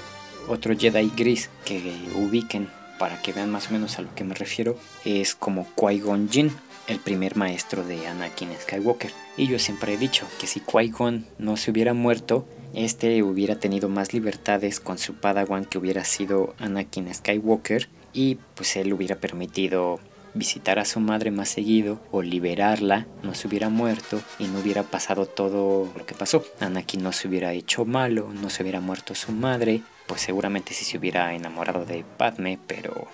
Otro 0.46 0.78
Jedi 0.78 1.10
gris 1.16 1.50
que 1.64 1.82
ubiquen 2.14 2.68
para 2.98 3.20
que 3.20 3.32
vean 3.32 3.50
más 3.50 3.68
o 3.68 3.72
menos 3.72 3.98
a 3.98 4.02
lo 4.02 4.14
que 4.14 4.24
me 4.24 4.34
refiero 4.34 4.78
es 5.04 5.34
como 5.34 5.66
Qui-Gon 5.74 6.28
Jinn, 6.30 6.52
el 6.88 6.98
primer 7.00 7.36
maestro 7.36 7.84
de 7.84 8.06
Anakin 8.06 8.50
Skywalker. 8.60 9.12
Y 9.36 9.46
yo 9.46 9.58
siempre 9.58 9.94
he 9.94 9.98
dicho 9.98 10.26
que 10.40 10.46
si 10.46 10.60
Qui-Gon 10.60 11.26
no 11.38 11.56
se 11.56 11.70
hubiera 11.70 11.94
muerto, 11.94 12.46
este 12.74 13.22
hubiera 13.22 13.56
tenido 13.56 13.88
más 13.88 14.12
libertades 14.12 14.80
con 14.80 14.98
su 14.98 15.14
Padawan 15.14 15.64
que 15.64 15.78
hubiera 15.78 16.04
sido 16.04 16.54
Anakin 16.58 17.12
Skywalker 17.12 17.88
y 18.12 18.36
pues 18.54 18.76
él 18.76 18.92
hubiera 18.92 19.16
permitido 19.16 20.00
visitar 20.34 20.78
a 20.78 20.84
su 20.84 21.00
madre 21.00 21.30
más 21.30 21.48
seguido 21.48 21.98
o 22.10 22.22
liberarla, 22.22 23.06
no 23.22 23.34
se 23.34 23.48
hubiera 23.48 23.68
muerto 23.70 24.20
y 24.38 24.44
no 24.46 24.60
hubiera 24.60 24.82
pasado 24.82 25.26
todo 25.26 25.90
lo 25.96 26.06
que 26.06 26.14
pasó. 26.14 26.44
Anakin 26.60 27.02
no 27.02 27.12
se 27.12 27.28
hubiera 27.28 27.52
hecho 27.52 27.84
malo, 27.84 28.30
no 28.32 28.50
se 28.50 28.62
hubiera 28.62 28.80
muerto 28.80 29.14
su 29.14 29.32
madre, 29.32 29.82
pues 30.06 30.20
seguramente 30.20 30.74
sí 30.74 30.84
se 30.84 30.98
hubiera 30.98 31.34
enamorado 31.34 31.84
de 31.84 32.04
Padme, 32.18 32.58
pero 32.66 33.06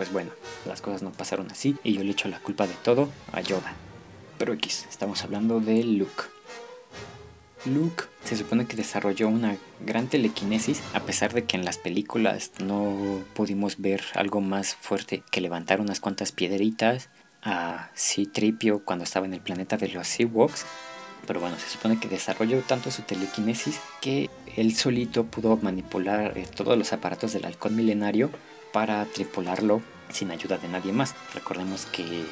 pues 0.00 0.14
bueno, 0.14 0.30
las 0.64 0.80
cosas 0.80 1.02
no 1.02 1.12
pasaron 1.12 1.50
así 1.50 1.76
y 1.84 1.92
yo 1.92 2.02
le 2.02 2.12
echo 2.12 2.26
la 2.30 2.38
culpa 2.38 2.66
de 2.66 2.72
todo 2.72 3.10
a 3.32 3.42
Yoda. 3.42 3.74
Pero 4.38 4.54
X, 4.54 4.86
estamos 4.88 5.22
hablando 5.24 5.60
de 5.60 5.84
Luke. 5.84 6.22
Luke 7.66 8.04
se 8.24 8.34
supone 8.34 8.64
que 8.64 8.76
desarrolló 8.76 9.28
una 9.28 9.58
gran 9.80 10.06
telequinesis 10.06 10.80
a 10.94 11.00
pesar 11.00 11.34
de 11.34 11.44
que 11.44 11.58
en 11.58 11.66
las 11.66 11.76
películas 11.76 12.52
no 12.64 13.20
pudimos 13.34 13.78
ver 13.78 14.02
algo 14.14 14.40
más 14.40 14.74
fuerte 14.74 15.22
que 15.30 15.42
levantar 15.42 15.82
unas 15.82 16.00
cuantas 16.00 16.32
piedritas 16.32 17.10
a 17.42 17.90
C-Tripio 17.92 18.82
cuando 18.82 19.04
estaba 19.04 19.26
en 19.26 19.34
el 19.34 19.42
planeta 19.42 19.76
de 19.76 19.88
los 19.88 20.18
Ewoks. 20.18 20.64
Pero 21.26 21.40
bueno, 21.40 21.58
se 21.58 21.68
supone 21.68 22.00
que 22.00 22.08
desarrolló 22.08 22.62
tanto 22.62 22.90
su 22.90 23.02
telequinesis 23.02 23.78
que 24.00 24.30
él 24.56 24.74
solito 24.74 25.26
pudo 25.26 25.58
manipular 25.58 26.38
eh, 26.38 26.46
todos 26.56 26.78
los 26.78 26.94
aparatos 26.94 27.34
del 27.34 27.44
halcón 27.44 27.76
milenario 27.76 28.30
para 28.72 29.04
tripularlo 29.06 29.82
sin 30.10 30.30
ayuda 30.30 30.58
de 30.58 30.68
nadie 30.68 30.92
más. 30.92 31.14
Recordemos 31.34 31.86
que 31.86 32.24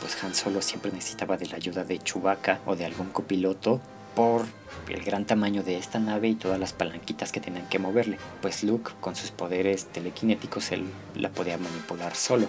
pues 0.00 0.22
Han 0.22 0.34
Solo 0.34 0.60
siempre 0.60 0.92
necesitaba 0.92 1.36
de 1.36 1.46
la 1.46 1.56
ayuda 1.56 1.84
de 1.84 1.98
Chewbacca 1.98 2.60
o 2.66 2.76
de 2.76 2.84
algún 2.84 3.08
copiloto 3.08 3.80
por 4.14 4.44
el 4.88 5.02
gran 5.02 5.24
tamaño 5.24 5.62
de 5.62 5.76
esta 5.78 5.98
nave 5.98 6.28
y 6.28 6.34
todas 6.34 6.60
las 6.60 6.72
palanquitas 6.72 7.32
que 7.32 7.40
tenían 7.40 7.68
que 7.68 7.78
moverle. 7.78 8.18
Pues 8.42 8.62
Luke 8.62 8.92
con 9.00 9.16
sus 9.16 9.30
poderes 9.30 9.86
telequinéticos 9.86 10.72
él 10.72 10.84
la 11.14 11.30
podía 11.30 11.58
manipular 11.58 12.14
solo. 12.14 12.48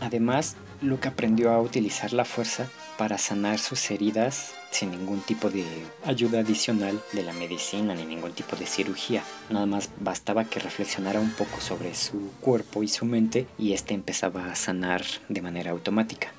Además, 0.00 0.56
Luke 0.82 1.08
aprendió 1.08 1.52
a 1.52 1.60
utilizar 1.60 2.12
la 2.12 2.24
fuerza 2.24 2.66
para 2.98 3.16
sanar 3.16 3.60
sus 3.60 3.90
heridas 3.92 4.54
sin 4.72 4.90
ningún 4.90 5.20
tipo 5.20 5.48
de 5.48 5.64
ayuda 6.04 6.40
adicional 6.40 7.00
de 7.12 7.22
la 7.22 7.32
medicina 7.32 7.94
ni 7.94 8.04
ningún 8.04 8.32
tipo 8.32 8.56
de 8.56 8.66
cirugía. 8.66 9.22
Nada 9.48 9.66
más 9.66 9.88
bastaba 10.00 10.44
que 10.44 10.58
reflexionara 10.58 11.20
un 11.20 11.30
poco 11.30 11.60
sobre 11.60 11.94
su 11.94 12.32
cuerpo 12.40 12.82
y 12.82 12.88
su 12.88 13.06
mente 13.06 13.46
y 13.56 13.72
éste 13.72 13.94
empezaba 13.94 14.50
a 14.50 14.56
sanar 14.56 15.04
de 15.28 15.40
manera 15.40 15.70
automática. 15.70 16.32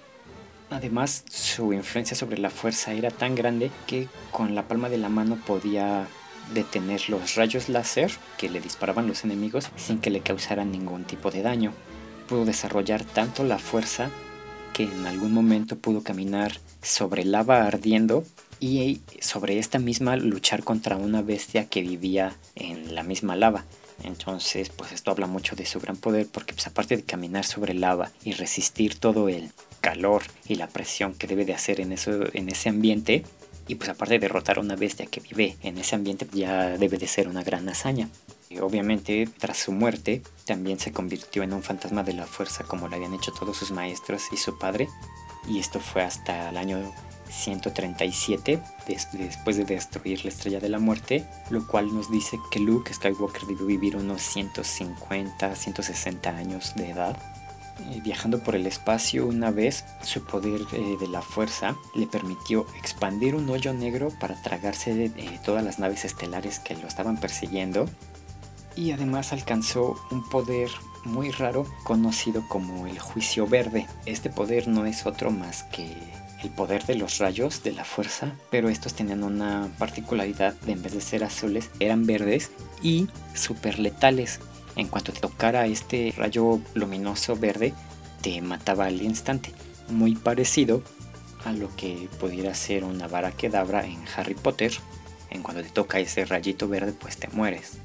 Además, 0.69 1.23
su 1.31 1.73
influencia 1.73 2.15
sobre 2.15 2.37
la 2.37 2.49
fuerza 2.49 2.91
era 2.91 3.09
tan 3.09 3.35
grande 3.35 3.71
que 3.87 4.07
con 4.31 4.53
la 4.53 4.67
palma 4.67 4.89
de 4.89 4.99
la 4.99 5.09
mano 5.09 5.37
podía 5.47 6.07
detener 6.53 7.09
los 7.09 7.35
rayos 7.35 7.69
láser 7.69 8.11
que 8.37 8.49
le 8.49 8.59
disparaban 8.59 9.07
los 9.07 9.23
enemigos 9.23 9.69
sin 9.77 9.99
que 9.99 10.09
le 10.09 10.19
causaran 10.19 10.71
ningún 10.71 11.05
tipo 11.05 11.31
de 11.31 11.41
daño. 11.41 11.73
Pudo 12.27 12.45
desarrollar 12.45 13.03
tanto 13.05 13.43
la 13.43 13.57
fuerza 13.57 14.11
que 14.73 14.83
en 14.83 15.05
algún 15.05 15.33
momento 15.33 15.77
pudo 15.77 16.03
caminar 16.03 16.59
sobre 16.81 17.25
lava 17.25 17.65
ardiendo 17.65 18.23
y 18.59 19.01
sobre 19.21 19.59
esta 19.59 19.79
misma 19.79 20.15
luchar 20.15 20.63
contra 20.63 20.97
una 20.97 21.21
bestia 21.21 21.65
que 21.65 21.81
vivía 21.81 22.35
en 22.55 22.95
la 22.95 23.03
misma 23.03 23.35
lava. 23.35 23.65
Entonces, 24.03 24.69
pues 24.69 24.91
esto 24.91 25.11
habla 25.11 25.27
mucho 25.27 25.55
de 25.55 25.65
su 25.65 25.79
gran 25.79 25.97
poder 25.97 26.27
porque 26.31 26.53
pues 26.53 26.67
aparte 26.67 26.95
de 26.95 27.03
caminar 27.03 27.45
sobre 27.45 27.73
lava 27.73 28.11
y 28.23 28.31
resistir 28.31 28.95
todo 28.95 29.29
el 29.29 29.51
calor 29.81 30.23
y 30.47 30.55
la 30.55 30.67
presión 30.67 31.13
que 31.13 31.27
debe 31.27 31.45
de 31.45 31.53
hacer 31.53 31.79
en, 31.81 31.91
eso, 31.91 32.11
en 32.33 32.49
ese 32.49 32.69
ambiente, 32.69 33.23
y 33.67 33.75
pues 33.75 33.89
aparte 33.89 34.15
de 34.15 34.19
derrotar 34.19 34.57
a 34.57 34.61
una 34.61 34.75
bestia 34.75 35.05
que 35.05 35.21
vive 35.21 35.55
en 35.61 35.77
ese 35.77 35.95
ambiente, 35.95 36.27
ya 36.33 36.77
debe 36.77 36.97
de 36.97 37.07
ser 37.07 37.27
una 37.27 37.43
gran 37.43 37.69
hazaña. 37.69 38.09
Obviamente, 38.59 39.29
tras 39.37 39.57
su 39.57 39.71
muerte, 39.71 40.23
también 40.45 40.79
se 40.79 40.91
convirtió 40.91 41.43
en 41.43 41.53
un 41.53 41.61
fantasma 41.61 42.01
de 42.01 42.13
la 42.13 42.25
fuerza 42.25 42.63
como 42.63 42.87
lo 42.87 42.95
habían 42.95 43.13
hecho 43.13 43.31
todos 43.31 43.57
sus 43.57 43.69
maestros 43.69 44.23
y 44.31 44.37
su 44.37 44.57
padre. 44.57 44.89
Y 45.47 45.59
esto 45.59 45.79
fue 45.79 46.01
hasta 46.01 46.49
el 46.49 46.57
año 46.57 46.91
137, 47.29 48.59
después 49.13 49.57
de 49.57 49.65
destruir 49.65 50.23
la 50.25 50.31
estrella 50.31 50.59
de 50.59 50.69
la 50.69 50.79
muerte, 50.79 51.25
lo 51.51 51.67
cual 51.67 51.93
nos 51.93 52.09
dice 52.11 52.39
que 52.49 52.59
Luke 52.59 52.91
Skywalker 52.91 53.45
debió 53.45 53.67
vivir 53.67 53.95
unos 53.95 54.21
150, 54.23 55.55
160 55.55 56.29
años 56.29 56.73
de 56.75 56.89
edad. 56.89 57.17
Eh, 57.91 58.01
viajando 58.03 58.39
por 58.43 58.55
el 58.55 58.65
espacio 58.67 59.25
una 59.25 59.51
vez, 59.51 59.85
su 60.01 60.23
poder 60.23 60.61
eh, 60.73 60.97
de 60.99 61.07
la 61.07 61.21
fuerza 61.21 61.77
le 61.95 62.07
permitió 62.07 62.65
expandir 62.77 63.35
un 63.35 63.49
hoyo 63.49 63.73
negro 63.73 64.09
para 64.19 64.41
tragarse 64.41 64.93
de, 64.93 65.05
eh, 65.05 65.39
todas 65.45 65.63
las 65.63 65.79
naves 65.79 66.03
estelares 66.03 66.59
que 66.59 66.75
lo 66.75 66.87
estaban 66.87 67.17
persiguiendo. 67.19 67.87
Y 68.79 68.93
además 68.93 69.33
alcanzó 69.33 69.99
un 70.09 70.23
poder 70.23 70.69
muy 71.03 71.31
raro 71.31 71.65
conocido 71.83 72.47
como 72.47 72.87
el 72.87 72.97
juicio 72.97 73.45
verde. 73.45 73.87
Este 74.05 74.29
poder 74.29 74.69
no 74.69 74.85
es 74.85 75.05
otro 75.05 75.31
más 75.31 75.63
que 75.63 75.97
el 76.41 76.49
poder 76.51 76.85
de 76.85 76.95
los 76.95 77.17
rayos 77.17 77.61
de 77.61 77.73
la 77.73 77.83
fuerza, 77.83 78.31
pero 78.49 78.69
estos 78.69 78.93
tenían 78.93 79.25
una 79.25 79.69
particularidad 79.77 80.53
de 80.61 80.71
en 80.71 80.81
vez 80.81 80.93
de 80.93 81.01
ser 81.01 81.25
azules, 81.25 81.69
eran 81.81 82.05
verdes 82.05 82.51
y 82.81 83.09
super 83.33 83.79
letales. 83.79 84.39
En 84.77 84.87
cuanto 84.87 85.11
te 85.11 85.19
tocara 85.19 85.65
este 85.65 86.13
rayo 86.15 86.61
luminoso 86.73 87.35
verde, 87.35 87.73
te 88.21 88.39
mataba 88.39 88.85
al 88.85 89.01
instante. 89.01 89.51
Muy 89.89 90.15
parecido 90.15 90.83
a 91.43 91.51
lo 91.51 91.75
que 91.75 92.07
pudiera 92.17 92.55
ser 92.55 92.85
una 92.85 93.09
vara 93.09 93.33
quedabra 93.33 93.85
en 93.85 93.99
Harry 94.15 94.35
Potter. 94.35 94.71
En 95.31 95.43
cuanto 95.43 95.63
te 95.63 95.69
toca 95.69 95.99
ese 95.99 96.23
rayito 96.23 96.69
verde, 96.69 96.93
pues 96.93 97.17
te 97.17 97.27
mueres. 97.27 97.77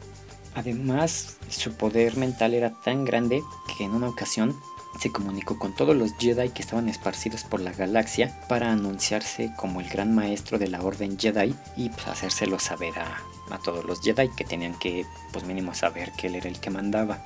Además, 0.54 1.36
su 1.48 1.74
poder 1.74 2.16
mental 2.16 2.54
era 2.54 2.70
tan 2.70 3.04
grande 3.04 3.42
que 3.76 3.84
en 3.84 3.92
una 3.92 4.08
ocasión 4.08 4.54
se 5.00 5.10
comunicó 5.10 5.58
con 5.58 5.74
todos 5.74 5.96
los 5.96 6.16
Jedi 6.18 6.50
que 6.50 6.62
estaban 6.62 6.88
esparcidos 6.88 7.42
por 7.44 7.60
la 7.60 7.72
galaxia 7.72 8.38
para 8.48 8.70
anunciarse 8.70 9.52
como 9.56 9.80
el 9.80 9.88
gran 9.88 10.14
maestro 10.14 10.58
de 10.58 10.68
la 10.68 10.82
Orden 10.82 11.18
Jedi 11.18 11.54
y 11.76 11.88
pues, 11.88 12.06
hacérselo 12.06 12.58
saber 12.58 12.96
a, 12.98 13.20
a 13.50 13.58
todos 13.58 13.84
los 13.84 14.00
Jedi 14.00 14.28
que 14.36 14.44
tenían 14.44 14.78
que, 14.78 15.04
pues 15.32 15.44
mínimo, 15.44 15.74
saber 15.74 16.12
que 16.12 16.28
él 16.28 16.36
era 16.36 16.48
el 16.48 16.60
que 16.60 16.70
mandaba. 16.70 17.24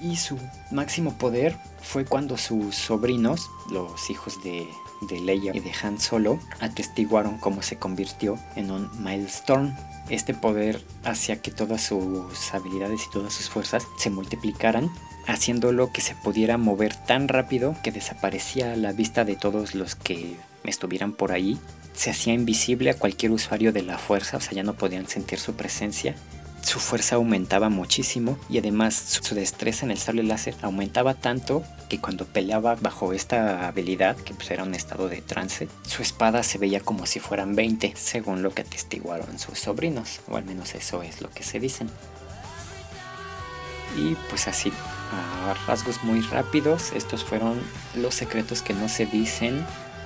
Y 0.00 0.16
su 0.16 0.38
máximo 0.70 1.14
poder 1.14 1.56
fue 1.80 2.04
cuando 2.04 2.36
sus 2.36 2.76
sobrinos, 2.76 3.50
los 3.70 4.10
hijos 4.10 4.42
de, 4.44 4.68
de 5.02 5.20
Leia 5.20 5.52
y 5.54 5.60
de 5.60 5.72
Han 5.82 6.00
Solo, 6.00 6.38
atestiguaron 6.60 7.38
cómo 7.38 7.62
se 7.62 7.76
convirtió 7.76 8.38
en 8.56 8.70
un 8.70 8.90
milestone. 9.02 9.74
Este 10.10 10.34
poder 10.34 10.82
hacía 11.04 11.42
que 11.42 11.50
todas 11.50 11.82
sus 11.82 12.54
habilidades 12.54 13.04
y 13.06 13.10
todas 13.10 13.32
sus 13.32 13.48
fuerzas 13.48 13.86
se 13.98 14.10
multiplicaran, 14.10 14.90
haciéndolo 15.26 15.92
que 15.92 16.00
se 16.00 16.14
pudiera 16.14 16.56
mover 16.56 16.94
tan 16.94 17.28
rápido 17.28 17.76
que 17.82 17.92
desaparecía 17.92 18.72
a 18.72 18.76
la 18.76 18.92
vista 18.92 19.24
de 19.24 19.36
todos 19.36 19.74
los 19.74 19.94
que 19.94 20.36
estuvieran 20.64 21.12
por 21.12 21.32
ahí. 21.32 21.58
Se 21.92 22.10
hacía 22.10 22.32
invisible 22.32 22.90
a 22.90 22.98
cualquier 22.98 23.32
usuario 23.32 23.72
de 23.72 23.82
la 23.82 23.98
fuerza, 23.98 24.38
o 24.38 24.40
sea, 24.40 24.52
ya 24.52 24.62
no 24.62 24.74
podían 24.74 25.08
sentir 25.08 25.38
su 25.38 25.54
presencia 25.54 26.14
su 26.62 26.80
fuerza 26.80 27.16
aumentaba 27.16 27.68
muchísimo 27.68 28.38
y 28.48 28.58
además 28.58 28.94
su 29.22 29.34
destreza 29.34 29.86
en 29.86 29.90
el 29.90 29.98
sable 29.98 30.22
láser 30.22 30.54
aumentaba 30.62 31.14
tanto 31.14 31.62
que 31.88 32.00
cuando 32.00 32.26
peleaba 32.26 32.74
bajo 32.74 33.12
esta 33.12 33.66
habilidad, 33.66 34.16
que 34.16 34.34
pues 34.34 34.50
era 34.50 34.64
un 34.64 34.74
estado 34.74 35.08
de 35.08 35.22
trance, 35.22 35.68
su 35.86 36.02
espada 36.02 36.42
se 36.42 36.58
veía 36.58 36.80
como 36.80 37.06
si 37.06 37.20
fueran 37.20 37.54
20, 37.54 37.94
según 37.96 38.42
lo 38.42 38.50
que 38.50 38.62
atestiguaron 38.62 39.38
sus 39.38 39.58
sobrinos, 39.58 40.20
o 40.28 40.36
al 40.36 40.44
menos 40.44 40.74
eso 40.74 41.02
es 41.02 41.22
lo 41.22 41.30
que 41.30 41.42
se 41.42 41.60
dicen. 41.60 41.88
Y 43.96 44.14
pues 44.28 44.48
así, 44.48 44.70
a 45.12 45.54
rasgos 45.66 46.04
muy 46.04 46.20
rápidos, 46.20 46.92
estos 46.92 47.24
fueron 47.24 47.58
los 47.94 48.14
secretos 48.14 48.60
que 48.62 48.74
no 48.74 48.88
se 48.88 49.06
dicen 49.06 49.64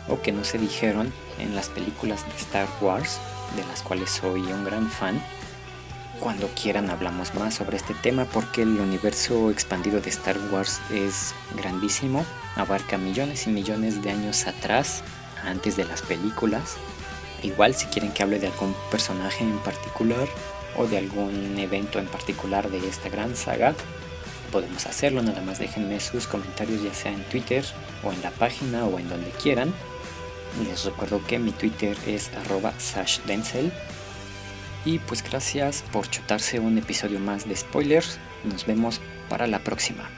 o 0.08 0.20
que 0.22 0.32
no 0.32 0.44
se 0.44 0.58
dijeron 0.58 1.12
en 1.38 1.54
las 1.54 1.68
películas 1.68 2.24
de 2.26 2.36
Star 2.36 2.68
Wars, 2.80 3.18
de 3.56 3.64
las 3.64 3.82
cuales 3.82 4.10
soy 4.10 4.40
un 4.40 4.64
gran 4.64 4.88
fan 4.88 5.20
cuando 6.20 6.48
quieran 6.48 6.90
hablamos 6.90 7.34
más 7.34 7.54
sobre 7.54 7.76
este 7.76 7.94
tema 7.94 8.24
porque 8.26 8.62
el 8.62 8.78
universo 8.80 9.50
expandido 9.50 10.00
de 10.00 10.10
Star 10.10 10.38
Wars 10.50 10.80
es 10.92 11.34
grandísimo, 11.56 12.24
abarca 12.56 12.98
millones 12.98 13.46
y 13.46 13.50
millones 13.50 14.02
de 14.02 14.10
años 14.10 14.46
atrás, 14.46 15.02
antes 15.44 15.76
de 15.76 15.84
las 15.84 16.02
películas. 16.02 16.76
Igual 17.42 17.74
si 17.74 17.86
quieren 17.86 18.12
que 18.12 18.22
hable 18.22 18.38
de 18.38 18.46
algún 18.46 18.74
personaje 18.90 19.42
en 19.42 19.58
particular 19.58 20.28
o 20.76 20.86
de 20.86 20.98
algún 20.98 21.58
evento 21.58 21.98
en 21.98 22.06
particular 22.06 22.70
de 22.70 22.86
esta 22.86 23.08
gran 23.08 23.34
saga, 23.34 23.74
podemos 24.52 24.86
hacerlo, 24.86 25.22
nada 25.22 25.42
más 25.42 25.58
déjenme 25.58 25.98
sus 25.98 26.26
comentarios 26.26 26.82
ya 26.82 26.94
sea 26.94 27.12
en 27.12 27.24
Twitter 27.24 27.64
o 28.04 28.12
en 28.12 28.22
la 28.22 28.30
página 28.30 28.84
o 28.84 28.98
en 28.98 29.08
donde 29.08 29.30
quieran. 29.30 29.72
Les 30.68 30.84
recuerdo 30.84 31.24
que 31.26 31.38
mi 31.38 31.50
Twitter 31.50 31.96
es 32.06 32.30
arroba 32.36 32.74
sashdenzel 32.78 33.72
y 34.84 34.98
pues 34.98 35.22
gracias 35.22 35.84
por 35.92 36.08
chutarse 36.08 36.60
un 36.60 36.78
episodio 36.78 37.20
más 37.20 37.48
de 37.48 37.56
spoilers. 37.56 38.18
Nos 38.44 38.66
vemos 38.66 39.00
para 39.28 39.46
la 39.46 39.60
próxima. 39.60 40.08